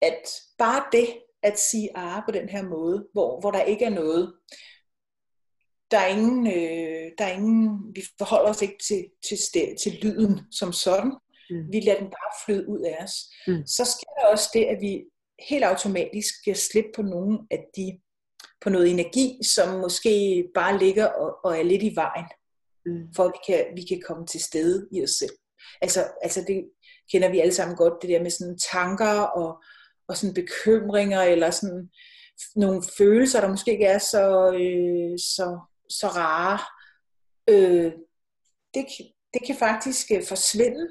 at 0.02 0.30
bare 0.58 0.84
det 0.92 1.22
at 1.42 1.58
sige 1.58 1.96
ah 1.96 2.22
på 2.24 2.30
den 2.30 2.48
her 2.48 2.62
måde, 2.62 3.08
hvor, 3.12 3.40
hvor 3.40 3.50
der 3.50 3.62
ikke 3.62 3.84
er 3.84 3.90
noget, 3.90 4.34
der 5.90 5.98
er 5.98 6.06
ingen, 6.06 6.46
øh, 6.46 7.12
der 7.18 7.24
er 7.24 7.32
ingen 7.32 7.78
vi 7.94 8.02
forholder 8.18 8.50
os 8.50 8.62
ikke 8.62 8.78
til, 8.88 9.04
til, 9.28 9.38
sted, 9.38 9.76
til 9.82 9.92
lyden 10.02 10.40
som 10.52 10.72
sådan, 10.72 11.12
Mm. 11.50 11.72
vi 11.72 11.80
lader 11.80 11.98
den 11.98 12.10
bare 12.10 12.32
flyde 12.44 12.68
ud 12.68 12.80
af 12.80 13.04
os. 13.04 13.12
Mm. 13.46 13.66
Så 13.66 13.84
sker 13.84 14.10
der 14.20 14.26
også 14.32 14.50
det, 14.54 14.64
at 14.64 14.80
vi 14.80 15.04
helt 15.48 15.64
automatisk 15.64 16.34
giver 16.44 16.56
slip 16.56 16.84
på 16.96 17.02
nogle 17.02 17.38
af 17.50 17.64
de, 17.76 17.98
på 18.60 18.70
noget 18.70 18.90
energi, 18.90 19.38
som 19.54 19.80
måske 19.80 20.44
bare 20.54 20.78
ligger 20.78 21.06
og, 21.06 21.36
og 21.44 21.58
er 21.58 21.62
lidt 21.62 21.82
i 21.82 21.92
vejen, 21.94 22.26
Mm. 22.86 23.14
for 23.16 23.24
at 23.24 23.32
vi 23.32 23.38
kan, 23.52 23.64
vi 23.76 23.82
kan 23.82 24.02
komme 24.06 24.26
til 24.26 24.42
stede 24.44 24.88
i 24.92 25.02
os 25.02 25.10
selv. 25.10 25.30
Altså, 25.82 26.04
altså 26.22 26.44
det 26.48 26.64
kender 27.12 27.28
vi 27.28 27.40
alle 27.40 27.54
sammen 27.54 27.76
godt, 27.76 28.02
det 28.02 28.10
der 28.10 28.22
med 28.22 28.30
sådan 28.30 28.58
tanker 28.72 29.20
og, 29.20 29.62
og 30.08 30.16
sådan 30.16 30.34
bekymringer, 30.34 31.22
eller 31.22 31.50
sådan 31.50 31.90
nogle 32.56 32.82
følelser, 32.98 33.40
der 33.40 33.48
måske 33.48 33.70
ikke 33.72 33.84
er 33.84 33.98
så, 33.98 34.52
øh, 34.52 35.18
så, 35.18 35.58
så 35.90 36.06
rare. 36.08 36.58
Øh, 37.48 37.92
det, 38.74 38.86
kan- 38.96 39.12
det 39.34 39.42
kan 39.46 39.56
faktisk 39.56 40.06
øh, 40.10 40.22
forsvinde, 40.28 40.88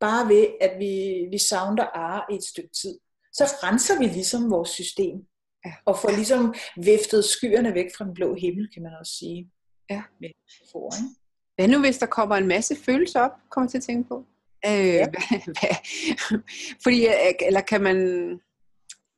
bare 0.00 0.28
ved, 0.28 0.46
at 0.60 0.78
vi, 0.78 1.26
vi 1.30 1.38
sounder 1.38 1.84
ar 1.84 2.26
i 2.32 2.34
et 2.34 2.44
stykke 2.44 2.70
tid. 2.82 2.98
Så 3.32 3.44
renser 3.62 3.98
vi 3.98 4.04
ligesom 4.04 4.50
vores 4.50 4.68
system, 4.70 5.16
Ja. 5.64 5.72
og 5.84 5.98
får 5.98 6.10
ligesom 6.10 6.54
viftet 6.76 7.24
skyerne 7.24 7.74
væk 7.74 7.86
fra 7.96 8.04
den 8.04 8.14
blå 8.14 8.34
himmel, 8.34 8.68
kan 8.74 8.82
man 8.82 8.92
også 9.00 9.12
sige. 9.12 9.50
Ja. 9.90 10.02
Med 10.20 10.30
for, 10.72 10.94
ikke? 10.96 11.08
Hvad 11.56 11.68
nu, 11.68 11.80
hvis 11.80 11.98
der 11.98 12.06
kommer 12.06 12.36
en 12.36 12.46
masse 12.48 12.76
følelser 12.76 13.20
op, 13.20 13.30
kommer 13.50 13.70
til 13.70 13.78
at 13.78 13.84
tænke 13.84 14.08
på? 14.08 14.26
Øh, 14.66 14.72
Ja. 14.72 15.06
hvad, 15.12 15.40
hvad, 15.44 16.38
fordi, 16.82 17.06
øh, 17.06 17.12
eller 17.46 17.60
kan 17.60 17.80
man, 17.82 17.96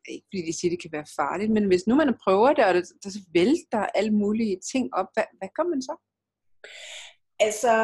ikke 0.08 0.26
fordi 0.28 0.42
de 0.46 0.58
siger, 0.58 0.70
det 0.70 0.82
kan 0.82 0.92
være 0.92 1.12
farligt, 1.16 1.52
men 1.52 1.64
hvis 1.66 1.86
nu 1.86 1.94
man 1.94 2.18
prøver 2.24 2.52
det, 2.52 2.64
og 2.64 2.74
der, 2.74 2.82
der 3.02 3.10
så 3.10 3.20
vælter 3.34 3.82
alle 3.98 4.10
mulige 4.10 4.56
ting 4.72 4.94
op, 4.94 5.06
hvad, 5.14 5.24
hvad 5.38 5.48
gør 5.56 5.66
man 5.72 5.82
så? 5.82 5.94
Altså, 7.46 7.74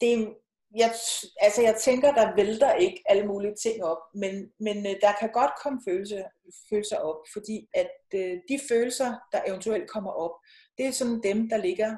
det, 0.00 0.34
jeg, 0.76 0.94
altså, 1.40 1.62
jeg 1.62 1.76
tænker, 1.76 2.12
der 2.12 2.36
vælter 2.36 2.74
ikke 2.74 3.02
alle 3.06 3.26
mulige 3.26 3.54
ting 3.62 3.84
op, 3.84 3.98
men, 4.14 4.52
men 4.60 4.76
øh, 4.86 4.94
der 5.00 5.12
kan 5.20 5.30
godt 5.32 5.50
komme 5.62 5.80
følelser, 5.88 6.24
følelser 6.70 6.96
op, 6.96 7.20
fordi 7.32 7.68
at 7.74 7.90
øh, 8.14 8.36
de 8.48 8.60
følelser, 8.68 9.10
der 9.32 9.40
eventuelt 9.46 9.90
kommer 9.90 10.10
op, 10.10 10.34
det 10.78 10.86
er 10.86 10.90
sådan 10.90 11.22
dem, 11.22 11.48
der 11.48 11.56
ligger 11.56 11.96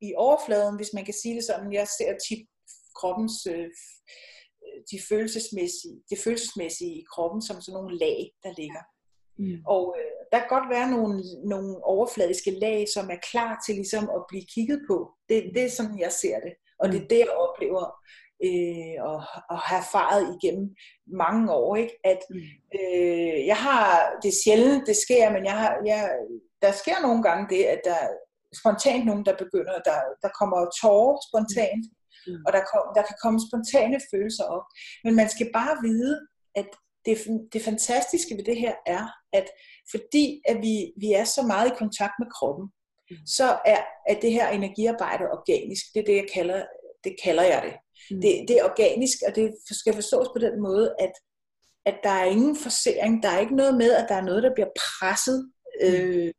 i 0.00 0.14
overfladen, 0.16 0.76
hvis 0.76 0.94
man 0.94 1.04
kan 1.04 1.14
sige 1.14 1.34
det 1.34 1.44
sådan. 1.44 1.72
Jeg 1.72 1.88
ser 1.88 2.18
tit 2.28 2.46
kroppens, 2.98 3.46
øh, 3.46 3.68
de 4.90 4.98
følelsesmæssige, 5.08 5.96
det 6.10 6.18
følelsesmæssige 6.18 6.94
i 7.00 7.04
kroppen 7.12 7.42
som 7.42 7.60
sådan 7.60 7.76
nogle 7.78 7.98
lag, 7.98 8.32
der 8.42 8.52
ligger. 8.58 8.82
Mm. 9.38 9.62
Og 9.66 9.96
øh, 9.98 10.12
der 10.32 10.38
kan 10.38 10.48
godt 10.48 10.70
være 10.70 10.90
nogle, 10.90 11.22
nogle 11.52 11.84
overfladiske 11.84 12.50
lag, 12.50 12.86
som 12.94 13.10
er 13.10 13.20
klar 13.30 13.62
til 13.66 13.74
ligesom 13.74 14.04
at 14.16 14.22
blive 14.28 14.46
kigget 14.54 14.80
på. 14.90 14.96
Det, 15.28 15.50
det 15.54 15.62
er 15.64 15.70
sådan, 15.70 15.98
jeg 15.98 16.12
ser 16.12 16.40
det. 16.40 16.52
Og 16.80 16.88
det 16.88 17.02
er 17.02 17.08
det, 17.08 17.18
jeg 17.18 17.30
oplever 17.46 17.84
øh, 18.46 18.96
og, 19.10 19.18
og 19.52 19.58
har 19.58 19.78
erfaret 19.84 20.22
igennem 20.36 20.74
mange 21.06 21.52
år, 21.52 21.76
ikke? 21.76 21.94
at 22.04 22.20
Mm. 22.30 22.40
øh, 22.78 23.46
jeg 23.46 23.56
har, 23.56 23.84
det 24.22 24.28
er 24.28 24.40
sjældent, 24.44 24.86
det 24.86 24.96
sker, 24.96 25.32
men 25.32 25.44
jeg 25.44 25.56
har, 25.62 25.70
jeg, 25.86 26.02
der 26.62 26.72
sker 26.72 26.98
nogle 27.02 27.22
gange 27.22 27.44
det, 27.54 27.64
at 27.64 27.80
der 27.84 27.94
er 27.94 28.08
spontant 28.60 29.06
nogen, 29.06 29.24
der 29.24 29.36
begynder, 29.44 29.76
der, 29.88 29.98
der 30.22 30.30
kommer 30.38 30.58
tårer 30.80 31.16
spontant, 31.28 31.84
Mm. 32.26 32.44
og 32.46 32.52
der, 32.52 32.62
kom, 32.70 32.82
der 32.96 33.02
kan 33.08 33.16
komme 33.22 33.38
spontane 33.48 33.98
følelser 34.12 34.44
op. 34.44 34.66
Men 35.04 35.14
man 35.20 35.28
skal 35.34 35.48
bare 35.52 35.76
vide, 35.82 36.20
at 36.60 36.68
det, 37.06 37.16
det 37.52 37.62
fantastiske 37.62 38.36
ved 38.36 38.44
det 38.44 38.58
her 38.64 38.74
er, 38.86 39.04
at 39.32 39.46
fordi 39.90 40.42
at 40.48 40.56
vi, 40.66 40.92
vi 41.02 41.12
er 41.12 41.24
så 41.24 41.42
meget 41.42 41.70
i 41.70 41.78
kontakt 41.78 42.14
med 42.18 42.28
kroppen, 42.36 42.68
Mm. 43.10 43.16
så 43.26 43.58
er, 43.66 43.82
er 44.08 44.20
det 44.20 44.32
her 44.32 44.48
energiarbejde 44.48 45.24
organisk. 45.32 45.84
Det 45.94 46.00
er 46.00 46.04
det, 46.04 46.16
jeg 46.16 46.26
kalder, 46.34 46.64
det 47.04 47.16
kalder 47.24 47.42
jeg 47.42 47.62
det. 47.64 47.74
Mm. 48.10 48.20
det. 48.20 48.48
Det 48.48 48.58
er 48.58 48.64
organisk, 48.64 49.18
og 49.28 49.36
det 49.36 49.54
skal 49.70 49.94
forstås 49.94 50.28
på 50.34 50.38
den 50.38 50.62
måde, 50.62 50.94
at, 50.98 51.12
at 51.86 51.96
der 52.02 52.10
er 52.10 52.24
ingen 52.24 52.56
forsering. 52.56 53.22
Der 53.22 53.28
er 53.28 53.40
ikke 53.40 53.56
noget 53.56 53.74
med, 53.74 53.92
at 53.92 54.06
der 54.08 54.14
er 54.14 54.24
noget, 54.24 54.42
der 54.42 54.54
bliver 54.54 54.68
presset 54.76 55.52
øh, 55.82 56.32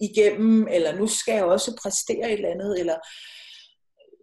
igennem, 0.00 0.68
eller 0.68 0.96
nu 0.98 1.06
skal 1.06 1.34
jeg 1.34 1.44
også 1.44 1.78
præstere 1.82 2.26
et 2.26 2.32
eller 2.32 2.50
andet, 2.50 2.80
eller 2.80 2.96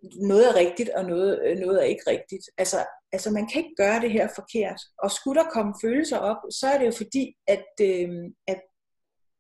noget 0.01 0.49
er 0.49 0.55
rigtigt, 0.55 0.89
og 0.89 1.05
noget, 1.05 1.41
øh, 1.45 1.57
noget 1.57 1.81
er 1.81 1.85
ikke 1.85 2.03
rigtigt. 2.07 2.45
Altså, 2.57 2.85
altså, 3.11 3.31
man 3.31 3.47
kan 3.47 3.63
ikke 3.63 3.75
gøre 3.77 3.99
det 4.01 4.11
her 4.11 4.27
forkert. 4.35 4.81
Og 5.03 5.11
skulle 5.11 5.41
der 5.41 5.49
komme 5.49 5.73
følelser 5.83 6.17
op, 6.17 6.37
så 6.51 6.67
er 6.67 6.77
det 6.77 6.85
jo 6.85 6.91
fordi, 6.91 7.35
at, 7.47 7.65
øh, 7.81 8.09
at, 8.47 8.61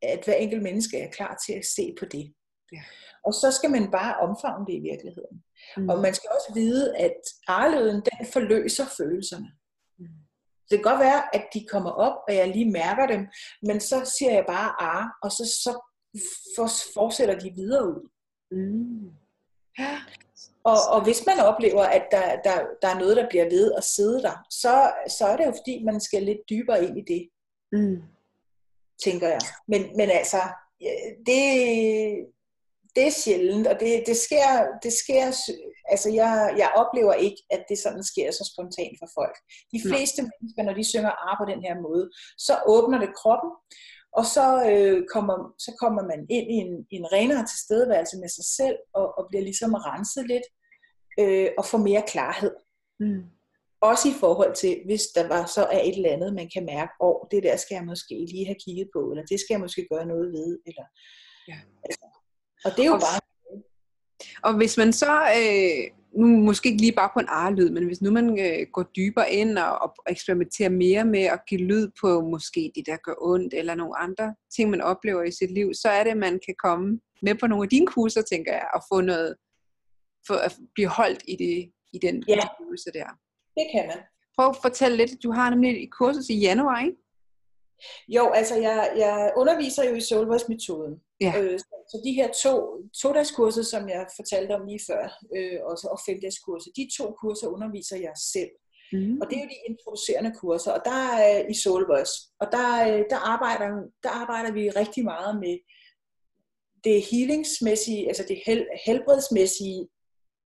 at 0.01 0.25
hver 0.25 0.33
enkelt 0.33 0.63
menneske 0.63 0.97
er 0.99 1.11
klar 1.11 1.39
til 1.45 1.53
at 1.53 1.65
se 1.65 1.95
på 1.99 2.05
det. 2.05 2.33
Ja. 2.73 2.83
Og 3.25 3.33
så 3.33 3.51
skal 3.51 3.69
man 3.71 3.91
bare 3.91 4.17
omfavne 4.27 4.65
det 4.65 4.73
i 4.73 4.79
virkeligheden. 4.89 5.43
Mm. 5.77 5.89
Og 5.89 6.01
man 6.01 6.13
skal 6.13 6.29
også 6.35 6.51
vide, 6.53 6.97
at 6.97 7.17
arlyden, 7.47 8.01
den 8.11 8.27
forløser 8.33 8.85
følelserne. 8.97 9.51
Mm. 9.99 10.05
Det 10.69 10.77
kan 10.77 10.91
godt 10.91 10.99
være, 10.99 11.35
at 11.35 11.45
de 11.53 11.65
kommer 11.71 11.91
op, 11.91 12.17
og 12.27 12.35
jeg 12.35 12.47
lige 12.47 12.71
mærker 12.71 13.07
dem, 13.07 13.27
men 13.67 13.79
så 13.79 14.11
siger 14.17 14.31
jeg 14.33 14.45
bare 14.47 14.81
ar, 14.81 15.17
og 15.23 15.31
så, 15.31 15.45
så 15.63 15.71
for- 16.55 16.93
fortsætter 16.93 17.39
de 17.39 17.51
videre 17.55 17.87
ud. 17.87 18.09
Mm. 18.51 19.09
Ja. 19.79 19.99
Og, 20.63 20.77
og 20.89 21.03
hvis 21.03 21.25
man 21.25 21.39
oplever, 21.39 21.83
at 21.83 22.05
der, 22.11 22.41
der, 22.41 22.55
der 22.81 22.87
er 22.87 22.99
noget, 22.99 23.17
der 23.17 23.29
bliver 23.29 23.45
ved 23.49 23.71
at 23.77 23.83
sidde 23.83 24.21
der, 24.21 24.45
så, 24.49 24.91
så 25.17 25.25
er 25.25 25.37
det 25.37 25.45
jo 25.45 25.51
fordi, 25.51 25.83
man 25.83 25.99
skal 26.01 26.23
lidt 26.23 26.49
dybere 26.49 26.85
ind 26.85 26.97
i 26.97 27.13
det, 27.13 27.29
Mm. 27.73 28.01
tænker 29.03 29.27
jeg. 29.27 29.39
Men, 29.67 29.81
men 29.97 30.09
altså, 30.09 30.41
det, 31.25 31.43
det 32.95 33.03
er 33.07 33.11
sjældent, 33.23 33.67
og 33.67 33.79
det, 33.79 34.03
det 34.05 34.17
sker, 34.17 34.47
det 34.83 34.93
sker, 34.93 35.25
altså 35.93 36.09
jeg, 36.09 36.53
jeg 36.57 36.71
oplever 36.75 37.13
ikke, 37.13 37.43
at 37.49 37.63
det 37.69 37.77
sådan 37.79 38.03
sker 38.03 38.31
så 38.31 38.51
spontant 38.53 38.95
for 38.99 39.09
folk. 39.19 39.35
De 39.73 39.77
Nej. 39.77 39.87
fleste 39.91 40.21
mennesker, 40.21 40.63
når 40.63 40.73
de 40.73 40.83
synger 40.83 41.09
ar 41.27 41.35
på 41.41 41.45
den 41.51 41.61
her 41.63 41.75
måde, 41.81 42.09
så 42.37 42.53
åbner 42.65 42.99
det 42.99 43.15
kroppen, 43.15 43.51
og 44.17 44.25
så, 44.25 44.45
øh, 44.71 45.03
kommer, 45.13 45.53
så 45.65 45.71
kommer 45.79 46.03
man 46.03 46.25
ind 46.29 46.47
i 46.51 46.53
en, 46.65 46.87
i 46.91 46.95
en 46.95 47.11
renere 47.13 47.45
tilstedeværelse 47.45 48.17
med 48.17 48.29
sig 48.29 48.45
selv, 48.45 48.77
og, 48.93 49.17
og 49.17 49.23
bliver 49.29 49.43
ligesom 49.43 49.73
renset 49.73 50.27
lidt, 50.27 50.43
øh, 51.19 51.49
og 51.57 51.65
får 51.65 51.77
mere 51.77 52.03
klarhed. 52.07 52.51
Mm. 52.99 53.23
Også 53.81 54.07
i 54.09 54.15
forhold 54.19 54.55
til, 54.55 54.81
hvis 54.85 55.01
der 55.15 55.27
var, 55.27 55.45
så 55.45 55.61
er 55.65 55.79
et 55.81 55.95
eller 55.95 56.09
andet, 56.15 56.33
man 56.33 56.49
kan 56.53 56.65
mærke, 56.65 56.91
åh, 57.01 57.09
oh, 57.09 57.27
det 57.31 57.43
der 57.43 57.55
skal 57.55 57.75
jeg 57.75 57.85
måske 57.85 58.15
lige 58.33 58.45
have 58.45 58.61
kigget 58.65 58.89
på, 58.95 59.11
eller 59.11 59.23
det 59.25 59.39
skal 59.39 59.53
jeg 59.53 59.59
måske 59.61 59.87
gøre 59.91 60.05
noget 60.05 60.31
ved. 60.33 60.59
Eller, 60.65 60.85
Ja. 61.47 61.57
altså, 61.85 62.05
og 62.65 62.71
det 62.75 62.81
er 62.83 62.87
jo 62.87 62.93
Og- 62.93 62.99
bare, 63.09 63.21
Og 64.43 64.57
hvis 64.57 64.77
man 64.77 64.93
så, 64.93 65.13
øh, 65.39 66.00
nu 66.15 66.27
måske 66.27 66.69
ikke 66.69 66.81
lige 66.81 66.91
bare 66.95 67.09
på 67.13 67.19
en 67.19 67.25
arlyd, 67.29 67.69
men 67.69 67.85
hvis 67.85 68.01
nu 68.01 68.11
man 68.11 68.39
øh, 68.39 68.67
går 68.73 68.83
dybere 68.83 69.31
ind 69.31 69.57
og, 69.57 69.81
og 69.81 69.93
eksperimenterer 70.09 70.69
mere 70.69 71.05
med 71.05 71.19
at 71.23 71.39
give 71.49 71.61
lyd 71.61 71.87
på 72.01 72.21
måske 72.21 72.71
det, 72.75 72.85
der 72.85 72.97
gør 72.97 73.13
ondt, 73.21 73.53
eller 73.53 73.75
nogle 73.75 73.97
andre 73.99 74.35
ting, 74.55 74.69
man 74.69 74.81
oplever 74.81 75.23
i 75.23 75.31
sit 75.31 75.51
liv, 75.51 75.73
så 75.73 75.89
er 75.89 76.03
det, 76.03 76.11
at 76.11 76.17
man 76.17 76.39
kan 76.45 76.55
komme 76.63 76.99
med 77.21 77.35
på 77.35 77.47
nogle 77.47 77.63
af 77.63 77.69
dine 77.69 77.87
kurser, 77.87 78.21
tænker 78.21 78.51
jeg, 78.53 78.67
og 78.73 78.81
få 78.93 79.01
noget, 79.01 79.35
for 80.27 80.33
at 80.33 80.57
blive 80.73 80.87
holdt 80.87 81.23
i, 81.27 81.35
det, 81.35 81.71
i 81.93 81.99
den 82.07 82.23
Ja. 82.27 82.39
følelse 82.63 82.89
der. 82.93 83.07
det 83.57 83.65
kan 83.73 83.87
man. 83.87 83.97
Prøv 84.37 84.49
at 84.49 84.55
fortælle 84.61 84.97
lidt, 84.97 85.23
du 85.23 85.31
har 85.31 85.49
nemlig 85.49 85.83
et 85.83 85.91
kursus 85.91 86.29
i 86.29 86.39
januar, 86.39 86.79
ikke? 86.85 86.97
Jo, 88.07 88.29
altså 88.29 88.55
jeg, 88.55 88.91
jeg 88.97 89.31
underviser 89.37 89.83
jo 89.89 89.95
i 89.95 90.01
Soulvoice-metoden. 90.01 90.93
Ja. 91.21 91.41
Øh, 91.41 91.59
så, 91.59 91.65
så 91.91 92.01
de 92.05 92.13
her 92.13 92.29
to, 92.43 92.53
to-dagskurser, 93.01 93.63
som 93.63 93.89
jeg 93.89 94.07
fortalte 94.15 94.51
om 94.55 94.65
lige 94.67 94.83
før, 94.89 95.03
øh, 95.35 95.59
og, 95.69 95.75
og 95.93 95.99
femdagskurser, 96.07 96.71
de 96.75 96.89
to 96.97 97.05
kurser 97.21 97.47
underviser 97.47 97.97
jeg 97.97 98.13
selv. 98.33 98.51
Mm. 98.93 99.17
Og 99.21 99.29
det 99.29 99.37
er 99.37 99.43
jo 99.43 99.49
de 99.49 99.69
introducerende 99.69 100.31
kurser, 100.41 100.71
og 100.71 100.81
der 100.85 101.01
er 101.27 101.47
i 101.47 101.53
Soulvoice. 101.53 102.13
Og 102.39 102.47
der, 102.51 102.67
øh, 102.87 103.03
der, 103.09 103.19
arbejder, 103.33 103.67
der 104.03 104.09
arbejder 104.09 104.51
vi 104.51 104.69
rigtig 104.69 105.03
meget 105.03 105.39
med 105.39 105.57
det 106.83 107.01
healingsmæssige, 107.11 108.07
altså 108.07 108.23
det 108.27 108.41
hel, 108.45 108.67
helbredsmæssige, 108.85 109.87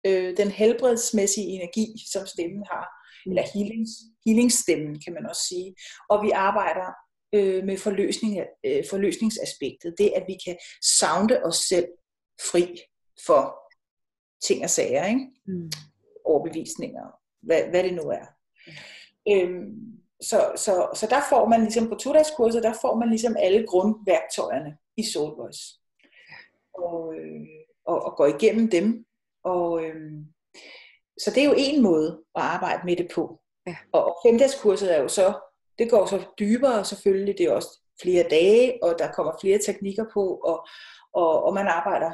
øh, 0.08 0.38
den 0.38 0.52
helbredsmæssige 0.52 1.48
energi, 1.48 1.88
som 2.14 2.26
stemmen 2.26 2.64
har. 2.72 2.86
Mm. 3.26 3.32
Eller 3.32 3.44
healings, 3.54 3.92
healingsstemmen, 4.26 5.02
kan 5.04 5.14
man 5.14 5.26
også 5.30 5.44
sige. 5.50 5.76
Og 6.10 6.24
vi 6.26 6.32
arbejder 6.32 6.90
øh, 7.36 7.64
med 7.64 7.78
forløsning, 7.78 8.40
øh, 8.66 8.84
forløsningsaspektet. 8.90 9.96
Det, 9.98 10.12
at 10.16 10.24
vi 10.28 10.38
kan 10.46 10.58
sounde 11.00 11.44
os 11.44 11.56
selv 11.56 11.88
fri 12.52 12.82
for 13.26 13.66
ting 14.48 14.64
og 14.64 14.70
sager, 14.70 15.06
ikke? 15.06 15.28
Mm. 15.48 15.72
overbevisninger, 16.26 17.06
hvad, 17.42 17.64
hvad 17.70 17.84
det 17.84 17.94
nu 17.94 18.02
er. 18.02 18.26
Øhm, 19.30 19.96
så, 20.22 20.52
så, 20.56 20.90
så 20.96 21.08
der 21.10 21.22
får 21.30 21.48
man 21.48 21.62
ligesom 21.62 21.90
på 21.90 21.96
to-dagskurset, 21.96 22.64
der 22.64 22.74
får 22.82 22.96
man 22.96 23.10
ligesom 23.10 23.36
alle 23.40 23.68
grundværktøjerne 23.68 24.78
i 24.98 25.04
Soul 25.04 25.38
Voice. 25.38 25.64
Og, 26.74 27.16
øh, 27.16 27.42
og, 27.86 28.02
og 28.06 28.18
går 28.18 28.26
igennem 28.26 28.70
dem. 28.70 29.06
Og, 29.44 29.84
øhm, 29.84 30.26
så 31.20 31.32
det 31.32 31.44
er 31.44 31.46
jo 31.46 31.56
en 31.58 31.84
måde 31.84 32.24
at 32.36 32.42
arbejde 32.42 32.82
med 32.86 32.96
det 32.96 33.12
på. 33.16 33.42
Ja. 33.68 33.76
Og, 33.92 34.06
og 34.06 34.18
femdagskurset 34.26 34.96
er 34.96 35.02
jo 35.02 35.08
så, 35.08 35.34
det 35.80 35.90
går 35.90 36.06
så 36.06 36.26
dybere 36.40 36.86
selvfølgelig, 36.86 37.36
det 37.38 37.46
er 37.46 37.52
også 37.52 37.82
flere 38.02 38.26
dage, 38.30 38.84
og 38.84 38.96
der 39.00 39.12
kommer 39.12 39.34
flere 39.42 39.60
teknikker 39.66 40.06
på, 40.14 40.24
og, 40.36 40.68
og, 41.14 41.44
og 41.44 41.54
man 41.54 41.68
arbejder 41.68 42.12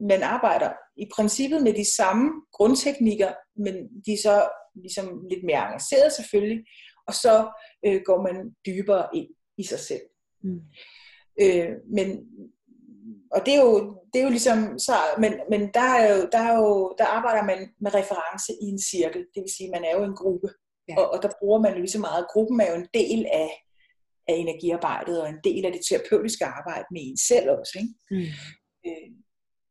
man 0.00 0.22
arbejder 0.22 0.72
i 0.96 1.08
princippet 1.14 1.62
med 1.62 1.74
de 1.74 1.94
samme 1.96 2.30
grundteknikker, 2.52 3.32
men 3.56 3.74
de 4.06 4.12
er 4.12 4.22
så 4.22 4.48
ligesom 4.74 5.26
lidt 5.30 5.44
mere 5.44 5.66
avancerede 5.66 6.10
selvfølgelig, 6.10 6.64
og 7.06 7.14
så 7.14 7.50
øh, 7.86 8.00
går 8.04 8.22
man 8.22 8.54
dybere 8.66 9.06
ind 9.14 9.28
i 9.58 9.64
sig 9.64 9.78
selv. 9.78 10.02
Mm. 10.42 10.60
Øh, 11.42 11.70
men, 11.96 12.08
og 13.32 13.46
det 13.46 13.54
er 13.54 13.60
jo, 13.60 14.00
det 14.12 14.18
er 14.20 14.24
jo 14.24 14.30
ligesom, 14.30 14.78
så, 14.78 14.92
men, 15.18 15.32
men 15.50 15.60
der, 15.74 15.88
er 15.98 16.16
jo, 16.16 16.28
der, 16.32 16.38
er 16.38 16.56
jo, 16.58 16.94
der 16.98 17.06
arbejder 17.06 17.42
man 17.42 17.58
med 17.80 17.94
reference 17.94 18.52
i 18.62 18.66
en 18.74 18.82
cirkel, 18.82 19.20
det 19.34 19.40
vil 19.42 19.54
sige, 19.56 19.70
man 19.70 19.84
er 19.84 19.98
jo 19.98 20.04
en 20.04 20.16
gruppe, 20.16 20.48
Ja. 20.88 20.94
og, 20.98 21.10
og 21.10 21.22
der 21.22 21.30
bruger 21.40 21.60
man 21.60 21.72
jo 21.72 21.80
lige 21.80 21.90
så 21.90 21.98
meget, 21.98 22.26
gruppen 22.32 22.60
er 22.60 22.70
jo 22.70 22.76
en 22.76 22.88
del 22.94 23.26
af, 23.32 23.50
af 24.28 24.34
energiarbejdet, 24.34 25.22
og 25.22 25.28
en 25.28 25.40
del 25.44 25.64
af 25.64 25.72
det 25.72 25.80
terapeutiske 25.88 26.44
arbejde 26.44 26.84
med 26.90 27.00
en 27.04 27.16
selv 27.16 27.50
også, 27.50 27.78
ikke? 27.78 27.94
Mm. 28.10 28.32
Øh, 28.86 29.10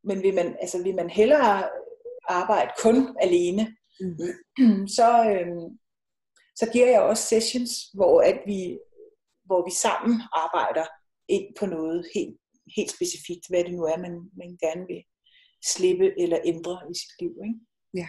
men 0.04 0.24
vil 0.24 0.34
man, 0.34 0.58
altså 0.62 0.84
vil 0.84 0.96
man 0.96 1.10
hellere 1.10 1.70
arbejde 2.30 2.72
kun 2.84 3.18
alene, 3.22 3.76
Mm. 4.00 4.88
så, 4.98 5.10
øh, 5.34 5.72
så 6.56 6.70
giver 6.74 6.88
jeg 6.88 7.02
også 7.02 7.24
sessions, 7.24 7.72
hvor, 7.94 8.22
at 8.22 8.40
vi, 8.46 8.80
hvor 9.46 9.66
vi 9.66 9.72
sammen 9.72 10.22
arbejder 10.34 10.86
ind 11.28 11.48
på 11.60 11.66
noget 11.66 12.08
helt, 12.16 12.38
helt 12.78 12.92
specifikt, 12.92 13.46
hvad 13.50 13.64
det 13.64 13.74
nu 13.74 13.84
er, 13.84 13.98
man, 13.98 14.14
man 14.38 14.58
gerne 14.66 14.86
vil 14.88 15.04
slippe 15.66 16.22
eller 16.22 16.40
ændre 16.46 16.82
i 16.92 16.94
sit 17.02 17.14
liv. 17.22 17.34
Ikke? 17.48 17.60
Ja. 17.94 18.08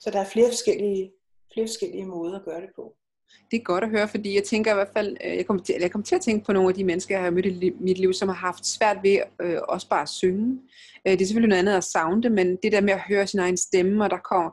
Så 0.00 0.10
der 0.10 0.20
er 0.20 0.32
flere 0.34 0.48
forskellige, 0.48 1.12
flere 1.56 1.68
forskellige 1.68 2.06
måder 2.06 2.38
at 2.38 2.44
gøre 2.44 2.60
det 2.60 2.70
på. 2.76 2.94
Det 3.50 3.56
er 3.56 3.62
godt 3.62 3.84
at 3.84 3.90
høre, 3.90 4.08
fordi 4.08 4.34
jeg 4.34 4.44
tænker 4.44 4.70
i 4.70 4.74
hvert 4.74 4.92
fald, 4.96 5.16
øh, 5.24 5.36
jeg 5.36 5.46
kommer 5.46 5.62
til, 5.62 5.74
jeg 5.80 5.90
kommer 5.90 6.04
til 6.04 6.14
at 6.14 6.20
tænke 6.20 6.44
på 6.46 6.52
nogle 6.52 6.68
af 6.68 6.74
de 6.74 6.84
mennesker, 6.84 7.14
jeg 7.14 7.24
har 7.24 7.30
mødt 7.30 7.46
i 7.46 7.72
mit 7.80 7.98
liv, 7.98 8.12
som 8.12 8.28
har 8.28 8.36
haft 8.36 8.66
svært 8.66 8.98
ved 9.02 9.18
øh, 9.40 9.58
også 9.68 9.88
bare 9.88 10.02
at 10.02 10.08
synge. 10.08 10.60
Øh, 11.06 11.12
det 11.12 11.22
er 11.22 11.26
selvfølgelig 11.26 11.48
noget 11.48 11.58
andet 11.62 11.76
at 11.76 11.84
sounde, 11.84 12.30
men 12.30 12.56
det 12.62 12.72
der 12.72 12.80
med 12.80 12.92
at 12.92 13.00
høre 13.00 13.26
sin 13.26 13.40
egen 13.40 13.56
stemme, 13.56 14.04
og 14.04 14.10
der 14.10 14.18
kommer, 14.30 14.50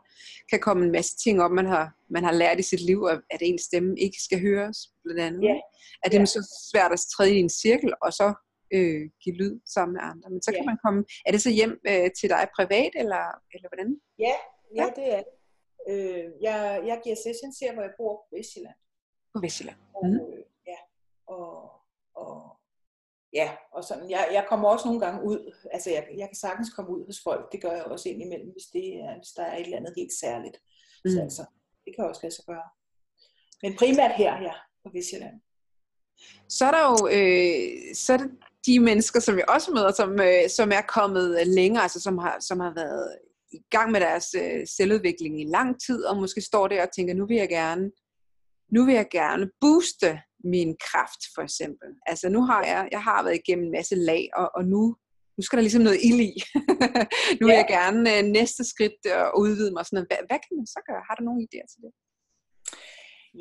kan 0.49 0.59
komme 0.59 0.85
en 0.85 0.91
masse 0.91 1.17
ting 1.17 1.41
op, 1.41 1.51
man 1.51 1.65
har, 1.65 1.93
man 2.09 2.23
har 2.23 2.31
lært 2.31 2.59
i 2.59 2.63
sit 2.63 2.81
liv, 2.81 3.07
at 3.31 3.41
ens 3.41 3.61
stemme 3.61 3.99
ikke 3.99 4.17
skal 4.23 4.39
høres, 4.41 4.77
blandt 5.03 5.21
andet. 5.21 5.41
Ja. 5.43 5.55
At 6.03 6.11
det 6.11 6.17
er 6.17 6.21
Ja. 6.21 6.25
så 6.25 6.67
svært 6.71 6.91
at 6.91 6.99
træde 7.17 7.35
i 7.35 7.39
en 7.39 7.49
cirkel, 7.49 7.93
og 8.01 8.13
så 8.13 8.33
øh, 8.73 9.01
give 9.23 9.35
lyd 9.35 9.59
sammen 9.73 9.93
med 9.93 10.01
andre. 10.03 10.29
Men 10.29 10.41
så 10.43 10.51
kan 10.51 10.59
Ja. 10.63 10.65
man 10.71 10.77
komme, 10.85 11.03
er 11.25 11.31
det 11.31 11.41
så 11.41 11.49
hjem 11.49 11.79
øh, 11.87 12.09
til 12.19 12.29
dig 12.29 12.47
privat, 12.57 12.91
eller, 12.95 13.23
eller 13.53 13.67
hvordan? 13.69 13.89
Ja, 14.19 14.35
ja, 14.75 14.83
Ja. 14.83 14.89
det 14.95 15.13
er 15.13 15.17
det. 15.17 15.33
Øh, 15.89 16.25
jeg, 16.41 16.83
jeg 16.89 17.01
giver 17.03 17.15
sessions 17.15 17.59
her, 17.61 17.73
hvor 17.73 17.81
jeg 17.81 17.93
bor 17.97 18.15
på 18.15 18.25
Vestjylland. 18.37 18.75
På 19.35 19.39
Vestjylland. 19.41 19.77
Og, 19.95 20.05
Mhm. 20.07 20.15
øh, 20.19 20.43
ja, 20.67 20.79
og, 21.27 21.71
og, 22.15 22.57
ja, 23.33 23.47
og 23.71 23.83
sådan, 23.83 24.09
jeg, 24.09 24.29
jeg 24.33 24.45
kommer 24.49 24.69
også 24.69 24.85
nogle 24.87 24.99
gange 25.05 25.23
ud, 25.23 25.53
altså 25.71 25.89
jeg, 25.89 26.07
jeg 26.17 26.27
kan 26.27 26.35
sagtens 26.35 26.69
komme 26.73 26.91
ud 26.91 27.05
hos 27.05 27.19
folk, 27.23 27.51
det 27.51 27.61
gør 27.61 27.71
jeg 27.71 27.83
også 27.83 28.09
indimellem, 28.09 28.51
hvis, 28.51 28.65
det 28.73 28.85
er, 28.95 29.17
hvis 29.17 29.31
der 29.37 29.43
er 29.43 29.55
et 29.57 29.63
eller 29.65 29.77
andet 29.77 29.93
helt 29.97 30.13
særligt. 30.13 30.57
Mm. 31.05 31.11
Så 31.11 31.17
Mm. 31.17 31.23
altså, 31.23 31.45
det 31.85 31.95
kan 31.95 32.05
også 32.05 32.21
lade 32.23 32.35
sig 32.35 32.45
gøre. 32.45 32.69
Men 33.63 33.77
primært 33.77 34.11
her, 34.15 34.41
ja, 34.41 34.53
på 34.83 34.89
Vestjylland. 34.93 35.41
Så 36.49 36.65
er 36.65 36.71
der 36.71 36.83
jo 36.91 36.97
øh, 37.17 37.95
så 37.95 38.13
er 38.13 38.17
det 38.17 38.31
de 38.65 38.79
mennesker, 38.79 39.19
som 39.19 39.37
jeg 39.37 39.49
også 39.49 39.71
møder, 39.71 39.91
som, 39.91 40.19
øh, 40.21 40.49
som 40.49 40.71
er 40.71 40.81
kommet 40.81 41.47
længere, 41.47 41.83
altså 41.83 41.99
som 42.01 42.17
har, 42.17 42.39
som 42.39 42.59
har 42.59 42.73
været 42.73 43.17
i 43.53 43.61
gang 43.69 43.91
med 43.91 43.99
deres 43.99 44.27
øh, 44.41 44.61
selvudvikling 44.77 45.41
i 45.41 45.45
lang 45.57 45.81
tid, 45.85 46.03
og 46.05 46.17
måske 46.17 46.41
står 46.41 46.67
der 46.67 46.81
og 46.85 46.91
tænker, 46.95 47.13
nu 47.13 47.25
vil 47.27 47.37
jeg 47.37 47.49
gerne, 47.49 47.91
nu 48.75 48.85
vil 48.85 48.95
jeg 48.95 49.07
gerne 49.11 49.49
booste 49.61 50.19
min 50.43 50.75
kraft, 50.87 51.21
for 51.35 51.41
eksempel. 51.41 51.89
Altså 52.05 52.29
nu 52.29 52.41
har 52.41 52.63
jeg, 52.63 52.89
jeg 52.91 53.03
har 53.03 53.23
været 53.23 53.39
igennem 53.43 53.65
en 53.65 53.71
masse 53.71 53.95
lag, 53.95 54.29
og, 54.35 54.51
og 54.55 54.63
nu, 54.65 54.81
nu 55.37 55.41
skal 55.43 55.57
der 55.57 55.61
ligesom 55.67 55.81
noget 55.87 55.99
ild 56.09 56.21
i. 56.31 56.33
nu 57.39 57.43
vil 57.47 57.53
Ja. 57.53 57.61
jeg 57.61 57.67
gerne 57.79 58.17
øh, 58.17 58.23
næste 58.37 58.63
skridt 58.71 58.99
øh, 59.13 59.25
udvide 59.43 59.71
mig. 59.71 59.79
og 59.79 59.85
Sådan 59.85 59.95
noget. 59.97 60.09
Hvad, 60.09 60.21
hvad 60.29 60.39
kan 60.43 60.53
man 60.59 60.67
så 60.75 60.79
gøre? 60.89 61.01
Har 61.07 61.15
du 61.15 61.23
nogle 61.23 61.41
idéer 61.47 61.67
til 61.71 61.79
det? 61.85 61.91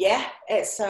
Ja, 0.06 0.18
altså, 0.58 0.86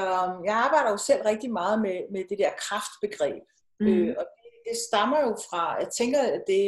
jeg 0.48 0.54
arbejder 0.66 0.90
jo 0.90 0.96
selv 0.96 1.22
rigtig 1.22 1.50
meget 1.60 1.78
med, 1.86 1.98
med 2.12 2.22
det 2.30 2.38
der 2.42 2.50
kraftbegreb. 2.64 3.44
Mm. 3.80 3.86
Øh, 3.86 4.14
og 4.20 4.24
det, 4.36 4.50
det 4.68 4.76
stammer 4.88 5.18
jo 5.26 5.32
fra, 5.48 5.62
jeg 5.82 5.88
tænker, 5.98 6.20
at 6.36 6.42
det, 6.46 6.64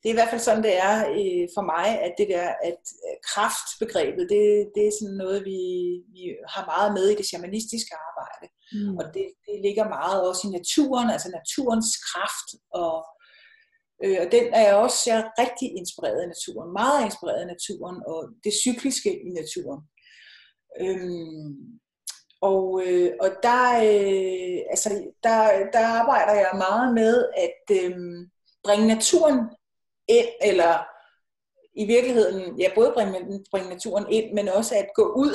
det 0.00 0.06
er 0.08 0.14
i 0.14 0.18
hvert 0.18 0.32
fald 0.32 0.46
sådan, 0.48 0.66
det 0.68 0.76
er 0.90 0.96
øh, 1.18 1.44
for 1.56 1.64
mig, 1.74 1.88
at 2.06 2.12
det 2.18 2.28
der, 2.34 2.48
at 2.68 2.82
øh, 3.06 3.16
kraftbegrebet, 3.30 4.24
det, 4.34 4.44
det 4.74 4.82
er 4.84 4.98
sådan 5.00 5.20
noget, 5.22 5.38
vi, 5.50 5.60
vi 6.14 6.22
har 6.54 6.64
meget 6.72 6.90
med 6.96 7.06
i 7.08 7.18
det 7.18 7.26
shamanistiske 7.26 7.94
arbejde. 8.08 8.46
Mm. 8.72 8.96
Og 8.98 9.04
det, 9.14 9.26
det 9.46 9.56
ligger 9.66 9.94
meget 9.98 10.18
også 10.28 10.42
i 10.48 10.54
naturen, 10.58 11.08
altså 11.14 11.28
naturens 11.40 11.90
kraft. 12.08 12.48
Og, 12.82 12.94
øh, 14.04 14.18
og 14.22 14.26
den 14.34 14.44
er 14.58 14.62
jeg 14.68 14.76
også 14.84 14.98
jeg 15.10 15.18
er 15.20 15.28
rigtig 15.42 15.68
inspireret 15.80 16.20
af 16.24 16.28
naturen, 16.34 16.70
meget 16.80 17.04
inspireret 17.08 17.40
af 17.44 17.50
naturen 17.54 17.98
og 18.12 18.20
det 18.44 18.52
cykliske 18.64 19.12
i 19.28 19.30
naturen. 19.40 19.80
Øhm, 20.82 21.52
og, 22.50 22.64
øh, 22.86 23.10
og 23.24 23.30
der, 23.46 23.64
øh, 23.90 24.58
altså, 24.72 24.88
der, 25.26 25.38
der 25.74 25.84
arbejder 26.00 26.34
jeg 26.44 26.52
meget 26.66 26.94
med 26.94 27.14
at 27.46 27.62
øh, 27.80 27.96
bringe 28.64 28.86
naturen 28.86 29.38
ind, 30.18 30.28
eller 30.42 30.72
i 31.74 31.84
virkeligheden, 31.84 32.60
ja, 32.60 32.68
både 32.74 32.92
bringe, 32.94 33.44
bringe 33.50 33.68
naturen 33.68 34.06
ind, 34.10 34.34
men 34.34 34.48
også 34.48 34.74
at 34.74 34.88
gå 34.94 35.04
ud 35.22 35.32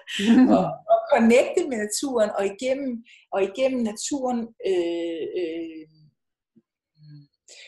og, 0.56 0.64
og 0.92 0.98
connecte 1.12 1.68
med 1.68 1.78
naturen, 1.78 2.30
og 2.30 2.46
igennem, 2.46 3.04
og 3.32 3.42
igennem 3.42 3.82
naturen 3.82 4.40
øh, 4.66 5.24
øh, 5.40 5.86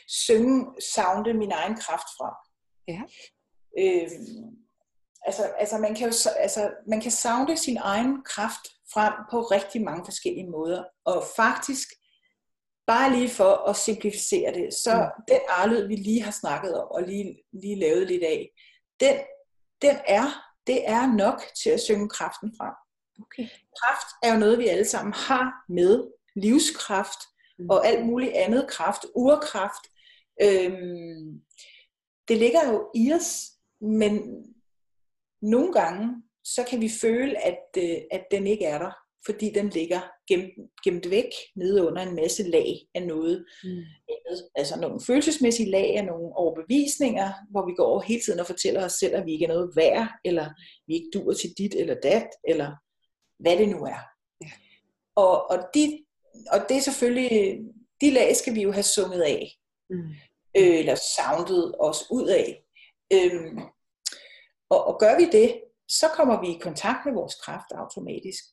synge, 0.08 0.66
sounde 0.94 1.34
min 1.34 1.52
egen 1.52 1.76
kraft 1.76 2.08
frem. 2.18 2.36
Ja. 2.88 3.02
Øh, 3.80 4.10
altså, 5.26 5.42
altså, 5.42 5.78
man 5.78 5.94
kan 5.94 6.08
jo 6.08 6.14
altså, 6.38 6.70
man 6.88 7.00
kan 7.00 7.10
sounde 7.10 7.56
sin 7.56 7.76
egen 7.76 8.22
kraft 8.24 8.64
frem 8.92 9.12
på 9.30 9.40
rigtig 9.40 9.82
mange 9.82 10.04
forskellige 10.04 10.50
måder, 10.50 10.84
og 11.04 11.24
faktisk 11.36 11.88
bare 12.92 13.16
lige 13.16 13.30
for 13.30 13.68
at 13.70 13.76
simplificere 13.76 14.52
det, 14.54 14.74
så 14.74 14.94
mm. 14.94 15.24
den 15.28 15.40
arlyd, 15.48 15.86
vi 15.86 15.96
lige 15.96 16.22
har 16.22 16.30
snakket 16.42 16.74
om, 16.80 16.88
og 16.90 17.02
lige, 17.02 17.42
lige 17.52 17.76
lavet 17.76 18.06
lidt 18.06 18.24
af, 18.24 18.50
den, 19.00 19.16
den 19.82 19.96
er, 20.06 20.26
det 20.66 20.88
er 20.88 21.16
nok 21.16 21.42
til 21.62 21.70
at 21.70 21.80
synge 21.80 22.08
kraften 22.08 22.52
frem. 22.58 22.74
Okay. 23.22 23.48
Kraft 23.80 24.08
er 24.22 24.32
jo 24.32 24.38
noget, 24.38 24.58
vi 24.58 24.68
alle 24.68 24.84
sammen 24.84 25.12
har 25.12 25.64
med. 25.68 26.10
Livskraft 26.36 27.18
Mm. 27.60 27.70
og 27.70 27.86
alt 27.86 28.06
muligt 28.06 28.32
andet 28.32 28.68
kraft, 28.68 29.06
urkraft. 29.14 29.84
Øhm, 30.42 31.42
det 32.28 32.36
ligger 32.36 32.72
jo 32.72 32.90
i 32.94 33.12
os, 33.12 33.50
men 33.80 34.44
nogle 35.42 35.72
gange, 35.72 36.22
så 36.44 36.64
kan 36.70 36.80
vi 36.80 36.90
føle, 37.00 37.44
at, 37.44 37.64
øh, 37.78 37.96
at 38.10 38.24
den 38.30 38.46
ikke 38.46 38.64
er 38.64 38.78
der, 38.78 38.92
fordi 39.26 39.50
den 39.54 39.68
ligger 39.68 40.00
gemt, 40.28 40.50
gemt 40.84 41.10
væk 41.10 41.30
nede 41.56 41.86
under 41.86 42.02
en 42.02 42.14
masse 42.14 42.42
lag 42.42 42.76
af 42.94 43.06
noget. 43.06 43.44
Mm. 43.64 43.82
Altså 44.54 44.80
nogle 44.80 45.00
følelsesmæssige 45.06 45.70
lag 45.70 45.96
af 45.96 46.04
nogle 46.04 46.36
overbevisninger, 46.36 47.32
hvor 47.50 47.66
vi 47.66 47.74
går 47.74 48.00
hele 48.00 48.20
tiden 48.20 48.40
og 48.40 48.46
fortæller 48.46 48.84
os 48.84 48.92
selv, 48.92 49.14
at 49.16 49.26
vi 49.26 49.32
ikke 49.32 49.44
er 49.44 49.48
noget 49.48 49.72
værd, 49.76 50.08
eller 50.24 50.48
vi 50.86 50.94
ikke 50.94 51.10
duer 51.14 51.34
til 51.34 51.50
dit 51.58 51.74
eller 51.74 51.94
dat, 51.94 52.28
eller 52.48 52.72
hvad 53.38 53.56
det 53.58 53.68
nu 53.68 53.84
er. 53.84 54.00
Ja. 54.40 54.50
Og, 55.16 55.50
og, 55.50 55.58
de, 55.74 56.04
og 56.52 56.60
det 56.68 56.76
er 56.76 56.80
selvfølgelig, 56.80 57.58
de 58.00 58.10
lag 58.10 58.36
skal 58.36 58.54
vi 58.54 58.62
jo 58.62 58.72
have 58.72 58.82
sunget 58.82 59.22
af, 59.22 59.56
Mm. 59.92 60.08
øh, 60.56 60.78
eller 60.78 60.94
soundet 60.94 61.74
os 61.78 62.04
ud 62.10 62.28
af. 62.28 62.64
Øhm, 63.12 63.58
og, 64.70 64.84
og 64.84 65.00
gør 65.00 65.18
vi 65.18 65.24
det, 65.32 65.60
så 65.88 66.06
kommer 66.08 66.40
vi 66.40 66.48
i 66.48 66.58
kontakt 66.60 67.06
med 67.06 67.14
vores 67.14 67.34
kraft 67.34 67.72
automatisk. 67.72 68.44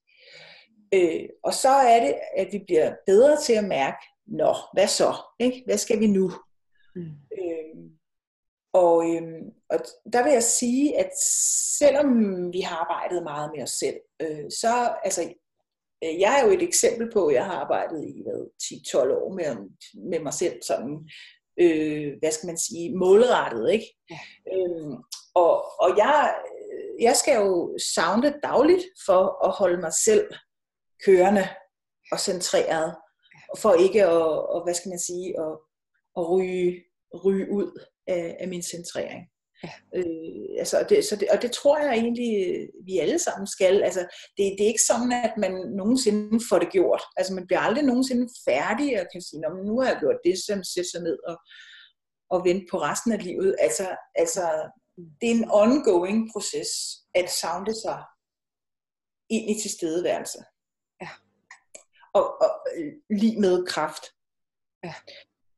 Øh, 0.94 1.30
og 1.44 1.54
så 1.54 1.70
er 1.70 2.00
det, 2.00 2.16
at 2.38 2.48
vi 2.52 2.64
bliver 2.68 2.94
bedre 3.06 3.42
til 3.42 3.54
at 3.54 3.64
mærke, 3.64 3.98
nå, 4.28 4.56
hvad 4.74 4.88
så? 4.88 5.14
Ikke? 5.40 5.64
Hvad 5.66 5.78
skal 5.78 6.00
vi 6.00 6.08
nu? 6.08 6.32
Mm. 6.96 7.02
Øhm, 7.42 7.90
og, 8.74 9.16
øhm, 9.16 9.52
og 9.70 9.80
der 10.14 10.24
vil 10.24 10.32
jeg 10.32 10.44
sige, 10.44 11.00
at 11.00 11.12
selvom 11.80 12.10
vi 12.54 12.62
har 12.62 12.76
arbejdet 12.76 13.24
meget 13.24 13.52
med 13.56 13.64
os 13.64 13.70
selv, 13.70 13.98
øh, 14.22 14.52
så 14.62 14.96
altså, 15.04 15.22
øh, 16.04 16.20
jeg 16.20 16.40
er 16.40 16.46
jo 16.46 16.52
et 16.54 16.62
eksempel 16.62 17.12
på, 17.14 17.28
at 17.28 17.36
jeg 17.36 17.46
har 17.46 17.54
arbejdet 17.54 18.04
i 18.04 18.24
hvad, 18.24 18.48
10-12 18.64 18.98
år 18.98 19.34
med, 19.34 19.56
med 20.10 20.20
mig 20.20 20.34
selv, 20.34 20.62
sådan, 20.68 21.10
øh, 21.60 22.14
hvad 22.20 22.32
skal 22.32 22.48
man 22.48 22.58
sige, 22.58 22.98
målrettet, 22.98 23.72
ikke? 23.72 23.86
Ja. 24.10 24.20
Øhm, 24.54 24.96
og, 25.36 25.82
og 25.82 25.98
jeg, 25.98 26.36
øh, 26.62 27.04
jeg 27.04 27.16
skal 27.16 27.36
jo 27.36 27.78
sounde 27.96 28.34
dagligt 28.44 28.84
for 29.06 29.48
at 29.48 29.52
holde 29.52 29.82
mig 29.82 29.94
selv 29.94 30.28
kørende 31.06 31.48
og 32.12 32.20
centreret, 32.20 32.96
og 33.52 33.58
for 33.58 33.74
ikke 33.74 34.04
at, 34.04 34.22
og, 34.56 34.64
hvad 34.64 34.74
skal 34.74 34.90
man 34.90 35.00
sige, 35.00 35.28
at, 35.40 35.54
at 36.18 36.30
ryge, 36.32 36.84
ryge 37.26 37.52
ud 37.52 37.86
af, 38.08 38.38
af 38.40 38.48
min 38.48 38.64
centrering. 38.64 39.22
Ja. 39.64 39.72
Øh, 39.96 40.60
altså, 40.60 40.86
det, 40.90 41.06
så 41.06 41.16
det, 41.16 41.28
og 41.30 41.42
det 41.42 41.52
tror 41.52 41.78
jeg 41.78 41.94
egentlig, 41.94 42.32
vi 42.86 42.98
alle 42.98 43.20
sammen 43.20 43.48
skal. 43.48 43.84
Altså, 43.84 44.00
det, 44.38 44.56
det 44.58 44.64
er 44.64 44.74
ikke 44.74 44.90
sådan, 44.92 45.12
at 45.12 45.34
man 45.38 45.52
nogensinde 45.52 46.40
får 46.50 46.60
det 46.60 46.72
gjort. 46.72 47.04
Altså, 47.18 47.34
man 47.34 47.48
bliver 47.48 47.60
aldrig 47.60 47.84
nogensinde 47.86 48.28
færdig 48.48 49.02
og 49.02 49.08
kan 49.12 49.22
sige, 49.22 49.42
"Nå, 49.42 49.50
nu 49.64 49.80
har 49.80 49.88
jeg 49.90 50.00
gjort 50.00 50.20
det, 50.26 50.38
så 50.38 50.70
sætte 50.74 50.90
sig 50.90 51.02
ned 51.02 51.18
og, 51.28 51.38
og 52.30 52.46
vente 52.46 52.66
på 52.72 52.78
resten 52.82 53.12
af 53.12 53.24
livet. 53.24 53.56
Altså, 53.60 53.96
altså, 54.16 54.44
det 55.22 55.28
er 55.32 55.36
en 55.36 55.50
ongoing 55.52 56.30
proces 56.34 56.70
at 57.16 57.30
sounde 57.42 57.74
sig 57.84 58.00
ind 59.30 59.50
i 59.50 59.62
tilstedeværelse. 59.62 60.40
Og, 62.18 62.24
og 62.42 62.52
øh, 62.78 62.94
lige 63.22 63.40
med 63.40 63.66
kraft. 63.66 64.04
Ja. 64.84 64.94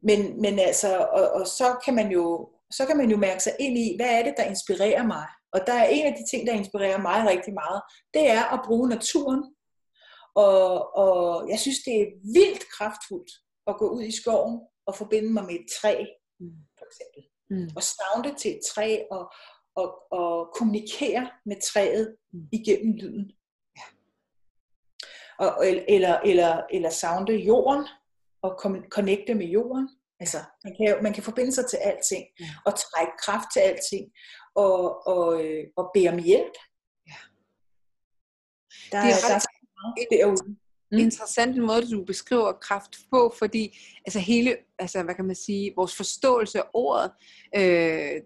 Men, 0.02 0.42
men 0.42 0.60
altså, 0.60 0.98
og, 0.98 1.26
og 1.38 1.48
så 1.48 1.68
kan 1.86 1.96
man 1.96 2.12
jo 2.12 2.50
så 2.72 2.86
kan 2.86 2.98
man 2.98 3.12
jo 3.12 3.18
mærke 3.18 3.44
sig 3.44 3.56
ind 3.60 3.78
i, 3.78 3.96
hvad 3.96 4.20
er 4.20 4.24
det, 4.24 4.34
der 4.38 4.44
inspirerer 4.44 5.04
mig? 5.08 5.26
Og 5.54 5.60
der 5.68 5.74
er 5.74 5.88
en 5.88 6.06
af 6.06 6.16
de 6.20 6.26
ting, 6.32 6.48
der 6.48 6.54
inspirerer 6.54 7.02
mig 7.02 7.28
rigtig 7.30 7.54
meget, 7.54 7.82
det 8.14 8.30
er 8.30 8.44
at 8.54 8.60
bruge 8.66 8.90
naturen. 8.90 9.44
Og, 10.36 10.96
og 10.96 11.50
jeg 11.50 11.60
synes, 11.60 11.80
det 11.86 12.02
er 12.02 12.06
vildt 12.36 12.64
kraftfuldt 12.78 13.32
at 13.68 13.78
gå 13.78 13.90
ud 13.90 14.04
i 14.04 14.12
skoven 14.22 14.60
og 14.88 14.96
forbinde 14.96 15.34
mig 15.34 15.44
med 15.46 15.54
et 15.56 15.66
træ, 15.82 16.06
Mm. 16.42 16.56
for 16.78 16.86
eksempel. 16.90 17.22
Mm. 17.50 17.70
Og 17.76 17.84
sounde 17.84 18.40
til 18.40 18.52
et 18.52 18.62
træ 18.74 19.04
og, 19.12 19.32
og, 19.76 19.88
og 20.12 20.54
kommunikere 20.58 21.30
med 21.46 21.56
træet 21.72 22.16
Mm. 22.34 22.48
igennem 22.52 22.94
lyden. 22.94 23.32
Og, 25.40 25.68
eller, 25.88 26.20
eller, 26.20 26.62
eller 26.72 26.90
sounde 26.90 27.34
jorden 27.34 27.88
og 28.42 28.60
connecte 28.90 29.34
med 29.34 29.46
jorden. 29.46 29.90
Altså, 30.20 30.38
man 30.64 30.76
kan, 30.78 31.04
man 31.04 31.14
kan 31.14 31.24
forbinde 31.24 31.52
sig 31.52 31.66
til 31.70 31.78
alting, 31.78 32.26
Ja. 32.40 32.46
og 32.66 32.74
trække 32.76 33.12
kraft 33.26 33.48
til 33.54 33.60
alting, 33.60 34.12
og, 34.56 35.08
og, 35.08 35.46
øh, 35.46 35.64
og 35.78 35.92
bede 35.94 36.10
om 36.10 36.18
hjælp. 36.18 36.56
Ja. 37.08 37.20
Der, 38.92 39.02
Det 39.02 39.10
er 39.12 39.16
er, 39.16 39.28
der 39.28 39.36
er 39.36 39.40
ret 39.40 39.70
meget 39.80 40.08
derude. 40.12 40.56
Mm. 40.92 40.98
Interessant 40.98 41.58
måde, 41.58 41.92
du 41.92 42.04
beskriver 42.06 42.52
kraft 42.52 42.98
på, 43.12 43.34
fordi 43.38 43.78
altså 44.06 44.20
hele, 44.20 44.58
altså 44.80 45.04
hvad 45.04 45.16
kan 45.16 45.26
man 45.26 45.36
sige, 45.36 45.74
vores 45.76 45.96
forståelse 45.96 46.60
af 46.60 46.66
ordet, 46.74 47.12
øh, 47.56 47.62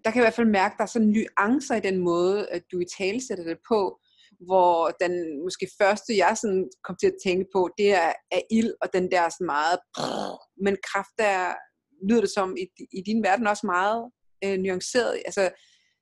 der 0.03 0.11
kan 0.11 0.15
jeg 0.15 0.23
i 0.23 0.27
hvert 0.27 0.33
fald 0.33 0.47
mærke, 0.47 0.75
der 0.77 0.83
er 0.83 0.87
sådan 0.87 1.07
nuancer 1.07 1.75
i 1.75 1.79
den 1.79 1.97
måde, 1.97 2.49
at 2.49 2.63
du 2.71 2.79
i 2.79 2.85
tale 2.97 3.27
sætter 3.27 3.43
det 3.43 3.57
på, 3.67 3.99
hvor 4.39 4.87
den 5.03 5.43
måske 5.43 5.67
første, 5.81 6.17
jeg 6.17 6.37
sådan 6.41 6.69
kom 6.83 6.95
til 6.99 7.07
at 7.07 7.19
tænke 7.25 7.45
på, 7.55 7.69
det 7.77 7.93
er, 7.93 8.13
er 8.31 8.41
ild, 8.51 8.73
og 8.81 8.87
den 8.93 9.11
der 9.11 9.29
sådan 9.29 9.45
meget, 9.45 9.79
men 10.65 10.77
kraft 10.89 11.17
er, 11.19 11.53
lyder 12.09 12.21
det 12.21 12.29
som, 12.29 12.57
i, 12.57 12.65
i 12.97 13.01
din 13.01 13.23
verden 13.23 13.47
også 13.47 13.65
meget 13.65 14.11
øh, 14.45 14.57
nuanceret. 14.59 15.21
Altså, 15.25 15.51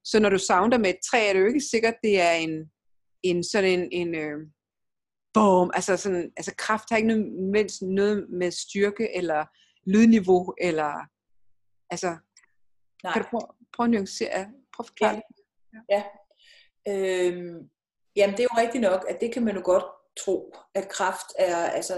så 0.04 0.20
når 0.20 0.30
du 0.30 0.38
sounder 0.38 0.78
med 0.78 0.90
et 0.90 1.00
træ, 1.12 1.28
er 1.28 1.34
det 1.34 1.40
jo 1.40 1.46
ikke 1.48 1.70
sikkert, 1.72 1.96
det 2.04 2.22
er 2.22 2.32
en, 2.32 2.72
en 3.24 3.44
sådan 3.44 3.80
en, 3.80 3.90
en 3.92 4.16
øh, 4.16 4.38
boom, 5.34 5.72
altså 5.74 5.98
sådan, 5.98 6.32
altså 6.38 6.54
kraft 6.58 6.90
har 6.90 6.98
ikke 6.98 7.08
nødvendigvis 7.08 7.82
noget 7.82 8.30
med 8.30 8.52
styrke 8.52 9.16
eller 9.18 9.46
lydniveau, 9.88 10.54
eller, 10.62 10.94
altså, 11.90 12.18
Nej. 13.04 13.14
kan 13.14 13.22
du 13.22 13.28
prøve, 13.30 13.48
prøve 13.76 13.86
at 13.86 13.92
nuancere, 13.92 14.40
prøve 14.74 14.84
at 14.86 14.88
forklare 14.88 15.14
Ja. 15.14 15.20
det? 15.20 15.84
Ja. 15.90 16.04
Øhm, 16.88 17.70
jamen, 18.16 18.38
det 18.38 18.44
er 18.44 18.48
jo 18.54 18.62
rigtigt 18.62 18.82
nok, 18.82 19.06
at 19.10 19.22
det 19.22 19.34
kan 19.34 19.44
man 19.46 19.56
jo 19.56 19.62
godt 19.66 19.84
tro, 20.20 20.56
at 20.76 20.90
kraft 20.90 21.26
er, 21.40 21.56
altså, 21.56 21.96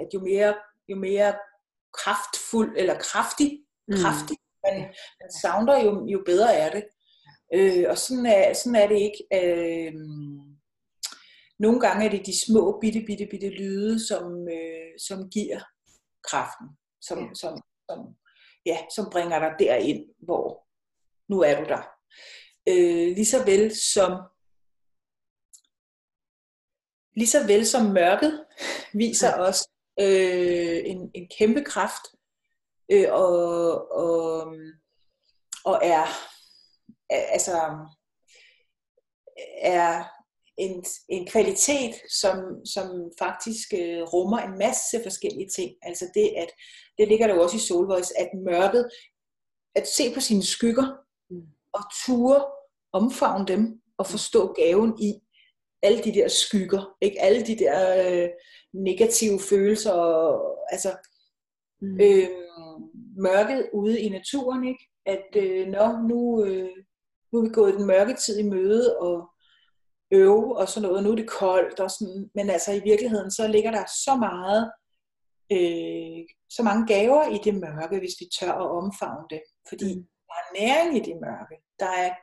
at 0.00 0.14
jo 0.14 0.20
mere, 0.20 0.54
jo 0.88 0.96
mere 0.96 1.34
kraftfuld, 1.92 2.74
eller 2.78 2.98
kraftig, 2.98 3.60
Mm. 3.88 3.94
kraftig 4.02 4.36
man, 4.64 4.80
man 5.20 5.30
sounder, 5.42 5.84
jo, 5.84 6.06
jo 6.06 6.22
bedre 6.26 6.54
er 6.54 6.70
det. 6.70 6.84
Øh, 7.54 7.84
og 7.90 7.98
sådan 7.98 8.26
er, 8.26 8.52
sådan 8.52 8.74
er 8.74 8.88
det 8.88 8.98
ikke. 8.98 9.24
Øh, 9.34 9.92
nogle 11.58 11.80
gange 11.80 12.06
er 12.06 12.10
det 12.10 12.26
de 12.26 12.40
små, 12.46 12.78
bitte, 12.80 13.02
bitte, 13.06 13.26
bitte 13.30 13.48
lyde, 13.48 14.06
som, 14.06 14.48
øh, 14.48 14.92
som 15.08 15.30
giver 15.30 15.60
kraften, 16.30 16.66
som, 17.02 17.18
Ja. 17.18 17.34
som, 17.34 17.62
som, 17.90 17.98
ja, 18.66 18.78
som 18.94 19.10
bringer 19.12 19.38
dig 19.38 19.52
derind, 19.58 20.04
hvor 20.18 20.66
nu 21.28 21.40
er 21.40 21.60
du 21.60 21.64
der. 21.64 21.82
Øh, 22.68 23.06
lige 23.16 23.26
så 23.26 23.44
vel 23.44 23.76
som 23.94 24.12
lige 27.16 27.28
så 27.28 27.46
vel 27.46 27.66
som 27.66 27.86
mørket 27.86 28.44
viser 28.94 29.28
Ja. 29.28 29.40
os 29.40 29.68
øh, 30.00 30.82
en, 30.84 31.10
en 31.14 31.28
kæmpe 31.38 31.64
kraft 31.64 32.02
øh, 32.92 33.06
og, 33.12 33.90
og, 33.92 34.54
og 35.64 35.80
er, 35.82 36.06
altså 37.10 37.78
er 39.62 40.04
en, 40.56 40.84
en 41.08 41.26
kvalitet, 41.26 41.94
som, 42.20 42.66
som 42.66 43.10
faktisk 43.18 43.68
øh, 43.74 44.02
rummer 44.02 44.38
en 44.38 44.58
masse 44.58 45.02
forskellige 45.02 45.48
ting. 45.56 45.72
Altså 45.82 46.10
det, 46.14 46.32
at 46.36 46.48
det 46.98 47.08
ligger 47.08 47.26
der 47.26 47.34
jo 47.34 47.42
også 47.42 47.56
i 47.56 47.60
Solvoice, 47.68 48.18
at 48.20 48.28
mørket, 48.44 48.90
at 49.74 49.88
se 49.88 50.14
på 50.14 50.20
sine 50.20 50.42
skygger 50.42 50.86
Mm. 51.30 51.46
og 51.72 51.80
ture 52.06 52.44
omfavne 52.92 53.46
dem 53.46 53.82
og 53.98 54.06
forstå 54.06 54.52
gaven 54.52 55.02
i 55.02 55.14
alle 55.84 56.02
de 56.04 56.14
der 56.14 56.28
skygger, 56.28 56.96
ikke 57.00 57.20
alle 57.20 57.46
de 57.46 57.58
der 57.58 57.78
øh, 58.22 58.28
negative 58.72 59.40
følelser, 59.50 59.92
og, 59.92 60.56
altså 60.70 60.96
Mm. 61.80 62.00
øh, 62.00 62.28
mørket 63.16 63.70
ude 63.72 64.00
i 64.00 64.08
naturen, 64.08 64.64
ikke? 64.68 64.90
At 65.06 65.26
øh, 65.36 65.66
nå, 65.68 65.92
nu, 66.08 66.44
øh, 66.44 66.70
nu 67.32 67.38
er 67.38 67.42
vi 67.42 67.48
gået 67.52 67.74
den 67.74 67.86
mørke 67.86 68.14
tid 68.14 68.38
i 68.38 68.42
møde 68.42 68.98
og 68.98 69.30
øve 70.10 70.56
og 70.56 70.68
sådan 70.68 70.88
noget, 70.88 71.04
nu 71.04 71.10
er 71.12 71.16
det 71.16 71.28
koldt 71.28 71.80
og 71.80 71.90
sådan, 71.90 72.30
men 72.34 72.50
altså 72.50 72.72
i 72.72 72.80
virkeligheden 72.84 73.30
så 73.30 73.48
ligger 73.48 73.70
der 73.70 73.84
så 74.04 74.16
meget, 74.16 74.72
øh, 75.52 76.24
så 76.50 76.62
mange 76.62 76.86
gaver 76.94 77.28
i 77.34 77.38
det 77.44 77.54
mørke, 77.54 77.98
hvis 77.98 78.16
vi 78.20 78.26
tør 78.40 78.52
at 78.52 78.70
omfavne 78.70 79.26
det, 79.30 79.42
fordi 79.68 79.94
Mm. 79.94 80.06
der 80.28 80.34
er 80.34 80.60
næring 80.60 80.96
i 80.96 81.00
det 81.10 81.16
mørke. 81.20 81.56
Der 81.78 81.90
er, 82.04 82.14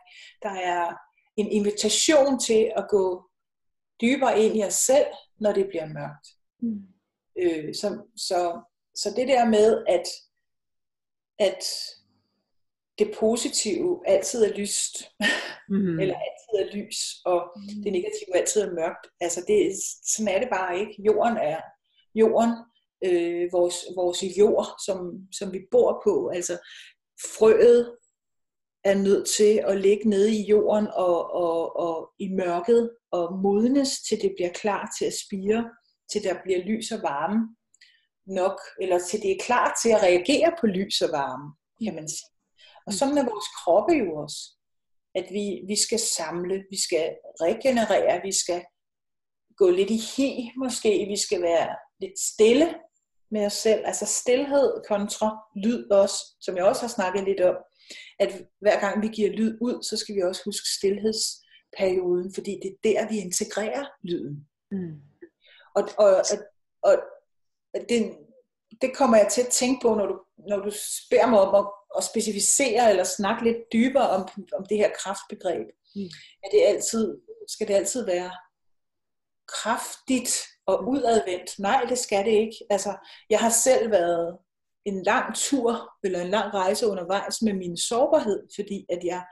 der 0.41 0.49
er 0.72 0.93
en 1.38 1.47
invitation 1.51 2.39
til 2.39 2.72
at 2.76 2.86
gå 2.89 3.24
dybere 4.02 4.39
ind 4.41 4.58
i 4.58 4.64
os 4.64 4.74
selv, 4.74 5.06
når 5.39 5.54
det 5.54 5.68
bliver 5.68 5.86
mørkt. 5.86 6.28
Mm. 6.62 6.82
Øh, 7.39 7.76
så, 7.76 8.02
så, 8.16 8.62
så 8.95 9.14
det 9.16 9.28
der 9.28 9.45
med, 9.45 9.84
at, 9.88 10.08
at 11.39 11.64
det 12.99 13.16
positive 13.20 14.02
altid 14.08 14.45
er 14.45 14.58
lyst, 14.58 15.04
Mm. 15.72 15.99
eller 16.02 16.16
altid 16.16 16.54
er 16.60 16.76
lys, 16.76 16.97
og 17.26 17.39
det 17.84 17.91
negative 17.91 18.36
altid 18.36 18.62
er 18.62 18.74
mørkt. 18.74 19.08
Altså 19.22 19.43
det, 19.47 19.74
sådan 20.16 20.34
er 20.36 20.39
det 20.39 20.49
bare 20.49 20.80
ikke. 20.80 21.02
Jorden 21.02 21.38
er 21.38 21.62
jorden, 22.16 22.54
øh, 23.06 23.52
vores, 23.52 23.76
vores 23.95 24.24
jord, 24.39 24.68
som, 24.86 25.28
som 25.32 25.54
vi 25.54 25.60
bor 25.72 26.02
på. 26.06 26.28
Altså 26.28 26.58
frøet 27.38 27.95
er 28.84 28.95
nødt 28.95 29.27
til 29.29 29.63
at 29.67 29.82
ligge 29.82 30.09
nede 30.09 30.32
i 30.32 30.45
jorden 30.45 30.88
og, 30.88 31.32
og, 31.34 31.75
og 31.75 32.11
i 32.19 32.29
mørket 32.29 32.91
og 33.11 33.39
modnes, 33.39 34.01
til 34.01 34.21
det 34.21 34.34
bliver 34.38 34.51
klar 34.51 34.91
til 34.99 35.05
at 35.05 35.13
spire, 35.25 35.69
til 36.11 36.23
der 36.23 36.36
bliver 36.43 36.59
lys 36.59 36.91
og 36.91 36.99
varme 37.01 37.55
nok, 38.25 38.59
eller 38.82 38.99
til 38.99 39.21
det 39.21 39.32
er 39.32 39.43
klar 39.43 39.77
til 39.82 39.89
at 39.89 40.03
reagere 40.03 40.51
på 40.59 40.67
lys 40.67 41.01
og 41.01 41.09
varme, 41.11 41.55
kan 41.86 41.95
man 41.95 42.09
sige. 42.09 42.29
Og 42.88 42.93
sådan 42.93 43.17
er 43.17 43.23
vores 43.23 43.49
kroppe 43.63 43.93
jo 43.93 44.15
også. 44.15 44.39
At 45.15 45.25
vi, 45.32 45.63
vi 45.67 45.75
skal 45.75 45.99
samle, 45.99 46.63
vi 46.69 46.82
skal 46.82 47.15
regenerere, 47.41 48.21
vi 48.23 48.32
skal 48.32 48.63
gå 49.57 49.69
lidt 49.69 49.89
i 49.89 50.01
hi 50.15 50.51
måske, 50.57 51.05
vi 51.09 51.17
skal 51.17 51.41
være 51.41 51.75
lidt 52.01 52.19
stille 52.19 52.75
med 53.32 53.45
os 53.45 53.53
selv. 53.53 53.82
Altså 53.86 54.05
stillhed 54.05 54.84
kontra 54.88 55.38
lyd 55.55 55.91
også, 55.91 56.15
som 56.41 56.57
jeg 56.57 56.65
også 56.65 56.82
har 56.82 56.88
snakket 56.88 57.23
lidt 57.23 57.41
om. 57.41 57.55
At 58.19 58.43
hver 58.59 58.79
gang 58.79 59.01
vi 59.01 59.07
giver 59.07 59.32
lyd 59.32 59.57
ud, 59.61 59.84
så 59.84 59.97
skal 59.97 60.15
vi 60.15 60.21
også 60.21 60.41
huske 60.45 60.67
stillhedsperioden, 60.77 62.34
fordi 62.34 62.59
det 62.63 62.71
er 62.71 62.77
der, 62.84 63.09
vi 63.09 63.17
integrerer 63.17 63.86
lyden. 64.03 64.47
Mm. 64.71 65.01
Og, 65.75 65.89
og, 65.97 66.15
og, 66.84 66.97
og 67.73 67.82
det, 67.89 68.17
det 68.82 68.95
kommer 68.95 69.17
jeg 69.17 69.27
til 69.32 69.41
at 69.41 69.47
tænke 69.47 69.79
på, 69.82 69.95
når 69.95 70.05
du, 70.05 70.19
når 70.49 70.57
du 70.57 70.71
spørger 70.71 71.29
mig 71.29 71.39
om 71.39 71.55
at, 71.55 71.71
at 71.97 72.03
specificere 72.03 72.89
eller 72.89 73.03
snakke 73.03 73.43
lidt 73.43 73.57
dybere 73.73 74.09
om, 74.09 74.29
om 74.53 74.65
det 74.69 74.77
her 74.77 74.91
kraftbegreb. 74.99 75.67
Mm. 75.95 76.09
Er 76.43 76.49
det 76.51 76.61
altid, 76.65 77.17
skal 77.47 77.67
det 77.67 77.73
altid 77.73 78.05
være 78.05 78.32
kraftigt 79.47 80.47
og 80.65 80.88
udadvendt? 80.88 81.59
Nej, 81.59 81.86
det 81.89 81.97
skal 81.97 82.25
det 82.25 82.32
ikke. 82.32 82.57
Altså, 82.69 82.95
jeg 83.29 83.39
har 83.39 83.49
selv 83.49 83.91
været 83.91 84.38
en 84.86 85.03
lang 85.03 85.36
tur 85.36 85.89
eller 86.03 86.21
en 86.21 86.29
lang 86.29 86.53
rejse 86.53 86.88
undervejs 86.88 87.41
med 87.41 87.53
min 87.53 87.77
sårbarhed, 87.77 88.43
fordi 88.55 88.86
at 88.89 89.03
jeg, 89.03 89.23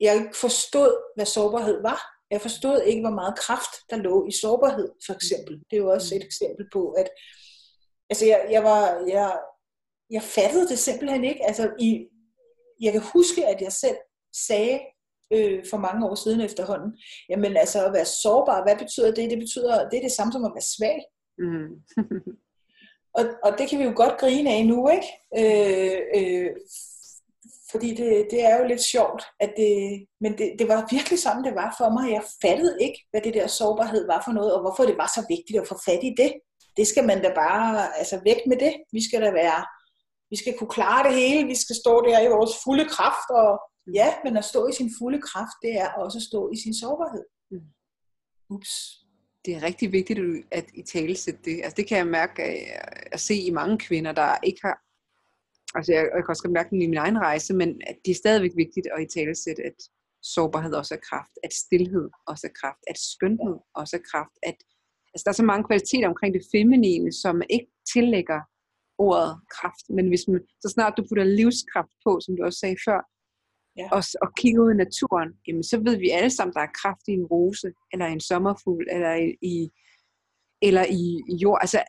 jeg 0.00 0.16
ikke 0.16 0.36
forstod, 0.36 1.14
hvad 1.16 1.26
sårbarhed 1.26 1.82
var. 1.82 2.00
Jeg 2.30 2.40
forstod 2.40 2.82
ikke, 2.82 3.00
hvor 3.00 3.10
meget 3.20 3.38
kraft 3.38 3.70
der 3.90 3.96
lå 3.96 4.26
i 4.28 4.32
sårbarhed, 4.32 4.88
for 5.06 5.14
eksempel. 5.14 5.54
Det 5.70 5.76
er 5.76 5.82
jo 5.82 5.90
også 5.90 6.14
et 6.14 6.24
eksempel 6.24 6.66
på, 6.72 6.90
at 6.90 7.08
altså 8.10 8.26
jeg, 8.26 8.48
jeg 8.50 8.64
var, 8.64 9.04
jeg, 9.08 9.40
jeg 10.10 10.22
fattede 10.22 10.68
det 10.68 10.78
simpelthen 10.78 11.24
ikke. 11.24 11.46
Altså 11.46 11.70
i, 11.78 12.06
jeg 12.80 12.92
kan 12.92 13.02
huske, 13.12 13.46
at 13.46 13.62
jeg 13.62 13.72
selv 13.72 13.96
sagde 14.46 14.80
øh, 15.32 15.64
for 15.70 15.76
mange 15.76 16.06
år 16.08 16.14
siden 16.14 16.40
efterhånden, 16.40 16.98
jamen 17.28 17.56
altså 17.56 17.86
at 17.86 17.92
være 17.92 18.04
sårbar, 18.04 18.62
hvad 18.62 18.76
betyder 18.78 19.14
det? 19.14 19.30
Det 19.30 19.38
betyder, 19.38 19.88
det 19.88 19.96
er 19.96 20.02
det 20.02 20.12
samme 20.12 20.32
som 20.32 20.44
at 20.44 20.52
være 20.54 20.70
svag. 20.76 20.98
Mm. 21.38 21.70
Og, 23.14 23.24
og 23.44 23.58
det 23.58 23.68
kan 23.68 23.78
vi 23.78 23.84
jo 23.84 23.92
godt 23.96 24.20
grine 24.20 24.50
af 24.50 24.66
nu, 24.66 24.88
ikke? 24.88 25.08
Øh, 25.40 26.00
øh, 26.16 26.50
fordi 27.72 27.94
det, 27.94 28.26
det 28.30 28.44
er 28.44 28.58
jo 28.58 28.64
lidt 28.66 28.82
sjovt, 28.82 29.22
at 29.40 29.52
det, 29.56 30.06
men 30.20 30.38
det, 30.38 30.52
det 30.58 30.68
var 30.68 30.88
virkelig 30.90 31.18
sådan, 31.18 31.44
det 31.44 31.54
var 31.54 31.74
for 31.78 31.88
mig. 31.90 32.12
Jeg 32.12 32.24
fattede 32.42 32.76
ikke, 32.80 32.98
hvad 33.10 33.20
det 33.20 33.34
der 33.34 33.46
sårbarhed 33.46 34.06
var 34.06 34.22
for 34.24 34.32
noget, 34.32 34.54
og 34.54 34.60
hvorfor 34.60 34.84
det 34.84 34.98
var 34.98 35.10
så 35.16 35.22
vigtigt 35.28 35.60
at 35.60 35.68
få 35.68 35.76
fat 35.84 36.02
i 36.02 36.14
det. 36.16 36.32
Det 36.76 36.86
skal 36.86 37.04
man 37.06 37.22
da 37.22 37.30
bare, 37.34 37.98
altså 37.98 38.20
væk 38.24 38.40
med 38.46 38.56
det. 38.56 38.74
Vi 38.92 39.02
skal 39.08 39.22
da 39.22 39.30
være, 39.30 39.60
vi 40.30 40.36
skal 40.36 40.58
kunne 40.58 40.74
klare 40.78 41.08
det 41.08 41.14
hele, 41.20 41.48
vi 41.48 41.54
skal 41.54 41.76
stå 41.76 41.92
der 42.06 42.20
i 42.20 42.32
vores 42.36 42.52
fulde 42.64 42.86
kraft, 42.94 43.28
og 43.30 43.50
ja, 43.94 44.08
men 44.24 44.36
at 44.36 44.44
stå 44.44 44.66
i 44.68 44.72
sin 44.72 44.90
fulde 44.98 45.20
kraft, 45.22 45.56
det 45.62 45.72
er 45.82 45.88
også 45.92 46.18
at 46.18 46.22
stå 46.30 46.50
i 46.54 46.56
sin 46.64 46.74
sårbarhed. 46.74 47.24
Mm. 47.50 47.68
Ups. 48.50 49.01
Det 49.44 49.54
er 49.54 49.62
rigtig 49.62 49.92
vigtigt 49.92 50.20
at 50.50 50.64
i 50.74 50.82
tale 50.82 51.16
sætte 51.16 51.40
det. 51.44 51.56
Altså 51.64 51.74
det 51.76 51.88
kan 51.88 51.98
jeg 51.98 52.06
mærke 52.06 52.42
at 53.12 53.20
se 53.20 53.34
i 53.34 53.50
mange 53.50 53.78
kvinder, 53.78 54.12
der 54.12 54.36
ikke 54.42 54.60
har 54.62 54.78
altså 55.74 55.92
jeg, 55.92 56.02
jeg 56.14 56.22
kan 56.24 56.34
også 56.34 56.50
mærke 56.58 56.70
det 56.70 56.82
i 56.82 56.92
min 56.92 57.04
egen 57.06 57.18
rejse, 57.18 57.54
men 57.54 57.82
at 57.86 57.96
det 58.04 58.10
er 58.10 58.22
stadigvæk 58.24 58.54
vigtigt 58.56 58.86
at 58.86 59.02
i 59.02 59.18
tale 59.18 59.34
sætte, 59.34 59.62
at 59.62 59.78
sårbarhed 60.22 60.72
også 60.72 60.94
er 60.94 61.02
kraft, 61.10 61.34
at 61.44 61.52
stillhed 61.64 62.06
også 62.26 62.46
er 62.46 62.54
kraft, 62.60 62.82
at 62.90 62.98
skønhed 63.12 63.56
også 63.74 63.96
er 63.96 64.04
kraft, 64.12 64.36
at 64.42 64.58
altså 65.12 65.22
der 65.24 65.30
er 65.30 65.40
så 65.40 65.48
mange 65.50 65.64
kvaliteter 65.68 66.08
omkring 66.08 66.34
det 66.34 66.44
feminine, 66.56 67.12
som 67.22 67.36
man 67.36 67.50
ikke 67.50 67.70
tillægger 67.94 68.40
ordet 68.98 69.32
kraft, 69.56 69.84
men 69.96 70.08
hvis 70.08 70.24
man, 70.28 70.40
så 70.62 70.68
snart 70.74 70.94
du 70.96 71.02
putter 71.08 71.24
livskraft 71.24 71.94
på, 72.04 72.20
som 72.24 72.36
du 72.36 72.40
også 72.44 72.58
sagde 72.58 72.78
før, 72.86 73.00
Ja. 73.76 73.88
og, 73.92 74.02
og 74.22 74.28
kigger 74.40 74.62
ud 74.62 74.70
i 74.72 74.76
naturen, 74.84 75.30
jamen 75.46 75.62
så 75.62 75.76
ved 75.86 75.96
vi 75.96 76.08
alle 76.10 76.30
sammen, 76.30 76.54
der 76.54 76.60
er 76.60 76.76
kraft 76.82 77.04
i 77.08 77.12
en 77.12 77.24
rose, 77.24 77.72
eller 77.92 78.06
en 78.06 78.20
sommerfugl, 78.20 78.86
eller 78.90 79.12
i, 79.42 79.70
eller 80.62 80.84
i, 80.84 81.04
i 81.32 81.34
jord. 81.42 81.58
Altså 81.60 81.82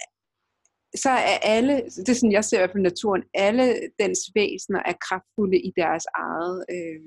så 0.96 1.10
er 1.10 1.38
alle, 1.56 1.76
det 2.06 2.10
er 2.10 2.14
sådan, 2.14 2.32
jeg 2.32 2.46
ser 2.46 2.58
i 2.58 2.62
hvert 2.62 2.72
fald 2.72 2.84
naturen, 2.84 3.24
alle 3.34 3.66
dens 4.00 4.20
væsener 4.36 4.82
er 4.86 4.94
kraftfulde 5.08 5.58
i 5.62 5.72
deres 5.78 6.06
eget 6.16 6.66
øh, 6.76 7.02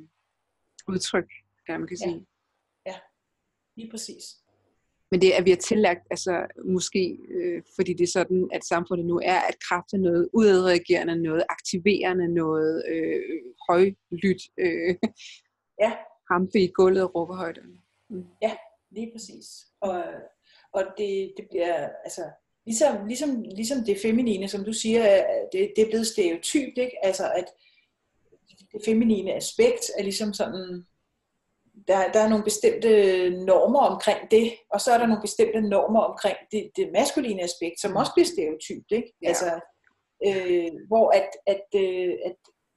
udtryk, 0.88 1.28
kan 1.66 1.80
man 1.80 1.88
kan 1.88 1.98
Ja. 2.00 2.06
sige. 2.06 2.26
Lige 3.76 3.90
præcis. 3.90 4.24
Men 5.10 5.20
det 5.20 5.34
er, 5.34 5.38
at 5.38 5.44
vi 5.44 5.50
har 5.50 5.56
tillagt, 5.56 6.00
altså 6.10 6.46
måske, 6.64 7.18
øh, 7.30 7.62
fordi 7.76 7.92
det 7.94 8.04
er 8.04 8.12
sådan, 8.12 8.48
at 8.52 8.64
samfundet 8.64 9.06
nu 9.06 9.20
er, 9.24 9.38
at 9.40 9.56
kraft 9.68 9.92
er 9.92 9.98
noget 9.98 10.28
udadreagerende, 10.32 11.22
noget 11.22 11.42
aktiverende, 11.48 12.34
noget 12.34 12.84
øh, 12.88 13.22
højlydt, 13.70 14.42
øh, 14.58 14.94
Ja. 15.80 15.92
rampe 16.30 16.60
i 16.60 16.66
gulvet 16.74 17.02
og 17.02 17.14
råbe 17.14 17.34
højt. 17.34 17.58
Lige 18.90 19.10
præcis. 19.14 19.46
Og, 19.80 20.04
og 20.72 20.82
det, 20.98 21.32
det 21.36 21.46
bliver, 21.50 21.88
altså, 22.04 22.24
ligesom, 22.66 23.06
ligesom, 23.06 23.42
ligesom 23.42 23.78
det 23.86 23.98
feminine, 24.02 24.48
som 24.48 24.64
du 24.64 24.72
siger, 24.72 25.02
er- 25.02 25.48
det, 25.52 25.72
det 25.76 25.82
er 25.84 25.88
blevet 25.90 26.06
stereotypt, 26.06 26.78
ikke? 26.78 26.96
Altså, 27.02 27.32
at 27.36 27.44
det 28.72 28.82
feminine 28.84 29.32
aspekt 29.34 29.84
er 29.98 30.02
ligesom 30.02 30.32
sådan 30.32 30.86
der, 31.88 32.12
der 32.12 32.20
er 32.20 32.28
nogle 32.28 32.44
bestemte 32.44 32.90
normer 33.30 33.80
omkring 33.80 34.30
det, 34.30 34.54
og 34.70 34.80
så 34.80 34.92
er 34.92 34.98
der 34.98 35.06
nogle 35.06 35.22
bestemte 35.22 35.60
normer 35.60 36.00
omkring 36.00 36.36
det, 36.52 36.70
det 36.76 36.92
maskuline 36.92 37.42
aspekt, 37.42 37.80
som 37.80 37.96
også 37.96 38.12
bliver 38.14 38.26
stereotypt. 38.26 38.90
Ikke? 38.90 39.12
Ja. 39.22 39.28
Altså, 39.28 39.60
øh, 40.26 40.70
hvor 40.88 41.06
at, 41.10 41.30
at, 41.46 41.66
øh, 41.82 42.14
at, 42.28 42.36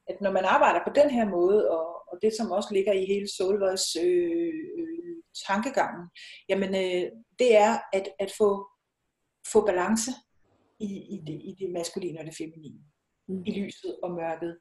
at 0.09 0.21
når 0.21 0.31
man 0.31 0.45
arbejder 0.45 0.79
på 0.87 0.93
den 0.95 1.09
her 1.09 1.25
måde, 1.29 1.71
og, 1.71 1.85
og 2.11 2.15
det 2.21 2.33
som 2.37 2.51
også 2.51 2.69
ligger 2.73 2.93
i 2.93 3.05
hele 3.05 3.27
Solvejs 3.37 3.95
øh, 3.95 4.53
øh, 4.79 5.15
tankegangen, 5.47 6.05
jamen 6.49 6.69
øh, 6.83 7.11
det 7.39 7.55
er 7.55 7.73
at, 7.93 8.09
at 8.19 8.31
få, 8.37 8.67
få 9.53 9.65
balance 9.65 10.11
i, 10.79 10.91
i, 11.13 11.17
det, 11.27 11.37
i 11.49 11.55
det 11.59 11.69
maskuline 11.71 12.19
og 12.19 12.25
det 12.25 12.35
feminine. 12.37 12.79
Mm. 13.27 13.43
I 13.45 13.51
lyset 13.61 13.99
og 14.03 14.11
mørket, 14.11 14.59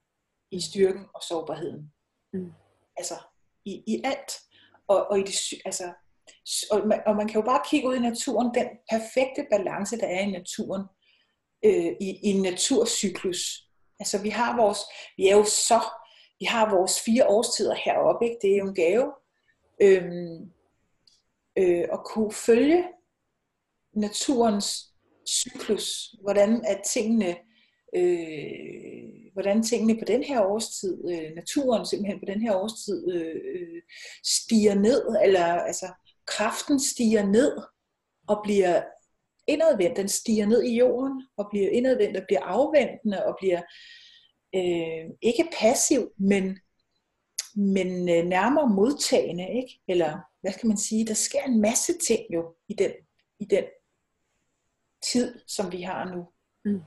i 0.50 0.60
styrken 0.60 1.04
og 1.14 1.22
sårbarheden. 1.22 1.92
Mm. 2.32 2.52
Altså 2.96 3.14
i, 3.68 3.82
i 3.86 4.00
alt. 4.04 4.32
Og, 4.88 5.10
og, 5.10 5.18
i 5.18 5.22
det, 5.22 5.34
altså, 5.64 5.92
og, 6.70 6.88
man, 6.88 7.00
og 7.06 7.16
man 7.16 7.28
kan 7.28 7.40
jo 7.40 7.46
bare 7.46 7.62
kigge 7.70 7.88
ud 7.88 7.96
i 7.96 8.08
naturen, 8.10 8.54
den 8.54 8.68
perfekte 8.90 9.46
balance, 9.50 9.98
der 9.98 10.06
er 10.06 10.20
i 10.20 10.30
naturen, 10.30 10.82
øh, 11.64 11.92
i, 12.00 12.08
i 12.22 12.28
en 12.28 12.42
naturcyklus. 12.42 13.68
Altså 14.00 14.22
vi 14.22 14.28
har 14.28 14.56
vores, 14.56 14.78
vi 15.16 15.28
er 15.28 15.36
jo 15.36 15.44
så, 15.44 15.80
vi 16.40 16.44
har 16.44 16.70
vores 16.76 17.00
fire 17.00 17.26
årstider 17.28 17.74
heroppe, 17.74 18.24
ikke? 18.24 18.38
det 18.42 18.52
er 18.52 18.56
jo 18.56 18.68
en 18.68 18.74
gave. 18.74 19.12
Øhm, 19.82 20.52
øh, 21.58 21.84
at 21.92 22.04
kunne 22.04 22.32
følge 22.32 22.84
naturens 23.96 24.88
cyklus, 25.28 26.14
hvordan 26.22 26.64
at 26.64 26.80
tingene, 26.86 27.36
øh, 27.96 29.32
hvordan 29.32 29.62
tingene 29.62 29.98
på 29.98 30.04
den 30.04 30.22
her 30.22 30.40
årstid, 30.40 31.10
øh, 31.10 31.34
naturen 31.34 31.86
simpelthen 31.86 32.18
på 32.20 32.26
den 32.26 32.42
her 32.42 32.56
årstid 32.56 33.12
øh, 33.12 33.36
øh, 33.54 33.82
stiger 34.24 34.74
ned, 34.74 35.16
eller 35.24 35.44
altså 35.44 35.86
kraften 36.26 36.80
stiger 36.80 37.26
ned 37.26 37.58
og 38.28 38.40
bliver 38.44 38.82
indadvendt, 39.46 39.96
den 39.96 40.08
stiger 40.08 40.46
ned 40.46 40.62
i 40.62 40.76
jorden 40.78 41.22
og 41.36 41.46
bliver 41.50 41.70
indadvendt 41.70 42.16
og 42.16 42.22
bliver 42.26 42.42
afventende 42.42 43.26
og 43.26 43.36
bliver 43.40 43.62
øh, 44.54 45.10
ikke 45.22 45.48
passiv, 45.60 46.12
men, 46.16 46.58
men 47.54 48.08
øh, 48.08 48.24
nærmere 48.24 48.68
modtagende, 48.68 49.48
ikke? 49.48 49.80
Eller 49.88 50.18
hvad 50.40 50.52
skal 50.52 50.66
man 50.66 50.76
sige, 50.76 51.06
der 51.06 51.14
sker 51.14 51.42
en 51.42 51.60
masse 51.60 51.92
ting 52.06 52.20
jo 52.34 52.54
i 52.68 52.74
den, 52.74 52.92
i 53.40 53.44
den 53.44 53.64
tid, 55.12 55.40
som 55.46 55.72
vi 55.72 55.82
har 55.82 56.14
nu. 56.14 56.26
Mm. 56.64 56.80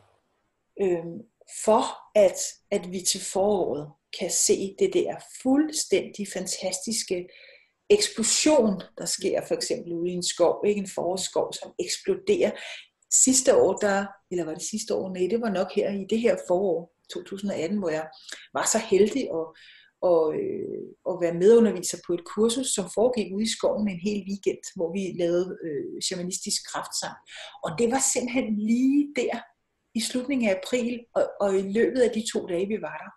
Øhm, 0.82 1.18
for 1.66 1.84
at, 2.16 2.38
at 2.72 2.92
vi 2.92 3.02
til 3.02 3.22
foråret 3.34 3.92
kan 4.20 4.32
se 4.32 4.76
det 4.80 4.94
der 4.94 5.16
fuldstændig 5.44 6.28
fantastiske 6.34 7.28
eksplosion, 7.90 8.82
der 8.98 9.06
sker 9.06 9.42
for 9.48 9.56
eksempel 9.56 9.94
ude 9.94 10.12
i 10.12 10.14
en 10.14 10.24
skov, 10.24 10.64
ikke 10.68 10.80
en 10.80 10.90
forårsskov, 10.96 11.54
som 11.54 11.72
eksploderer. 11.80 12.52
Sidste 13.14 13.56
år, 13.56 13.74
der, 13.74 14.06
eller 14.32 14.46
var 14.46 14.54
det 14.54 14.64
sidste 14.64 14.96
år? 14.96 15.14
Nej, 15.14 15.28
det 15.30 15.42
var 15.42 15.50
nok 15.50 15.72
her 15.76 15.90
i 15.92 16.06
det 16.10 16.20
her 16.20 16.38
forår, 16.48 16.94
2018, 17.14 17.78
hvor 17.78 17.90
jeg 17.90 18.08
var 18.54 18.66
så 18.72 18.78
heldig 18.78 19.24
at, 19.40 19.46
og, 20.02 20.34
øh, 20.34 20.84
at 21.10 21.16
være 21.24 21.40
medunderviser 21.44 21.98
på 22.08 22.14
et 22.14 22.26
kursus, 22.26 22.68
som 22.76 22.86
foregik 22.94 23.34
ude 23.36 23.44
i 23.44 23.56
skoven 23.58 23.88
en 23.88 24.06
hel 24.08 24.22
weekend, 24.30 24.64
hvor 24.76 24.90
vi 24.96 25.22
lavede 25.22 25.58
øh, 25.66 26.02
shamanistisk 26.02 26.62
kraftsang. 26.72 27.18
Og 27.64 27.70
det 27.80 27.92
var 27.92 28.02
simpelthen 28.14 28.50
lige 28.72 29.14
der 29.16 29.36
i 29.96 30.02
slutningen 30.02 30.50
af 30.50 30.56
april, 30.56 31.06
og, 31.16 31.24
og 31.42 31.50
i 31.58 31.62
løbet 31.62 32.02
af 32.02 32.12
de 32.12 32.24
to 32.34 32.48
dage, 32.48 32.68
vi 32.68 32.82
var 32.82 32.98
der. 33.04 33.12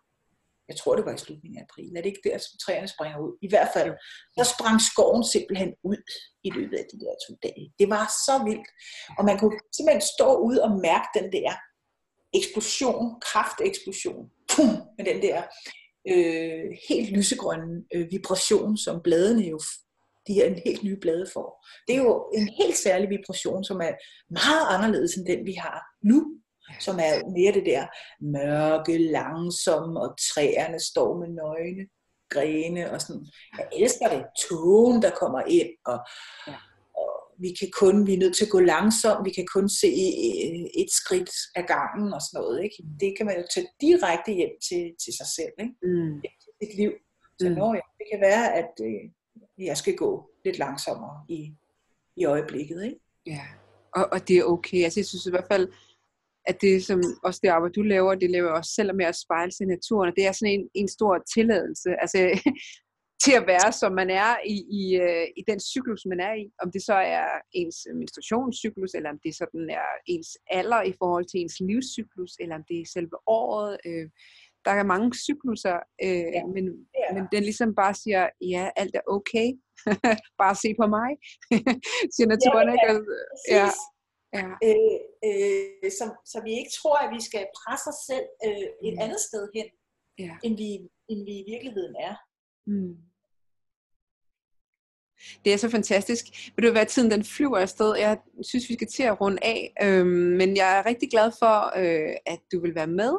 Jeg 0.68 0.77
tror, 0.77 0.97
det 0.97 1.05
var 1.05 1.14
i 1.14 1.25
slutningen 1.27 1.59
af 1.59 1.66
april. 1.68 1.97
Er 1.97 2.01
det 2.03 2.12
ikke 2.12 2.29
der, 2.29 2.39
som 2.39 2.59
træerne 2.64 2.89
springer 2.89 3.18
ud? 3.18 3.33
I 3.43 3.49
hvert 3.49 3.70
fald, 3.75 3.93
der 4.37 4.45
sprang 4.45 4.81
skoven 4.91 5.25
simpelthen 5.25 5.75
ud 5.83 6.01
i 6.45 6.51
løbet 6.51 6.77
af 6.77 6.87
de 6.93 7.01
der 7.01 7.14
to 7.27 7.33
dage. 7.43 7.72
Det 7.79 7.89
var 7.91 8.07
så 8.27 8.35
vildt. 8.49 8.68
Og 9.18 9.25
man 9.25 9.39
kunne 9.39 9.59
simpelthen 9.77 10.07
stå 10.16 10.29
ud 10.49 10.57
og 10.57 10.70
mærke 10.70 11.09
den 11.18 11.33
der 11.33 11.51
eksplosion, 12.39 13.20
krafteksplosion, 13.20 14.31
pum, 14.53 14.70
med 14.97 15.05
den 15.11 15.22
der 15.22 15.39
øh, 16.12 16.66
helt 16.89 17.11
lysegrønne 17.16 17.85
øh, 17.95 18.07
vibration, 18.11 18.77
som 18.77 19.01
bladene 19.05 19.43
jo, 19.43 19.59
de 20.27 20.35
her 20.35 20.61
helt 20.66 20.83
nye 20.83 20.97
blade 21.01 21.27
får. 21.33 21.66
Det 21.87 21.97
er 21.97 22.03
jo 22.03 22.31
en 22.35 22.49
helt 22.61 22.77
særlig 22.77 23.09
vibration, 23.11 23.64
som 23.64 23.81
er 23.81 23.93
meget 24.31 24.66
anderledes 24.75 25.14
end 25.14 25.27
den, 25.27 25.47
vi 25.47 25.53
har 25.53 25.83
nu, 26.03 26.18
som 26.81 26.97
er 27.07 27.12
mere 27.37 27.53
det 27.53 27.67
der 27.67 27.87
mørke, 28.21 28.99
langsomme, 28.99 30.01
og 30.01 30.11
træerne 30.29 30.81
står 30.81 31.19
med 31.21 31.29
nøgne 31.29 31.85
grene 32.31 32.91
og 32.91 33.01
sådan. 33.01 33.27
Jeg 33.59 33.69
elsker 33.77 34.09
det. 34.15 34.23
Togen, 34.49 35.03
der 35.03 35.11
kommer 35.11 35.43
ind, 35.49 35.71
og, 35.87 35.99
Ja. 36.47 36.57
og 37.03 37.11
vi 37.39 37.49
kan 37.61 37.69
kun, 37.81 38.07
vi 38.07 38.15
er 38.15 38.19
nødt 38.19 38.37
til 38.37 38.45
at 38.45 38.51
gå 38.51 38.61
langsomt, 38.61 39.25
vi 39.25 39.31
kan 39.31 39.47
kun 39.55 39.69
se 39.69 39.87
øh, 40.29 40.65
et 40.83 40.91
skridt 41.01 41.31
af 41.57 41.65
gangen 41.75 42.12
og 42.17 42.21
sådan 42.23 42.39
noget. 42.41 42.65
Ikke? 42.65 42.77
Det 43.01 43.11
kan 43.17 43.27
man 43.27 43.37
jo 43.41 43.45
tage 43.55 43.67
direkte 43.81 44.33
hjem 44.33 44.55
til, 44.69 44.83
til 45.03 45.12
sig 45.21 45.29
selv, 45.39 45.55
ikke? 45.65 45.75
Mm. 45.83 46.21
til 46.43 46.51
sit 46.62 46.77
liv. 46.81 46.93
Så 47.39 47.45
Mm. 47.49 47.51
mm. 47.51 47.59
når 47.59 47.75
jeg, 47.75 47.83
det 47.99 48.07
kan 48.12 48.21
være, 48.21 48.55
at 48.61 48.73
øh, 48.89 49.03
jeg 49.71 49.77
skal 49.77 49.97
gå 49.97 50.31
lidt 50.45 50.59
langsommere 50.59 51.17
i, 51.29 51.55
i 52.17 52.25
øjeblikket. 52.25 52.85
Ikke? 52.85 53.01
Ja, 53.27 53.41
og, 53.95 54.05
og 54.12 54.29
det 54.29 54.37
er 54.39 54.45
okay. 54.45 54.85
Altså, 54.85 55.01
jeg 55.01 55.07
synes 55.07 55.27
i 55.27 55.31
hvert 55.31 55.49
fald, 55.53 55.69
at 56.47 56.57
det 56.61 56.85
som 56.85 57.01
også 57.25 57.41
det 57.43 57.49
arbejde, 57.49 57.73
du 57.81 57.83
laver, 57.83 58.15
det 58.15 58.31
laver 58.31 58.51
også 58.51 58.71
selv 58.75 58.95
med 58.95 59.05
at 59.07 59.17
spejle 59.25 59.53
sig 59.53 59.65
i 59.65 59.69
naturen, 59.77 60.09
og 60.11 60.15
det 60.17 60.27
er 60.27 60.33
sådan 60.33 60.55
en, 60.55 60.69
en 60.75 60.89
stor 60.89 61.15
tilladelse, 61.35 61.91
altså 62.03 62.19
til 63.25 63.33
at 63.41 63.47
være, 63.47 63.73
som 63.73 63.93
man 63.93 64.11
er 64.11 64.33
i, 64.55 64.57
i, 64.81 64.83
øh, 65.05 65.27
i 65.41 65.43
den 65.51 65.61
cyklus, 65.61 66.03
man 66.13 66.21
er 66.21 66.35
i. 66.43 66.45
Om 66.63 66.69
det 66.75 66.83
så 66.91 66.95
er 67.19 67.27
ens 67.61 67.77
menstruationscyklus, 68.01 68.93
eller 68.95 69.11
om 69.11 69.19
det 69.25 69.33
sådan 69.37 69.67
er 69.71 69.89
ens 70.07 70.29
alder 70.51 70.83
i 70.83 70.95
forhold 71.01 71.25
til 71.29 71.41
ens 71.41 71.57
livscyklus, 71.69 72.33
eller 72.41 72.55
om 72.59 72.65
det 72.69 72.77
er 72.81 72.87
selve 72.97 73.17
året. 73.27 73.77
Øh, 73.87 74.07
der 74.67 74.71
er 74.71 74.85
mange 74.95 75.09
cykluser, 75.27 75.77
øh, 76.07 76.27
ja, 76.37 76.43
men, 76.55 76.65
Ja. 77.03 77.09
men 77.17 77.25
den 77.33 77.43
ligesom 77.49 77.75
bare 77.75 77.95
siger, 77.95 78.23
ja, 78.55 78.65
alt 78.77 78.95
er 79.01 79.05
okay. 79.17 79.49
bare 80.43 80.55
se 80.63 80.69
på 80.81 80.87
mig, 80.97 81.11
siger 82.15 82.29
naturen. 82.35 82.67
Ja, 82.69 82.73
ikke? 82.75 82.87
ja. 82.89 82.95
Og- 82.95 83.05
Ja, 83.57 83.65
Præcis. 83.67 83.81
Ja. 84.35 84.49
Øh, 84.68 84.97
øh, 85.28 85.91
så, 85.99 86.05
så 86.32 86.39
vi 86.47 86.53
ikke 86.61 86.72
tror, 86.78 86.97
at 87.05 87.11
vi 87.16 87.20
skal 87.28 87.45
presse 87.61 87.87
os 87.93 88.01
selv 88.11 88.26
øh, 88.47 88.66
et 88.89 88.95
Mm. 88.95 89.03
andet 89.05 89.20
sted 89.28 89.49
hen, 89.57 89.66
Ja. 90.18 90.35
end 90.45 90.57
vi, 90.57 90.70
end 91.11 91.20
vi 91.28 91.35
i 91.43 91.45
virkeligheden 91.53 91.95
er. 92.09 92.14
Mm. 92.66 92.97
Det 95.45 95.53
er 95.53 95.57
så 95.57 95.70
fantastisk. 95.70 96.24
Vil 96.57 96.66
du 96.66 96.72
hvad, 96.72 96.87
tiden 96.87 97.11
den 97.11 97.24
flyver 97.24 97.59
afsted. 97.59 97.97
Jeg 97.97 98.18
synes, 98.43 98.68
vi 98.68 98.74
skal 98.74 98.89
til 98.89 99.03
at 99.03 99.20
runde 99.20 99.39
af. 99.43 99.72
Øhm, 99.82 100.07
men 100.41 100.57
jeg 100.57 100.78
er 100.78 100.87
rigtig 100.87 101.11
glad 101.11 101.32
for, 101.39 101.57
øh, 101.82 102.14
at 102.26 102.41
du 102.53 102.61
vil 102.61 102.74
være 102.74 102.87
med. 102.87 103.12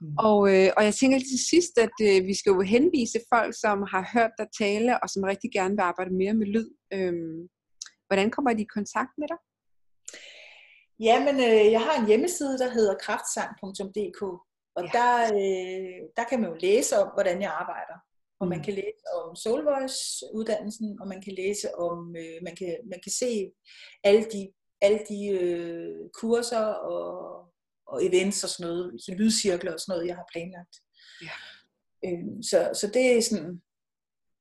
Mm. 0.00 0.14
Og, 0.18 0.38
øh, 0.54 0.68
og 0.76 0.84
jeg 0.84 0.94
tænker 0.94 1.18
til 1.18 1.40
sidst, 1.50 1.78
at 1.78 1.96
øh, 2.08 2.26
vi 2.26 2.34
skal 2.34 2.50
jo 2.50 2.60
henvise 2.60 3.20
folk, 3.34 3.52
som 3.60 3.76
har 3.92 4.10
hørt 4.14 4.30
dig 4.38 4.46
tale, 4.62 5.02
og 5.02 5.08
som 5.10 5.22
rigtig 5.22 5.50
gerne 5.52 5.74
vil 5.74 5.80
arbejde 5.90 6.14
mere 6.14 6.34
med 6.34 6.46
lyd. 6.46 6.70
Øhm, 6.94 7.48
hvordan 8.08 8.30
kommer 8.30 8.52
de 8.52 8.62
i 8.62 8.74
kontakt 8.76 9.10
med 9.18 9.28
dig? 9.28 9.36
Jamen, 11.00 11.34
øh, 11.40 11.72
jeg 11.72 11.80
har 11.80 12.00
en 12.00 12.06
hjemmeside, 12.06 12.58
der 12.58 12.70
hedder 12.70 12.94
kraftsang.dk, 12.94 14.22
og 14.76 14.82
Ja. 14.84 14.90
der, 14.98 15.24
øh, 15.24 16.00
der 16.16 16.24
kan 16.24 16.40
man 16.40 16.50
jo 16.50 16.56
læse 16.60 16.98
om, 16.98 17.08
hvordan 17.14 17.42
jeg 17.42 17.50
arbejder. 17.50 17.96
Og 18.40 18.48
man 18.48 18.58
Mm. 18.58 18.64
kan 18.64 18.74
læse 18.74 19.04
om 19.14 19.36
Soul 19.36 19.64
Voice 19.64 20.24
uddannelsen, 20.34 20.98
og 21.00 21.08
man 21.08 21.22
kan 21.22 21.32
læse 21.32 21.74
om, 21.74 22.16
øh, 22.16 22.38
man, 22.42 22.56
kan, 22.56 22.76
man 22.90 23.00
kan 23.04 23.12
se 23.12 23.52
alle 24.04 24.24
de, 24.32 24.52
alle 24.80 24.98
de 25.08 25.28
øh, 25.28 25.96
kurser 26.20 26.64
og, 26.64 27.08
og 27.86 28.04
events 28.06 28.44
og 28.44 28.50
sådan 28.50 28.70
noget, 28.70 29.02
så 29.04 29.14
lydcirkler 29.18 29.72
og 29.72 29.80
sådan 29.80 29.92
noget, 29.92 30.08
jeg 30.08 30.16
har 30.16 30.26
planlagt. 30.32 30.74
Ja. 31.22 31.36
Øh, 32.06 32.24
så, 32.50 32.70
så 32.80 32.86
det 32.94 33.16
er 33.16 33.22
sådan, 33.22 33.62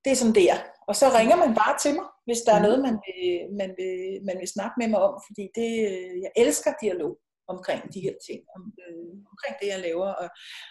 det 0.06 0.12
er 0.12 0.16
sådan 0.16 0.36
der. 0.36 0.56
Og 0.88 0.96
så 0.96 1.06
ringer 1.18 1.36
man 1.36 1.56
bare 1.56 1.78
til 1.84 1.94
mig, 1.96 2.06
hvis 2.26 2.42
der 2.46 2.54
er 2.54 2.60
Mm. 2.60 2.66
noget, 2.66 2.80
man 2.88 2.96
vil, 3.08 3.26
man, 3.60 3.70
vil, 3.80 3.96
man 4.28 4.38
vil 4.40 4.48
snakke 4.56 4.76
med 4.78 4.88
mig 4.88 5.02
om, 5.10 5.16
fordi 5.28 5.44
det, 5.60 5.72
øh, 5.90 6.14
jeg 6.26 6.32
elsker 6.44 6.74
dialog 6.82 7.14
omkring 7.48 7.94
de 7.94 8.02
her 8.02 8.16
ting, 8.28 8.40
om, 8.56 8.62
øh, 8.84 9.12
omkring 9.32 9.56
det, 9.62 9.68
jeg 9.68 9.80
laver. 9.80 10.10
Og, 10.22 10.30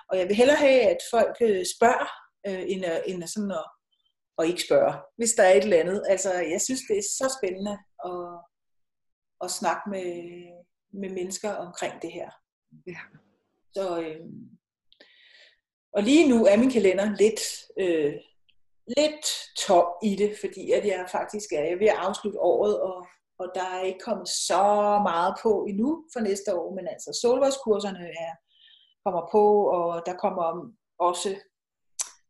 og 0.08 0.18
jeg 0.18 0.26
vil 0.28 0.36
hellere 0.36 0.56
have, 0.66 0.80
at 0.94 1.00
folk 1.14 1.36
øh, 1.40 1.64
spørger, 1.76 2.08
øh, 2.46 2.62
end, 2.72 2.84
at, 2.84 3.02
end 3.06 3.22
at 3.22 3.30
sådan 3.30 3.50
at, 3.50 3.66
og 4.38 4.46
ikke 4.46 4.62
spørge, 4.68 4.94
hvis 5.16 5.32
der 5.32 5.42
er 5.42 5.52
et 5.54 5.62
eller 5.64 5.80
andet. 5.80 6.02
Altså, 6.08 6.32
jeg 6.32 6.60
synes, 6.60 6.80
det 6.88 6.98
er 6.98 7.02
så 7.02 7.26
spændende 7.38 7.78
at, 8.10 8.22
at 9.44 9.50
snakke 9.50 9.90
med, 9.90 10.08
med 11.00 11.10
mennesker 11.10 11.50
omkring 11.50 12.02
det 12.02 12.12
her. 12.12 12.30
Ja. 12.86 13.00
Så, 13.72 14.00
øh, 14.02 14.20
og 15.92 16.02
lige 16.02 16.28
nu 16.28 16.44
er 16.46 16.56
min 16.56 16.70
kalender 16.70 17.16
lidt, 17.16 17.40
øh, 17.78 18.14
lidt 18.96 19.26
tom 19.66 19.86
i 20.02 20.16
det, 20.16 20.32
fordi 20.40 20.70
at 20.70 20.86
jeg 20.86 21.06
faktisk 21.12 21.48
er 21.52 21.78
ved 21.78 21.86
at 21.86 22.00
afslutte 22.06 22.40
året, 22.40 22.80
og, 22.80 23.06
og 23.38 23.46
der 23.54 23.66
er 23.74 23.82
ikke 23.82 24.04
kommet 24.04 24.28
så 24.28 24.62
meget 25.02 25.34
på 25.42 25.66
endnu 25.68 26.04
for 26.12 26.20
næste 26.20 26.50
år, 26.58 26.74
men 26.74 26.88
altså 26.88 27.18
solvejskurserne 27.22 28.04
er, 28.26 28.32
kommer 29.04 29.28
på, 29.32 29.44
og 29.78 30.02
der 30.06 30.16
kommer 30.16 30.46
også 30.98 31.28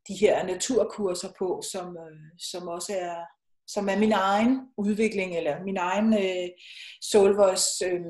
de 0.09 0.15
her 0.15 0.47
naturkurser 0.47 1.29
på, 1.39 1.63
som, 1.73 1.87
øh, 1.97 2.21
som 2.51 2.69
også 2.69 2.93
er, 2.97 3.17
som 3.67 3.89
er 3.89 3.99
min 3.99 4.13
egen 4.13 4.61
udvikling, 4.77 5.37
eller 5.37 5.65
min 5.65 5.77
egen 5.77 6.13
øh, 6.25 6.49
soul 7.11 7.31
øh, 7.31 8.07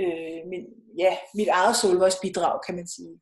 øh, 0.00 0.40
min, 0.50 0.64
ja, 0.98 1.16
mit 1.34 1.48
eget 1.48 1.76
soul 1.76 1.98
bidrag, 2.22 2.60
kan 2.66 2.74
man 2.76 2.86
sige. 2.86 3.20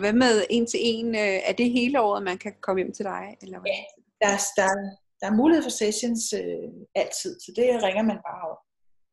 Hvad 0.00 0.12
med 0.12 0.44
en 0.50 0.66
til 0.66 0.80
en? 0.82 1.14
Er 1.14 1.52
det 1.52 1.70
hele 1.70 2.00
året, 2.00 2.22
man 2.22 2.38
kan 2.38 2.52
komme 2.60 2.82
hjem 2.82 2.92
til 2.92 3.04
dig? 3.04 3.36
Eller 3.42 3.60
hvad? 3.60 3.70
Ja. 3.70 3.82
Der, 4.26 4.32
er- 4.32 4.52
der, 4.56 4.62
er- 4.64 4.96
der 5.20 5.26
er 5.26 5.36
mulighed 5.36 5.62
for 5.62 5.70
sessions 5.70 6.32
øh, 6.32 6.68
altid, 6.94 7.40
så 7.40 7.52
det 7.56 7.82
ringer 7.82 8.02
man 8.02 8.16
bare 8.16 8.50
om, 8.50 8.56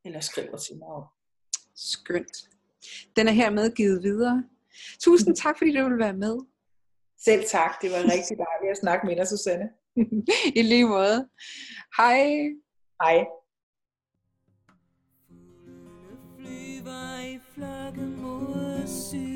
eller 0.05 0.19
skriver 0.19 0.57
til 0.57 0.75
mig 0.77 0.87
om. 0.87 1.03
Skønt. 1.75 2.37
Den 3.15 3.27
er 3.27 3.31
hermed 3.31 3.71
givet 3.75 4.03
videre. 4.03 4.43
Tusind 5.03 5.35
tak, 5.35 5.57
fordi 5.57 5.71
du 5.77 5.83
ville 5.83 5.99
være 5.99 6.13
med. 6.13 6.37
Selv 7.25 7.43
tak, 7.49 7.81
det 7.81 7.91
var 7.91 7.97
rigtig 7.97 8.37
dejligt 8.37 8.71
at 8.71 8.77
snakke 8.77 9.05
med 9.07 9.15
dig, 9.15 9.27
Susanne. 9.27 9.69
I 10.59 10.61
lige 10.61 10.85
måde. 10.87 11.29
Hej. 11.97 12.23
Hej. 13.01 13.25
flyver 16.39 17.25
i 17.33 17.39
flokke 17.53 18.01
mod 18.01 18.87
syd 18.87 19.30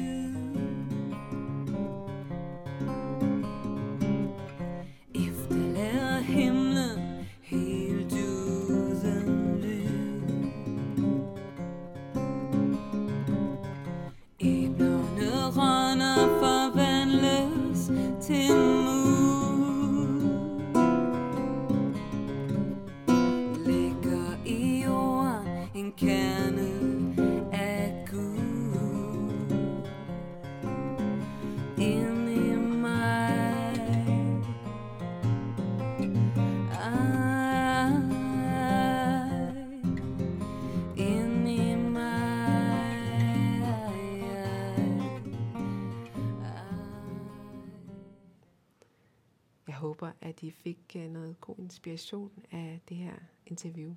håber, 49.95 50.11
at 50.21 50.43
I 50.43 50.51
fik 50.51 50.95
øh, 50.95 51.09
noget 51.09 51.41
god 51.41 51.55
inspiration 51.59 52.31
af 52.51 52.81
det 52.89 52.97
her 52.97 53.13
interview. 53.45 53.95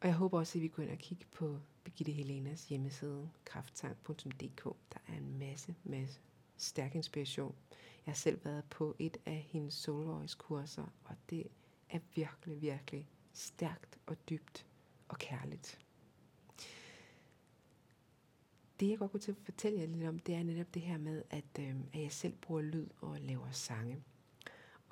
Og 0.00 0.08
jeg 0.08 0.14
håber 0.14 0.38
også, 0.38 0.58
at 0.58 0.62
vi 0.62 0.68
går 0.68 0.82
ind 0.82 0.90
og 0.90 0.98
kigge 0.98 1.24
på 1.32 1.58
Birgitte 1.84 2.12
Helenas 2.12 2.68
hjemmeside, 2.68 3.30
krafttang.dk. 3.44 4.64
Der 4.64 4.98
er 5.08 5.16
en 5.16 5.38
masse, 5.38 5.74
masse 5.84 6.20
stærk 6.56 6.94
inspiration. 6.94 7.54
Jeg 8.06 8.12
har 8.12 8.16
selv 8.16 8.44
været 8.44 8.64
på 8.64 8.96
et 8.98 9.16
af 9.26 9.46
hendes 9.50 9.74
Soul 9.74 10.04
Voice 10.04 10.36
kurser, 10.38 10.86
og 11.04 11.16
det 11.30 11.46
er 11.90 11.98
virkelig, 12.14 12.62
virkelig 12.62 13.08
stærkt 13.32 13.98
og 14.06 14.16
dybt 14.30 14.66
og 15.08 15.18
kærligt. 15.18 15.78
Det 18.80 18.90
jeg 18.90 18.98
godt 18.98 19.10
kunne 19.10 19.20
til 19.20 19.30
at 19.30 19.38
fortælle 19.44 19.80
jer 19.80 19.86
lidt 19.86 20.08
om, 20.08 20.18
det 20.18 20.34
er 20.34 20.42
netop 20.42 20.74
det 20.74 20.82
her 20.82 20.98
med, 20.98 21.22
at, 21.30 21.58
øh, 21.60 21.74
at 21.92 22.02
jeg 22.02 22.12
selv 22.12 22.32
bruger 22.32 22.62
lyd 22.62 22.86
og 23.00 23.20
laver 23.20 23.50
sange. 23.50 24.02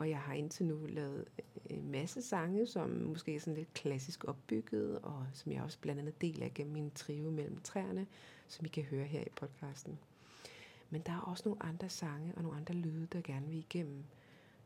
Og 0.01 0.11
jeg 0.11 0.19
har 0.19 0.35
indtil 0.35 0.67
nu 0.67 0.87
lavet 0.87 1.25
øh, 1.39 1.77
en 1.77 1.91
masse 1.91 2.23
sange, 2.23 2.67
som 2.67 2.91
måske 2.91 3.35
er 3.35 3.41
sådan 3.41 3.55
lidt 3.55 3.75
klassisk 3.75 4.25
opbygget, 4.25 4.99
og 4.99 5.27
som 5.33 5.53
jeg 5.53 5.63
også 5.63 5.79
blandt 5.81 6.01
andet 6.01 6.21
deler 6.21 6.49
gennem 6.55 6.73
min 6.73 6.91
trio 6.91 7.31
mellem 7.31 7.61
træerne, 7.61 8.07
som 8.49 8.67
I 8.67 8.69
kan 8.69 8.85
høre 8.85 9.05
her 9.05 9.21
i 9.21 9.31
podcasten. 9.37 9.99
Men 10.91 11.03
der 11.03 11.13
er 11.13 11.21
også 11.21 11.43
nogle 11.49 11.63
andre 11.63 11.89
sange 11.89 12.35
og 12.37 12.43
nogle 12.43 12.59
andre 12.59 12.75
lyde, 12.75 13.07
der 13.13 13.21
gerne 13.21 13.47
vil 13.47 13.59
igennem. 13.59 14.05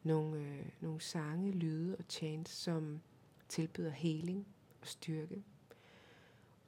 Nogle, 0.03 0.39
øh, 0.39 0.67
nogle 0.81 1.01
sange, 1.01 1.53
lyde 1.53 1.97
og 1.97 2.05
chants, 2.09 2.53
som 2.53 3.01
tilbyder 3.49 3.91
heling 3.91 4.47
og 4.81 4.87
styrke. 4.87 5.45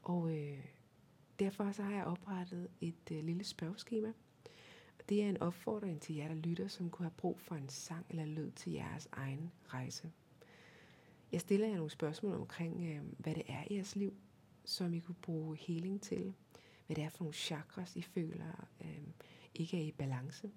Og 0.02 0.36
øh, 0.36 0.64
derfor 1.38 1.72
så 1.72 1.82
har 1.82 1.94
jeg 1.94 2.04
oprettet 2.04 2.68
et 2.80 3.10
øh, 3.12 3.24
lille 3.24 3.44
spørgeskema. 3.44 4.12
Det 5.08 5.22
er 5.22 5.28
en 5.28 5.42
opfordring 5.42 6.00
til 6.00 6.14
jer, 6.14 6.28
der 6.28 6.34
lytter, 6.34 6.68
som 6.68 6.90
kunne 6.90 7.06
have 7.06 7.14
brug 7.16 7.40
for 7.40 7.54
en 7.54 7.68
sang 7.68 8.06
eller 8.10 8.24
lyd 8.24 8.50
til 8.50 8.72
jeres 8.72 9.08
egen 9.12 9.52
rejse. 9.68 10.10
Jeg 11.32 11.40
stiller 11.40 11.66
jer 11.68 11.76
nogle 11.76 11.90
spørgsmål 11.90 12.34
omkring, 12.34 12.82
øh, 12.82 13.02
hvad 13.18 13.34
det 13.34 13.42
er 13.48 13.64
i 13.70 13.74
jeres 13.74 13.96
liv, 13.96 14.14
som 14.64 14.94
I 14.94 14.98
kunne 14.98 15.16
bruge 15.22 15.56
healing 15.56 16.02
til. 16.02 16.34
Hvad 16.86 16.96
det 16.96 17.04
er 17.04 17.08
for 17.08 17.24
nogle 17.24 17.34
chakras, 17.34 17.96
I 17.96 18.02
føler 18.02 18.68
øh, 18.80 19.06
ikke 19.54 19.78
er 19.78 19.82
i 19.82 19.92
balance. 19.92 20.50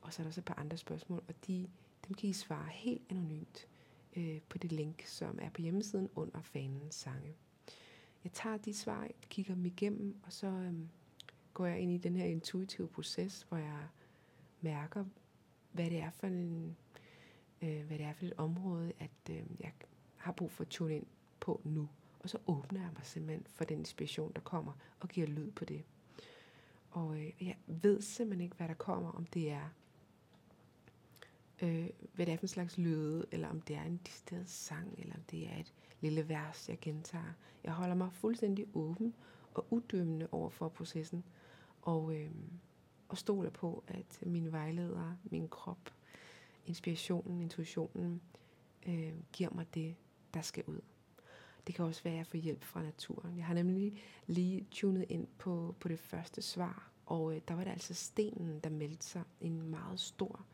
Og 0.00 0.12
så 0.12 0.22
er 0.22 0.24
der 0.24 0.28
også 0.28 0.40
et 0.40 0.44
par 0.44 0.58
andre 0.58 0.76
spørgsmål, 0.76 1.22
og 1.28 1.34
de, 1.46 1.68
dem 2.08 2.14
kan 2.14 2.28
I 2.30 2.32
svare 2.32 2.68
helt 2.68 3.02
anonymt 3.10 3.68
øh, 4.16 4.40
på 4.48 4.58
det 4.58 4.72
link, 4.72 5.02
som 5.06 5.38
er 5.42 5.50
på 5.50 5.62
hjemmesiden 5.62 6.08
under 6.14 6.42
fanen 6.42 6.90
sange. 6.90 7.34
Jeg 8.24 8.32
tager 8.32 8.56
de 8.56 8.74
svar, 8.74 9.08
kigger 9.30 9.54
dem 9.54 9.66
igennem, 9.66 10.16
og 10.22 10.32
så 10.32 10.46
øh, 10.46 10.74
går 11.58 11.66
jeg 11.66 11.78
ind 11.80 11.92
i 11.92 11.98
den 11.98 12.16
her 12.16 12.24
intuitive 12.24 12.88
proces, 12.88 13.46
hvor 13.48 13.58
jeg 13.58 13.88
mærker, 14.60 15.04
hvad 15.72 15.90
det 15.90 15.98
er 15.98 16.10
for 16.10 16.26
en, 16.26 16.76
øh, 17.62 17.86
hvad 17.86 17.98
det 17.98 18.06
er 18.06 18.12
for 18.12 18.24
et 18.24 18.32
område, 18.36 18.92
at 18.98 19.10
øh, 19.30 19.42
jeg 19.60 19.72
har 20.16 20.32
brug 20.32 20.50
for 20.50 20.64
at 20.64 20.68
tune 20.68 20.96
ind 20.96 21.06
på 21.40 21.60
nu. 21.64 21.88
Og 22.20 22.28
så 22.28 22.38
åbner 22.46 22.80
jeg 22.80 22.90
mig 22.92 23.06
simpelthen 23.06 23.46
for 23.54 23.64
den 23.64 23.78
inspiration, 23.78 24.32
der 24.34 24.40
kommer, 24.40 24.72
og 25.00 25.08
giver 25.08 25.26
lyd 25.26 25.50
på 25.50 25.64
det. 25.64 25.84
Og 26.90 27.20
øh, 27.20 27.32
jeg 27.40 27.56
ved 27.66 28.00
simpelthen 28.00 28.44
ikke, 28.44 28.56
hvad 28.56 28.68
der 28.68 28.74
kommer, 28.74 29.10
om 29.12 29.26
det 29.26 29.50
er, 29.50 29.68
øh, 31.62 31.88
hvad 32.14 32.26
det 32.26 32.32
er 32.32 32.36
for 32.36 32.44
en 32.44 32.48
slags 32.48 32.78
lyde, 32.78 33.26
eller 33.32 33.48
om 33.48 33.60
det 33.60 33.76
er 33.76 33.82
en 33.82 34.00
distilleret 34.06 34.48
sang, 34.48 34.94
eller 34.98 35.14
om 35.14 35.22
det 35.30 35.48
er 35.52 35.56
et 35.56 35.74
lille 36.00 36.28
vers, 36.28 36.68
jeg 36.68 36.78
gentager. 36.80 37.32
Jeg 37.64 37.72
holder 37.72 37.94
mig 37.94 38.12
fuldstændig 38.12 38.66
åben 38.74 39.14
og 39.54 39.66
uddømmende 39.70 40.28
over 40.32 40.50
for 40.50 40.68
processen, 40.68 41.24
og, 41.88 42.14
øh, 42.14 42.30
og 43.08 43.18
stoler 43.18 43.50
på, 43.50 43.84
at 43.88 44.18
mine 44.22 44.52
vejledere, 44.52 45.16
min 45.24 45.48
krop, 45.48 45.94
inspirationen, 46.66 47.40
intuitionen, 47.40 48.20
øh, 48.86 49.12
giver 49.32 49.50
mig 49.50 49.74
det, 49.74 49.96
der 50.34 50.40
skal 50.40 50.64
ud. 50.66 50.80
Det 51.66 51.74
kan 51.74 51.84
også 51.84 52.02
være, 52.02 52.14
at 52.14 52.18
jeg 52.18 52.26
får 52.26 52.38
hjælp 52.38 52.64
fra 52.64 52.82
naturen. 52.82 53.36
Jeg 53.36 53.44
har 53.44 53.54
nemlig 53.54 54.02
lige 54.26 54.66
tunet 54.70 55.06
ind 55.08 55.26
på, 55.38 55.74
på 55.80 55.88
det 55.88 55.98
første 55.98 56.42
svar, 56.42 56.90
og 57.06 57.34
øh, 57.34 57.40
der 57.48 57.54
var 57.54 57.64
det 57.64 57.70
altså 57.70 57.94
stenen, 57.94 58.60
der 58.60 58.70
meldte 58.70 59.06
sig. 59.06 59.22
En 59.40 59.62
meget 59.62 60.00
stor, 60.00 60.44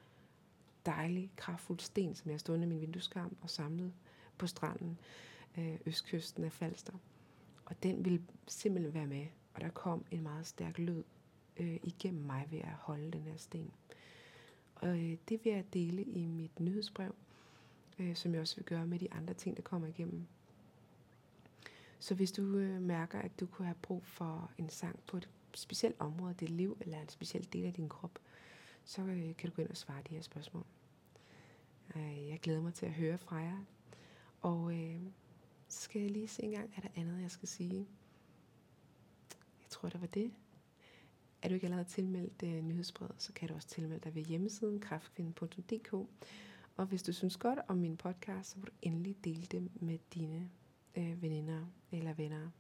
dejlig, 0.86 1.30
kraftfuld 1.36 1.80
sten, 1.80 2.14
som 2.14 2.30
jeg 2.30 2.40
stod 2.40 2.56
i 2.56 2.66
min 2.66 2.80
vindueskarm 2.80 3.36
og 3.40 3.50
samlede 3.50 3.92
på 4.38 4.46
stranden, 4.46 4.98
øh, 5.58 5.78
østkysten 5.86 6.44
af 6.44 6.52
Falster. 6.52 6.92
Og 7.64 7.82
den 7.82 8.04
ville 8.04 8.22
simpelthen 8.46 8.94
være 8.94 9.06
med, 9.06 9.26
og 9.54 9.60
der 9.60 9.68
kom 9.68 10.04
en 10.10 10.22
meget 10.22 10.46
stærk 10.46 10.78
lyd 10.78 11.02
øh, 11.56 11.76
igennem 11.82 12.22
mig 12.22 12.46
ved 12.50 12.58
at 12.58 12.72
holde 12.72 13.10
den 13.10 13.22
her 13.22 13.36
sten. 13.36 13.70
Og 14.74 14.88
øh, 14.98 15.16
det 15.28 15.44
vil 15.44 15.52
jeg 15.52 15.64
dele 15.72 16.02
i 16.02 16.26
mit 16.26 16.60
nyhedsbrev, 16.60 17.14
øh, 17.98 18.16
som 18.16 18.32
jeg 18.32 18.40
også 18.40 18.56
vil 18.56 18.64
gøre 18.64 18.86
med 18.86 18.98
de 18.98 19.12
andre 19.12 19.34
ting, 19.34 19.56
der 19.56 19.62
kommer 19.62 19.88
igennem. 19.88 20.26
Så 21.98 22.14
hvis 22.14 22.32
du 22.32 22.56
øh, 22.56 22.82
mærker, 22.82 23.18
at 23.18 23.40
du 23.40 23.46
kunne 23.46 23.66
have 23.66 23.76
brug 23.82 24.04
for 24.04 24.50
en 24.58 24.68
sang 24.68 24.98
på 25.06 25.16
et 25.16 25.28
specielt 25.54 25.96
område 25.98 26.30
af 26.30 26.36
dit 26.36 26.50
liv, 26.50 26.76
eller 26.80 27.00
en 27.00 27.08
speciel 27.08 27.48
del 27.52 27.64
af 27.64 27.72
din 27.72 27.88
krop, 27.88 28.18
så 28.84 29.02
øh, 29.02 29.36
kan 29.36 29.50
du 29.50 29.56
gå 29.56 29.62
ind 29.62 29.70
og 29.70 29.76
svare 29.76 30.02
de 30.08 30.14
her 30.14 30.22
spørgsmål. 30.22 30.64
Øh, 31.96 32.28
jeg 32.28 32.40
glæder 32.40 32.60
mig 32.60 32.74
til 32.74 32.86
at 32.86 32.92
høre 32.92 33.18
fra 33.18 33.36
jer. 33.36 33.64
Og 34.40 34.78
øh, 34.78 35.00
så 35.68 35.80
skal 35.80 36.00
jeg 36.02 36.10
lige 36.10 36.28
se 36.28 36.42
engang, 36.42 36.72
er 36.76 36.80
der 36.80 36.88
andet, 36.96 37.22
jeg 37.22 37.30
skal 37.30 37.48
sige? 37.48 37.86
Jeg 39.60 39.70
tror, 39.70 39.88
det 39.88 40.00
var 40.00 40.06
det. 40.06 40.32
Er 41.44 41.48
du 41.48 41.54
ikke 41.54 41.66
allerede 41.66 41.88
tilmeldt 41.88 42.42
øh, 42.42 42.62
nyhedsbrevet, 42.64 43.14
så 43.18 43.32
kan 43.32 43.48
du 43.48 43.54
også 43.54 43.68
tilmelde 43.68 44.00
dig 44.04 44.14
ved 44.14 44.22
hjemmesiden 44.24 44.80
kraftkvinden.dk. 44.80 45.92
Og 46.76 46.86
hvis 46.86 47.02
du 47.02 47.12
synes 47.12 47.36
godt 47.36 47.58
om 47.68 47.76
min 47.76 47.96
podcast, 47.96 48.50
så 48.50 48.58
må 48.58 48.64
du 48.64 48.72
endelig 48.82 49.24
dele 49.24 49.42
det 49.42 49.82
med 49.82 49.98
dine 50.14 50.50
øh, 50.96 51.22
veninder 51.22 51.66
eller 51.92 52.12
venner. 52.12 52.50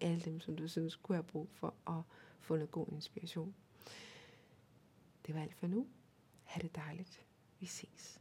Alle 0.00 0.20
dem, 0.20 0.40
som 0.40 0.56
du 0.56 0.68
synes 0.68 0.96
kunne 0.96 1.16
have 1.16 1.24
brug 1.24 1.48
for 1.52 1.74
at 1.86 2.02
få 2.40 2.54
noget 2.56 2.70
god 2.70 2.86
inspiration. 2.92 3.54
Det 5.26 5.34
var 5.34 5.40
alt 5.40 5.54
for 5.54 5.66
nu. 5.66 5.86
Ha' 6.44 6.60
det 6.60 6.76
dejligt. 6.76 7.26
Vi 7.60 7.66
ses. 7.66 8.20